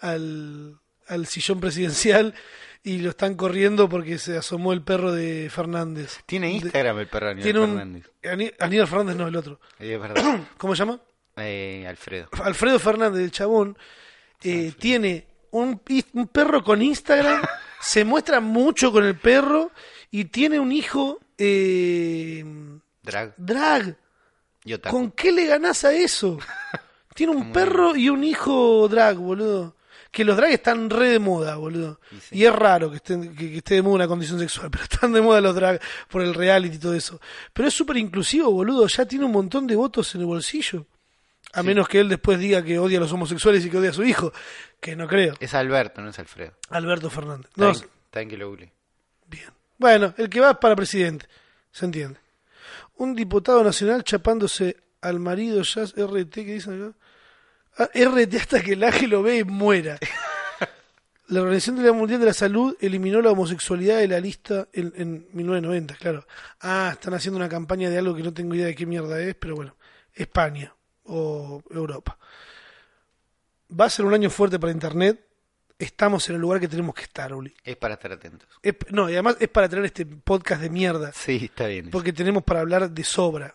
al, 0.00 0.78
al 1.06 1.26
sillón 1.26 1.60
presidencial 1.60 2.34
y 2.84 2.98
lo 2.98 3.10
están 3.10 3.34
corriendo 3.34 3.88
porque 3.88 4.18
se 4.18 4.36
asomó 4.36 4.72
el 4.72 4.82
perro 4.82 5.12
de 5.12 5.48
Fernández. 5.50 6.20
Tiene 6.26 6.50
Instagram 6.52 6.98
el 6.98 7.06
perro 7.06 7.28
Aníbal 7.28 7.42
Tiene 7.44 7.60
un... 7.60 7.76
Fernández. 7.76 8.10
Aníbal 8.58 8.88
Fernández 8.88 9.16
no, 9.16 9.28
el 9.28 9.36
otro. 9.36 9.60
Es 9.78 10.00
verdad. 10.00 10.40
¿Cómo 10.56 10.74
se 10.74 10.80
llama? 10.80 11.00
Eh, 11.36 11.86
Alfredo. 11.88 12.28
Alfredo 12.42 12.78
Fernández, 12.78 13.22
el 13.22 13.30
chabón, 13.30 13.78
eh, 14.42 14.72
tiene 14.78 15.28
un 15.52 15.78
perro 16.32 16.64
con 16.64 16.82
Instagram, 16.82 17.42
se 17.80 18.04
muestra 18.04 18.40
mucho 18.40 18.90
con 18.90 19.04
el 19.04 19.16
perro 19.16 19.70
y 20.10 20.26
tiene 20.26 20.58
un 20.58 20.72
hijo 20.72 21.20
eh, 21.44 22.44
Drag. 23.02 23.34
drag. 23.36 23.96
Y 24.64 24.74
otaku. 24.74 24.96
¿Con 24.96 25.10
qué 25.12 25.32
le 25.32 25.46
ganás 25.46 25.84
a 25.84 25.92
eso? 25.92 26.38
Tiene 27.14 27.32
un 27.34 27.52
perro 27.52 27.94
y 27.96 28.08
un 28.08 28.22
hijo 28.24 28.88
drag, 28.88 29.16
boludo. 29.16 29.76
Que 30.10 30.24
los 30.24 30.36
drag 30.36 30.52
están 30.52 30.88
re 30.90 31.08
de 31.08 31.18
moda, 31.18 31.56
boludo. 31.56 31.98
Y 32.10 32.20
sí. 32.20 32.44
Es 32.44 32.54
raro 32.54 32.90
que, 32.90 32.96
estén, 32.96 33.34
que, 33.34 33.50
que 33.50 33.56
esté 33.58 33.74
de 33.76 33.82
moda 33.82 33.94
una 33.96 34.08
condición 34.08 34.38
sexual, 34.38 34.70
pero 34.72 34.84
están 34.84 35.12
de 35.12 35.20
moda 35.20 35.40
los 35.40 35.54
drag 35.54 35.80
por 36.08 36.22
el 36.22 36.32
reality 36.34 36.76
y 36.76 36.78
todo 36.78 36.94
eso. 36.94 37.20
Pero 37.52 37.68
es 37.68 37.74
súper 37.74 37.96
inclusivo, 37.96 38.50
boludo. 38.50 38.86
Ya 38.86 39.04
tiene 39.06 39.24
un 39.24 39.32
montón 39.32 39.66
de 39.66 39.74
votos 39.76 40.14
en 40.14 40.20
el 40.20 40.26
bolsillo. 40.26 40.86
A 41.54 41.62
menos 41.62 41.86
que 41.86 42.00
él 42.00 42.08
después 42.08 42.38
diga 42.38 42.62
que 42.64 42.78
odia 42.78 42.96
a 42.96 43.00
los 43.02 43.12
homosexuales 43.12 43.64
y 43.66 43.68
que 43.70 43.76
odia 43.76 43.90
a 43.90 43.94
su 43.94 44.04
hijo. 44.04 44.32
Que 44.80 44.96
no 44.96 45.06
creo. 45.06 45.34
Es 45.38 45.52
Alberto, 45.52 46.00
no 46.00 46.08
es 46.08 46.18
Alfredo. 46.18 46.52
Alberto 46.70 47.10
Fernández. 47.10 47.50
Está 47.50 47.64
No, 47.66 47.72
bien- 47.72 47.84
está 48.06 48.18
bien 48.20 48.28
que 48.30 48.36
lo 48.38 48.48
googleé. 48.48 48.72
Bien. 49.26 49.50
Bueno, 49.82 50.14
el 50.16 50.30
que 50.30 50.38
va 50.38 50.52
es 50.52 50.58
para 50.58 50.76
presidente. 50.76 51.26
Se 51.72 51.84
entiende. 51.84 52.20
Un 52.98 53.16
diputado 53.16 53.64
nacional 53.64 54.04
chapándose 54.04 54.76
al 55.00 55.18
marido 55.18 55.60
Jazz 55.62 55.92
RT, 55.96 56.32
que 56.32 56.54
dicen 56.54 56.84
acá? 56.84 56.96
Ah, 57.78 57.90
RT 57.92 58.36
hasta 58.36 58.62
que 58.62 58.74
el 58.74 58.84
ángel 58.84 59.10
lo 59.10 59.24
ve 59.24 59.38
y 59.38 59.44
muera. 59.44 59.98
La 61.26 61.40
Organización 61.40 61.78
de 61.78 61.82
la 61.82 61.92
Mundial 61.92 62.20
de 62.20 62.26
la 62.26 62.32
Salud 62.32 62.76
eliminó 62.80 63.20
la 63.20 63.32
homosexualidad 63.32 63.98
de 63.98 64.06
la 64.06 64.20
lista 64.20 64.68
en, 64.72 64.92
en 64.94 65.26
1990, 65.32 65.96
claro. 65.96 66.28
Ah, 66.60 66.90
están 66.92 67.14
haciendo 67.14 67.38
una 67.38 67.48
campaña 67.48 67.90
de 67.90 67.98
algo 67.98 68.14
que 68.14 68.22
no 68.22 68.32
tengo 68.32 68.54
idea 68.54 68.66
de 68.66 68.76
qué 68.76 68.86
mierda 68.86 69.20
es, 69.20 69.34
pero 69.34 69.56
bueno, 69.56 69.74
España 70.14 70.72
o 71.06 71.60
Europa. 71.70 72.16
Va 73.68 73.86
a 73.86 73.90
ser 73.90 74.04
un 74.04 74.14
año 74.14 74.30
fuerte 74.30 74.60
para 74.60 74.72
Internet. 74.72 75.26
Estamos 75.78 76.28
en 76.28 76.36
el 76.36 76.40
lugar 76.40 76.60
que 76.60 76.68
tenemos 76.68 76.94
que 76.94 77.02
estar, 77.02 77.32
Uli. 77.34 77.52
Es 77.64 77.76
para 77.76 77.94
estar 77.94 78.12
atentos. 78.12 78.48
Es- 78.62 78.76
no, 78.90 79.08
y 79.08 79.14
además 79.14 79.36
es 79.40 79.48
para 79.48 79.68
tener 79.68 79.84
este 79.84 80.06
podcast 80.06 80.62
de 80.62 80.70
mierda, 80.70 81.12
Sí, 81.12 81.40
está 81.46 81.66
bien. 81.66 81.90
porque 81.90 82.12
tenemos 82.12 82.42
para 82.44 82.60
hablar 82.60 82.90
de 82.90 83.04
sobra. 83.04 83.54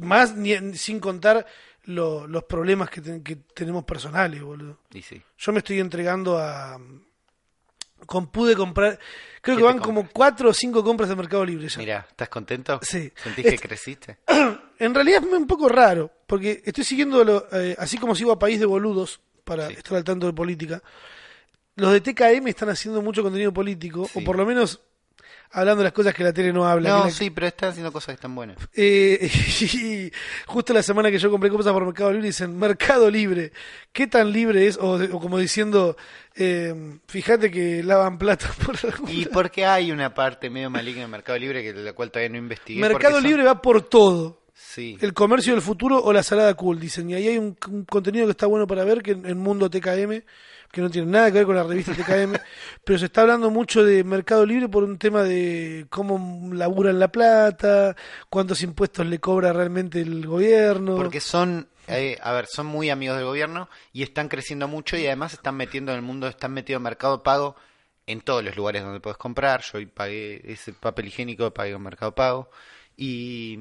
Más 0.00 0.34
ni- 0.36 0.74
sin 0.76 1.00
contar 1.00 1.46
lo- 1.84 2.26
los 2.26 2.44
problemas 2.44 2.90
que, 2.90 3.00
ten- 3.00 3.22
que 3.22 3.36
tenemos 3.36 3.84
personales, 3.84 4.42
boludo. 4.42 4.78
Y 4.92 5.02
sí. 5.02 5.22
Yo 5.38 5.52
me 5.52 5.58
estoy 5.58 5.80
entregando 5.80 6.36
a... 6.38 6.78
Con, 8.06 8.28
pude 8.28 8.56
comprar... 8.56 8.98
Creo 9.42 9.56
¿Qué 9.56 9.60
que 9.60 9.66
van 9.66 9.78
como 9.78 10.08
cuatro 10.10 10.50
o 10.50 10.54
cinco 10.54 10.82
compras 10.82 11.08
de 11.08 11.16
Mercado 11.16 11.44
Libre 11.44 11.68
ya. 11.68 11.78
Mira, 11.78 12.06
¿estás 12.10 12.28
contento? 12.28 12.80
Sí. 12.82 13.12
¿Sentís 13.22 13.44
que 13.46 13.58
creciste? 13.58 14.18
En 14.80 14.94
realidad 14.94 15.22
es 15.22 15.30
un 15.30 15.46
poco 15.46 15.68
raro, 15.68 16.10
porque 16.26 16.62
estoy 16.64 16.84
siguiendo, 16.84 17.22
lo- 17.22 17.46
eh, 17.52 17.76
así 17.78 17.98
como 17.98 18.14
sigo 18.14 18.32
a 18.32 18.38
País 18.38 18.58
de 18.58 18.64
Boludos, 18.64 19.20
para 19.50 19.66
Sí. 19.66 19.74
estar 19.78 19.96
al 19.96 20.04
tanto 20.04 20.26
de 20.26 20.32
política, 20.32 20.80
los 21.74 21.92
de 21.92 22.00
TKM 22.00 22.46
están 22.48 22.68
haciendo 22.68 23.02
mucho 23.02 23.20
contenido 23.22 23.52
político, 23.52 24.06
Sí. 24.06 24.20
o 24.20 24.24
por 24.24 24.36
lo 24.36 24.46
menos 24.46 24.80
hablando 25.52 25.78
de 25.80 25.84
las 25.86 25.92
cosas 25.92 26.14
que 26.14 26.22
la 26.22 26.32
tele 26.32 26.52
no 26.52 26.64
habla. 26.68 26.90
No, 26.90 27.04
la- 27.06 27.10
sí, 27.10 27.30
pero 27.30 27.48
están 27.48 27.70
haciendo 27.70 27.90
cosas 27.92 28.08
que 28.08 28.14
están 28.14 28.32
buenas. 28.36 28.56
Eh, 28.74 29.28
y 29.74 30.12
justo 30.46 30.72
la 30.72 30.84
semana 30.84 31.10
que 31.10 31.18
yo 31.18 31.28
compré 31.32 31.50
cosas 31.50 31.72
por 31.72 31.84
Mercado 31.84 32.12
Libre 32.12 32.28
dicen 32.28 32.56
Mercado 32.56 33.10
Libre, 33.10 33.50
¿qué 33.92 34.06
tan 34.06 34.30
libre 34.32 34.68
es? 34.68 34.76
O, 34.78 34.92
o 34.94 35.20
como 35.20 35.36
diciendo, 35.38 35.96
eh, 36.36 36.72
fíjate 37.08 37.50
que 37.50 37.82
lavan 37.82 38.18
plata 38.18 38.48
por 38.64 38.76
algún 38.84 39.10
Y 39.10 39.24
porque 39.26 39.66
hay 39.66 39.90
una 39.90 40.14
parte 40.14 40.48
medio 40.48 40.70
maligna 40.70 41.02
en 41.02 41.10
Mercado 41.10 41.38
Libre 41.40 41.62
que 41.64 41.72
de 41.72 41.82
la 41.82 41.92
cual 41.94 42.12
todavía 42.12 42.28
no 42.30 42.38
investigué. 42.38 42.80
Mercado 42.80 43.14
son- 43.14 43.24
Libre 43.24 43.42
va 43.42 43.60
por 43.60 43.82
todo. 43.82 44.39
Sí. 44.62 44.98
El 45.00 45.14
comercio 45.14 45.54
del 45.54 45.62
futuro 45.62 46.00
o 46.02 46.12
la 46.12 46.22
salada 46.22 46.54
cool, 46.54 46.78
dicen. 46.78 47.08
Y 47.10 47.14
ahí 47.14 47.28
hay 47.28 47.38
un, 47.38 47.56
un 47.68 47.84
contenido 47.84 48.26
que 48.26 48.32
está 48.32 48.46
bueno 48.46 48.66
para 48.66 48.84
ver, 48.84 49.02
que 49.02 49.12
en 49.12 49.26
el 49.26 49.34
mundo 49.34 49.70
TKM, 49.70 50.22
que 50.70 50.80
no 50.80 50.90
tiene 50.90 51.10
nada 51.10 51.32
que 51.32 51.38
ver 51.38 51.46
con 51.46 51.56
la 51.56 51.64
revista 51.64 51.92
TKM, 51.92 52.34
pero 52.84 52.98
se 52.98 53.06
está 53.06 53.22
hablando 53.22 53.50
mucho 53.50 53.82
de 53.84 54.04
Mercado 54.04 54.46
Libre 54.46 54.68
por 54.68 54.84
un 54.84 54.98
tema 54.98 55.22
de 55.22 55.86
cómo 55.90 56.52
laburan 56.54 57.00
la 57.00 57.10
plata, 57.10 57.96
cuántos 58.28 58.62
impuestos 58.62 59.06
le 59.06 59.18
cobra 59.18 59.52
realmente 59.52 60.00
el 60.00 60.26
gobierno. 60.26 60.94
Porque 60.94 61.20
son, 61.20 61.68
eh, 61.88 62.18
a 62.22 62.32
ver, 62.32 62.46
son 62.46 62.66
muy 62.66 62.90
amigos 62.90 63.16
del 63.16 63.26
gobierno 63.26 63.68
y 63.92 64.02
están 64.02 64.28
creciendo 64.28 64.68
mucho 64.68 64.96
y 64.96 65.06
además 65.06 65.32
están 65.32 65.56
metiendo 65.56 65.92
en 65.92 65.96
el 65.96 66.02
mundo, 66.02 66.28
están 66.28 66.52
metidos 66.52 66.78
en 66.78 66.84
Mercado 66.84 67.22
Pago 67.22 67.56
en 68.06 68.20
todos 68.20 68.44
los 68.44 68.54
lugares 68.56 68.82
donde 68.82 69.00
puedes 69.00 69.18
comprar. 69.18 69.62
Yo 69.62 69.78
hoy 69.78 69.86
pagué 69.86 70.42
ese 70.44 70.72
papel 70.72 71.08
higiénico, 71.08 71.50
pagué 71.52 71.72
en 71.72 71.82
Mercado 71.82 72.14
Pago 72.14 72.50
y 72.96 73.58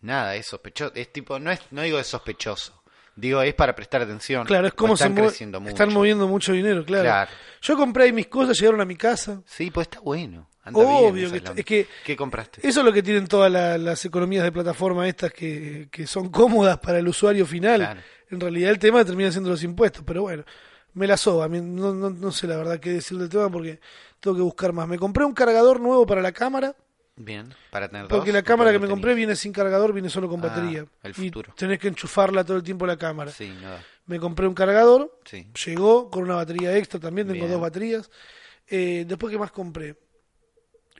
nada, 0.00 0.34
es 0.36 0.46
sospechoso. 0.46 0.92
Es 0.94 1.12
tipo, 1.12 1.38
no 1.38 1.50
es, 1.50 1.60
no 1.70 1.82
digo 1.82 1.98
es 1.98 2.06
sospechoso, 2.06 2.82
digo 3.14 3.42
es 3.42 3.54
para 3.54 3.74
prestar 3.74 4.02
atención. 4.02 4.46
Claro, 4.46 4.66
es 4.68 4.74
como 4.74 4.94
están 4.94 5.14
creciendo 5.14 5.60
mucho. 5.60 5.70
están 5.70 5.92
moviendo 5.92 6.26
mucho 6.28 6.52
dinero, 6.52 6.84
claro. 6.84 7.04
Claro. 7.04 7.30
Yo 7.62 7.76
compré 7.76 8.04
ahí 8.04 8.12
mis 8.12 8.26
cosas, 8.28 8.58
llegaron 8.58 8.80
a 8.80 8.84
mi 8.84 8.96
casa. 8.96 9.42
Sí, 9.46 9.70
pues 9.70 9.86
está 9.88 10.00
bueno. 10.00 10.48
Anda 10.62 10.80
bien 10.80 10.92
Obvio 10.92 11.30
que 11.30 11.36
es 11.36 11.42
está- 11.44 11.54
que 11.54 11.86
¿Qué 12.04 12.16
compraste? 12.16 12.60
eso 12.66 12.80
es 12.80 12.86
lo 12.86 12.92
que 12.92 13.02
tienen 13.02 13.28
todas 13.28 13.52
la- 13.52 13.78
las 13.78 14.04
economías 14.04 14.42
de 14.42 14.50
plataforma 14.50 15.06
estas 15.08 15.32
que, 15.32 15.88
que 15.92 16.06
son 16.08 16.28
cómodas 16.28 16.78
para 16.78 16.98
el 16.98 17.06
usuario 17.06 17.46
final. 17.46 17.80
Claro. 17.80 18.00
En 18.30 18.40
realidad 18.40 18.70
el 18.72 18.78
tema 18.80 19.04
termina 19.04 19.30
siendo 19.30 19.48
los 19.50 19.62
impuestos, 19.62 20.02
pero 20.04 20.22
bueno, 20.22 20.44
me 20.94 21.06
la 21.06 21.16
soba. 21.16 21.46
No, 21.46 21.94
no, 21.94 22.10
no 22.10 22.32
sé 22.32 22.48
la 22.48 22.56
verdad 22.56 22.80
qué 22.80 22.90
decir 22.90 23.16
del 23.16 23.28
tema 23.28 23.48
porque 23.48 23.78
tengo 24.18 24.36
que 24.36 24.42
buscar 24.42 24.72
más. 24.72 24.88
Me 24.88 24.98
compré 24.98 25.24
un 25.24 25.34
cargador 25.34 25.78
nuevo 25.80 26.04
para 26.04 26.20
la 26.20 26.32
cámara, 26.32 26.74
Bien, 27.18 27.48
para 27.70 27.88
tener 27.88 28.08
porque 28.08 28.26
dos, 28.30 28.34
la 28.34 28.40
¿o 28.40 28.44
cámara 28.44 28.72
que 28.72 28.78
me 28.78 28.88
compré 28.88 29.14
viene 29.14 29.34
sin 29.36 29.50
cargador, 29.52 29.92
viene 29.94 30.10
solo 30.10 30.28
con 30.28 30.38
Ah, 30.44 30.48
batería. 30.48 30.84
el 31.02 31.10
y 31.12 31.14
futuro. 31.14 31.54
tenés 31.56 31.78
que 31.78 31.88
enchufarla 31.88 32.44
todo 32.44 32.58
el 32.58 32.62
tiempo 32.62 32.86
la 32.86 32.96
cámara. 32.98 33.30
Sí, 33.30 33.54
no. 33.62 33.70
Me 34.06 34.20
compré 34.20 34.46
un 34.46 34.54
cargador, 34.54 35.18
Sí. 35.24 35.46
Llegó 35.64 36.10
con 36.10 36.24
una 36.24 36.34
batería 36.36 36.76
extra 36.76 37.00
también, 37.00 37.26
tengo 37.26 37.40
Bien. 37.40 37.52
dos 37.52 37.60
baterías. 37.60 38.10
Eh, 38.68 39.04
después, 39.08 39.32
¿qué 39.32 39.38
más 39.38 39.50
compré? 39.50 39.96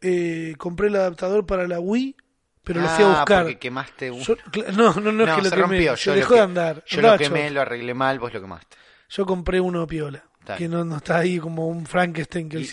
Eh, 0.01 0.55
compré 0.59 0.89
el 0.89 0.97
adaptador 0.97 1.45
para 1.47 1.67
la 1.69 1.81
Wii, 1.81 2.17
pero 2.64 2.81
lo 2.81 2.89
fui 2.89 3.05
a 3.05 3.09
Ah, 3.09 3.17
buscar. 3.21 3.43
porque 3.45 3.59
quemaste 3.59 4.11
un... 4.11 4.21
Yo- 4.21 4.37
no, 4.77 4.95
no, 4.95 5.12
no, 5.12 5.25
es 5.25 5.31
que 5.31 5.43
lo 5.43 5.45
se 5.45 5.51
quemé, 5.51 5.62
rompió. 5.62 5.97
se 5.97 6.05
Yo 6.05 6.11
lo 6.12 6.17
dejó 6.17 6.29
que- 6.31 6.35
de 6.37 6.41
andar. 6.41 6.85
Yo 6.87 7.01
lo 7.03 7.19
quemé, 7.19 7.51
lo 7.51 7.61
arreglé 7.61 7.95
mal, 7.95 8.19
vos 8.19 8.33
lo 8.33 8.41
quemaste. 8.41 8.77
Yo 9.11 9.25
compré 9.27 9.61
uno 9.61 9.87
piola, 9.87 10.25
que 10.59 10.69
no, 10.69 10.85
no 10.85 10.97
está 10.97 11.19
ahí 11.19 11.39
como 11.39 11.69
un 11.69 11.87
Frankenstein 11.87 12.49
que 12.49 12.59
¿Y. 12.61 12.64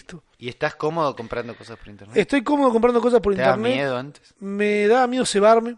y 0.46 0.50
estás 0.50 0.76
cómodo 0.76 1.16
comprando 1.16 1.56
cosas 1.56 1.78
por 1.78 1.88
internet? 1.88 2.18
Estoy 2.18 2.44
cómodo 2.44 2.72
comprando 2.72 3.00
cosas 3.02 3.22
por 3.22 3.34
¿Te 3.34 3.41
da 3.41 3.52
internet. 3.52 3.74
miedo 3.76 3.98
antes? 3.98 4.34
Me 4.39 4.88
da 4.88 5.08
miedo 5.08 5.26
cebarme. 5.26 5.78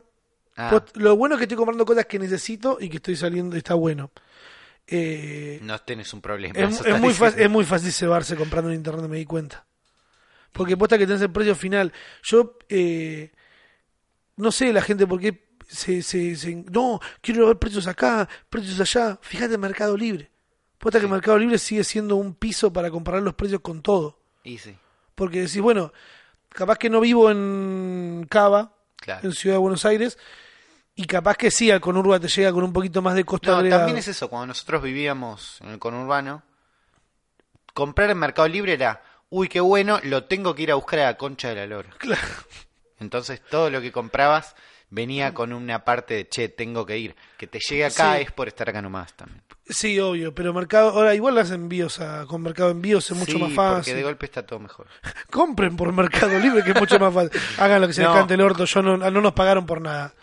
Ah, 0.57 0.70
Pero 0.72 1.03
Lo 1.03 1.16
bueno 1.18 1.36
es 1.36 1.39
que 1.39 1.43
estoy 1.43 1.57
comprando 1.57 1.86
cosas 1.86 2.05
que 2.05 2.18
necesito 2.18 2.78
y 2.80 2.89
que 2.89 2.97
estoy 2.97 3.16
saliendo, 3.16 3.55
está 3.55 3.74
bueno. 3.76 4.11
Eh, 4.88 5.59
no 5.61 5.78
tenés 5.80 6.13
un 6.13 6.22
problema. 6.22 6.57
Es, 6.59 6.99
muy 6.99 7.13
fácil, 7.13 7.41
es 7.41 7.49
muy 7.49 7.66
fácil 7.66 7.91
cebarse 7.91 8.36
comprando 8.36 8.72
en 8.72 8.78
internet, 8.78 9.07
me 9.07 9.18
di 9.18 9.26
cuenta. 9.26 9.66
Porque 10.51 10.78
posta 10.78 10.97
que 10.97 11.05
tenés 11.05 11.22
el 11.22 11.32
precio 11.32 11.53
final. 11.55 11.91
Yo, 12.24 12.57
eh, 12.70 13.32
no 14.38 14.51
sé 14.51 14.72
la 14.74 14.82
gente 14.82 15.05
por 15.05 15.20
qué 15.20 15.47
se, 15.68 16.01
se, 16.01 16.36
se- 16.36 16.66
No, 16.72 16.99
quiero 17.22 17.47
ver 17.47 17.57
precios 17.59 17.88
acá, 17.88 18.28
precios 18.49 18.80
allá. 18.80 19.20
Fíjate 19.22 19.55
en 19.55 19.59
Mercado 19.61 19.95
Libre. 19.97 20.32
Posta 20.78 20.99
que 20.99 21.05
Sí. 21.05 21.11
Mercado 21.11 21.38
Libre 21.38 21.57
sigue 21.57 21.84
siendo 21.84 22.16
un 22.16 22.34
piso 22.36 22.72
para 22.72 22.89
comparar 22.89 23.22
los 23.22 23.34
precios 23.34 23.61
con 23.61 23.82
todo. 23.82 24.20
Y 24.46 24.58
sí, 24.60 24.78
Porque 25.16 25.41
decís, 25.41 25.60
bueno, 25.60 25.91
capaz 26.50 26.78
que 26.78 26.89
no 26.89 27.02
vivo 27.02 27.30
en 27.30 28.26
Cava, 28.30 28.72
claro. 28.96 29.28
en 29.28 29.34
Ciudad 29.34 29.56
de 29.56 29.60
Buenos 29.60 29.84
Aires, 29.86 30.18
y 30.96 31.06
capaz 31.06 31.36
que 31.36 31.52
sí, 31.52 31.70
al 31.72 31.82
Conurba 31.82 32.20
te 32.20 32.30
llega 32.30 32.54
con 32.54 32.64
un 32.64 32.72
poquito 32.72 33.02
más 33.02 33.16
de 33.16 33.26
costo 33.26 33.52
No, 33.52 33.58
agregado. 33.58 33.82
también 33.82 33.98
es 33.98 34.08
eso. 34.08 34.30
Cuando 34.30 34.48
nosotros 34.48 34.82
vivíamos 34.82 35.60
en 35.62 35.70
el 35.72 35.80
conurbano, 35.80 36.43
comprar 37.74 38.10
en 38.12 38.18
Mercado 38.18 38.48
Libre 38.48 38.74
era, 38.74 39.02
uy, 39.30 39.48
qué 39.50 39.60
bueno, 39.60 40.00
lo 40.04 40.24
tengo 40.26 40.56
que 40.56 40.64
ir 40.64 40.72
a 40.72 40.76
buscar 40.76 41.00
a 41.00 41.06
la 41.06 41.18
concha 41.18 41.50
de 41.50 41.56
la 41.56 41.66
lora. 41.68 41.89
Claro. 41.98 42.22
Entonces 43.00 43.41
todo 43.50 43.70
lo 43.70 43.82
que 43.82 43.91
comprabas 43.91 44.56
venía 44.89 45.34
con 45.34 45.52
una 45.52 45.84
parte 45.84 46.14
de, 46.14 46.30
che, 46.30 46.48
tengo 46.48 46.86
que 46.86 46.98
ir. 46.98 47.16
Que 47.38 47.48
te 47.48 47.60
llegue 47.60 47.86
acá 47.86 48.16
Sí. 48.16 48.22
es 48.22 48.32
por 48.32 48.48
estar 48.48 48.70
acá 48.70 48.82
nomás 48.82 49.14
también. 49.14 49.43
Sí, 49.68 49.99
obvio, 49.99 50.34
pero 50.36 50.53
Mercado, 50.53 50.89
ahora 50.91 51.16
igual 51.16 51.34
las 51.34 51.49
envíos 51.49 51.99
a, 51.99 52.26
con 52.28 52.41
Mercado 52.43 52.70
Envíos 52.70 53.09
es 53.09 53.18
mucho 53.18 53.32
Sí, 53.32 53.38
más 53.39 53.51
porque 53.51 53.55
fácil. 53.55 53.95
de 53.95 54.03
golpe 54.03 54.26
está 54.28 54.45
todo 54.45 54.59
mejor. 54.59 54.86
Compren 55.32 55.76
por 55.76 55.91
Mercado 55.91 56.38
Libre 56.38 56.63
que 56.63 56.72
es 56.72 56.80
mucho 56.80 56.99
más 56.99 57.11
fácil. 57.11 57.32
Hagan 57.57 57.82
lo 57.82 57.88
que 57.88 57.93
se 57.93 58.01
les 58.03 58.11
cante 58.11 58.36
el 58.36 58.41
orto, 58.41 58.66
yo 58.66 58.82
no, 58.84 58.95
no 58.97 59.22
nos 59.22 59.34
pagaron 59.34 59.66
por 59.66 59.82
nada. 59.82 60.13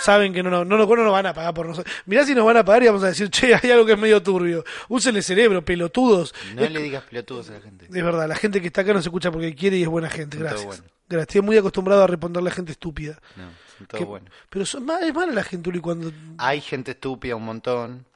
Saben 0.00 0.34
que 0.34 0.42
no, 0.42 0.50
no, 0.50 0.64
no, 0.64 0.76
no 0.76 0.96
nos 1.04 1.12
van 1.12 1.24
a 1.26 1.32
pagar 1.32 1.54
por 1.54 1.66
nosotros. 1.66 1.94
Mirá 2.04 2.26
si 2.26 2.34
nos 2.34 2.44
van 2.44 2.58
a 2.58 2.64
pagar 2.66 2.82
y 2.82 2.86
vamos 2.86 3.02
a 3.04 3.06
decir, 3.06 3.30
che, 3.30 3.54
hay 3.54 3.70
algo 3.70 3.86
que 3.86 3.92
es 3.92 3.98
medio 3.98 4.22
turbio. 4.22 4.62
Usen 4.88 5.16
el 5.16 5.22
cerebro, 5.22 5.64
pelotudos. 5.64 6.34
No 6.54 6.62
es, 6.62 6.70
le 6.70 6.82
digas 6.82 7.04
pelotudos 7.04 7.48
a 7.48 7.54
la 7.54 7.60
gente. 7.60 7.86
es 7.86 7.90
verdad, 8.04 8.28
la 8.28 8.36
gente 8.36 8.60
que 8.60 8.66
está 8.66 8.82
acá 8.82 8.92
no 8.92 9.00
se 9.00 9.08
escucha 9.08 9.30
porque 9.30 9.54
quiere 9.54 9.78
y 9.78 9.82
es 9.84 9.88
buena 9.88 10.10
gente, 10.10 10.36
gracias. 10.36 10.64
bueno. 10.66 10.82
Gracias, 11.08 11.28
estoy 11.28 11.40
muy 11.42 11.56
acostumbrado 11.56 12.02
a 12.02 12.06
responderle 12.06 12.50
a 12.50 12.52
gente 12.52 12.72
estúpida. 12.72 13.18
No, 13.36 13.44
son 13.78 13.86
todo 13.86 13.98
Que- 13.98 14.04
bueno. 14.04 14.26
Pero 14.50 14.66
son, 14.66 14.86
es 15.02 15.14
mala 15.14 15.32
la 15.32 15.44
gente, 15.44 15.70
Uli, 15.70 15.78
cuando... 15.80 16.10
Hay 16.38 16.60
gente 16.60 16.92
estúpida 16.92 17.36
un 17.36 17.44
montón, 17.44 18.06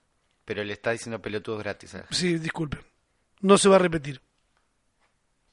pero 0.47 0.65
le 0.65 0.73
está 0.73 0.93
diciendo 0.93 1.21
pelotudos 1.21 1.63
gratis 1.63 1.93
gente. 1.93 2.07
Sí, 2.13 2.39
disculpen. 2.39 2.81
no 3.43 3.59
se 3.59 3.69
va 3.69 3.77
a 3.77 3.81
repetir. 3.81 4.23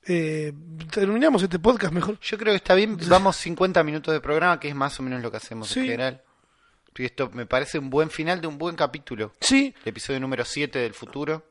Eh, 0.06 0.54
terminamos 0.92 1.44
este 1.44 1.60
podcast 1.60 1.94
mejor. 1.94 2.20
Yo 2.20 2.38
creo 2.38 2.52
que 2.54 2.58
está 2.58 2.76
bien. 2.76 2.98
Vamos 3.08 3.36
50 3.38 3.84
minutos 3.84 4.14
de 4.14 4.20
programa, 4.22 4.60
que 4.60 4.68
es 4.70 4.76
más 4.76 5.00
o 5.00 5.04
menos 5.04 5.22
lo 5.22 5.32
que 5.32 5.38
hacemos 5.38 5.70
Sí. 5.70 5.80
en 5.80 5.86
general. 5.86 6.22
Y 6.96 7.06
esto 7.06 7.30
me 7.32 7.46
parece 7.46 7.80
un 7.80 7.90
buen 7.90 8.10
final 8.10 8.40
de 8.42 8.48
un 8.48 8.58
buen 8.58 8.76
capítulo. 8.76 9.34
Sí, 9.40 9.74
El 9.84 9.90
episodio 9.90 10.20
número 10.20 10.46
7 10.46 10.78
del 10.80 10.94
futuro. 10.94 11.50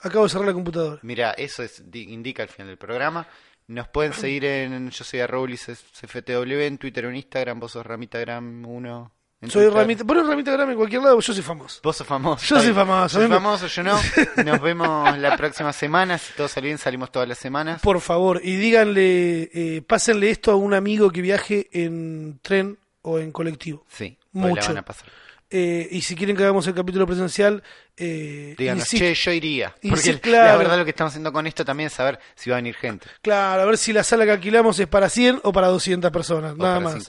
acabo 0.00 0.24
de 0.24 0.30
cerrar 0.30 0.46
la 0.48 0.52
computadora. 0.52 0.98
Mira, 1.02 1.30
eso 1.32 1.62
es, 1.62 1.90
di- 1.90 2.12
indica 2.12 2.42
el 2.42 2.48
final 2.48 2.68
del 2.68 2.76
programa. 2.78 3.26
Nos 3.68 3.88
pueden 3.88 4.12
seguir 4.12 4.44
en 4.44 4.90
yo 4.90 5.04
soy 5.04 5.20
arroba 5.20 5.46
CFTW 5.48 6.60
en 6.66 6.76
Twitter 6.78 7.06
o 7.06 7.10
en 7.10 7.16
Instagram. 7.16 7.60
Vos 7.60 7.72
sos 7.72 7.86
Ramitagram 7.86 8.64
1. 8.66 9.12
en 9.12 9.23
Soy. 9.50 9.68
Ramita, 9.68 10.04
pones 10.04 10.26
Ramita 10.26 10.52
Grama 10.52 10.72
en 10.72 10.78
cualquier 10.78 11.02
lado, 11.02 11.20
yo 11.20 11.32
soy 11.32 11.42
famoso. 11.42 11.80
Vos 11.82 11.96
sos 11.96 12.06
famoso. 12.06 12.44
Yo 12.46 12.60
soy 12.60 12.72
famoso, 12.72 13.18
Soy 13.18 13.28
famoso, 13.28 13.66
yo 13.66 13.82
no. 13.82 13.98
Nos 14.44 14.60
vemos 14.60 15.18
la 15.18 15.36
próxima 15.36 15.72
semana. 15.72 16.18
Si 16.18 16.32
todo 16.34 16.48
sale 16.48 16.66
bien, 16.66 16.78
salimos 16.78 17.10
todas 17.10 17.28
las 17.28 17.38
semanas. 17.38 17.80
Por 17.82 18.00
favor, 18.00 18.40
y 18.42 18.56
díganle, 18.56 19.50
eh, 19.52 19.82
pásenle 19.86 20.30
esto 20.30 20.50
a 20.50 20.56
un 20.56 20.74
amigo 20.74 21.10
que 21.10 21.22
viaje 21.22 21.68
en 21.72 22.38
tren 22.42 22.78
o 23.02 23.18
en 23.18 23.32
colectivo. 23.32 23.84
Sí, 23.88 24.16
pues 24.32 24.46
Mucho. 24.46 24.62
la 24.62 24.68
van 24.68 24.78
a 24.78 24.84
pasar. 24.84 25.08
Eh, 25.50 25.86
y 25.90 26.00
si 26.00 26.16
quieren 26.16 26.36
que 26.36 26.42
hagamos 26.42 26.66
el 26.66 26.74
capítulo 26.74 27.06
presencial, 27.06 27.62
eh, 27.96 28.54
Díganos, 28.58 28.88
che, 28.88 29.14
yo 29.14 29.30
iría. 29.30 29.74
Porque 29.80 30.00
sí, 30.00 30.12
la 30.12 30.18
claro. 30.18 30.58
verdad 30.58 30.78
lo 30.78 30.84
que 30.84 30.90
estamos 30.90 31.12
haciendo 31.12 31.32
con 31.32 31.46
esto 31.46 31.64
también 31.64 31.86
es 31.88 31.92
saber 31.92 32.18
si 32.34 32.50
va 32.50 32.56
a 32.56 32.58
venir 32.58 32.74
gente. 32.74 33.06
claro, 33.22 33.62
a 33.62 33.64
ver 33.66 33.78
si 33.78 33.92
la 33.92 34.02
sala 34.02 34.24
que 34.24 34.32
alquilamos 34.32 34.80
es 34.80 34.88
para 34.88 35.08
100 35.08 35.40
o 35.44 35.52
para 35.52 35.68
200 35.68 36.10
personas, 36.10 36.56
nada 36.56 36.80
más. 36.80 37.08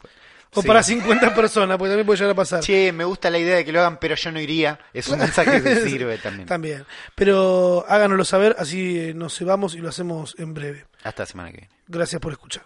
O 0.55 0.61
Sí. 0.61 0.67
para 0.67 0.81
50 0.81 1.35
personas, 1.35 1.77
porque 1.77 1.89
también 1.91 2.05
puede 2.05 2.17
llegar 2.17 2.31
a 2.31 2.35
pasar. 2.35 2.59
Che, 2.61 2.91
me 2.91 3.03
gusta 3.03 3.29
la 3.29 3.37
idea 3.37 3.57
de 3.57 3.65
que 3.65 3.71
lo 3.71 3.79
hagan, 3.81 3.97
pero 3.99 4.15
yo 4.15 4.31
no 4.31 4.39
iría. 4.39 4.79
Es 4.93 5.07
un 5.09 5.19
mensaje 5.19 5.61
que 5.61 5.75
sirve 5.87 6.17
también. 6.17 6.47
También. 6.47 6.85
Pero 7.13 7.85
háganoslo 7.87 8.25
saber, 8.25 8.55
así 8.57 8.99
eh, 8.99 9.13
nos 9.13 9.39
vamos 9.41 9.75
y 9.75 9.79
lo 9.79 9.89
hacemos 9.89 10.35
en 10.39 10.53
breve. 10.53 10.85
Hasta 11.03 11.23
la 11.23 11.27
semana 11.27 11.51
que 11.51 11.57
viene. 11.57 11.73
Gracias 11.87 12.19
por 12.21 12.31
escuchar. 12.31 12.63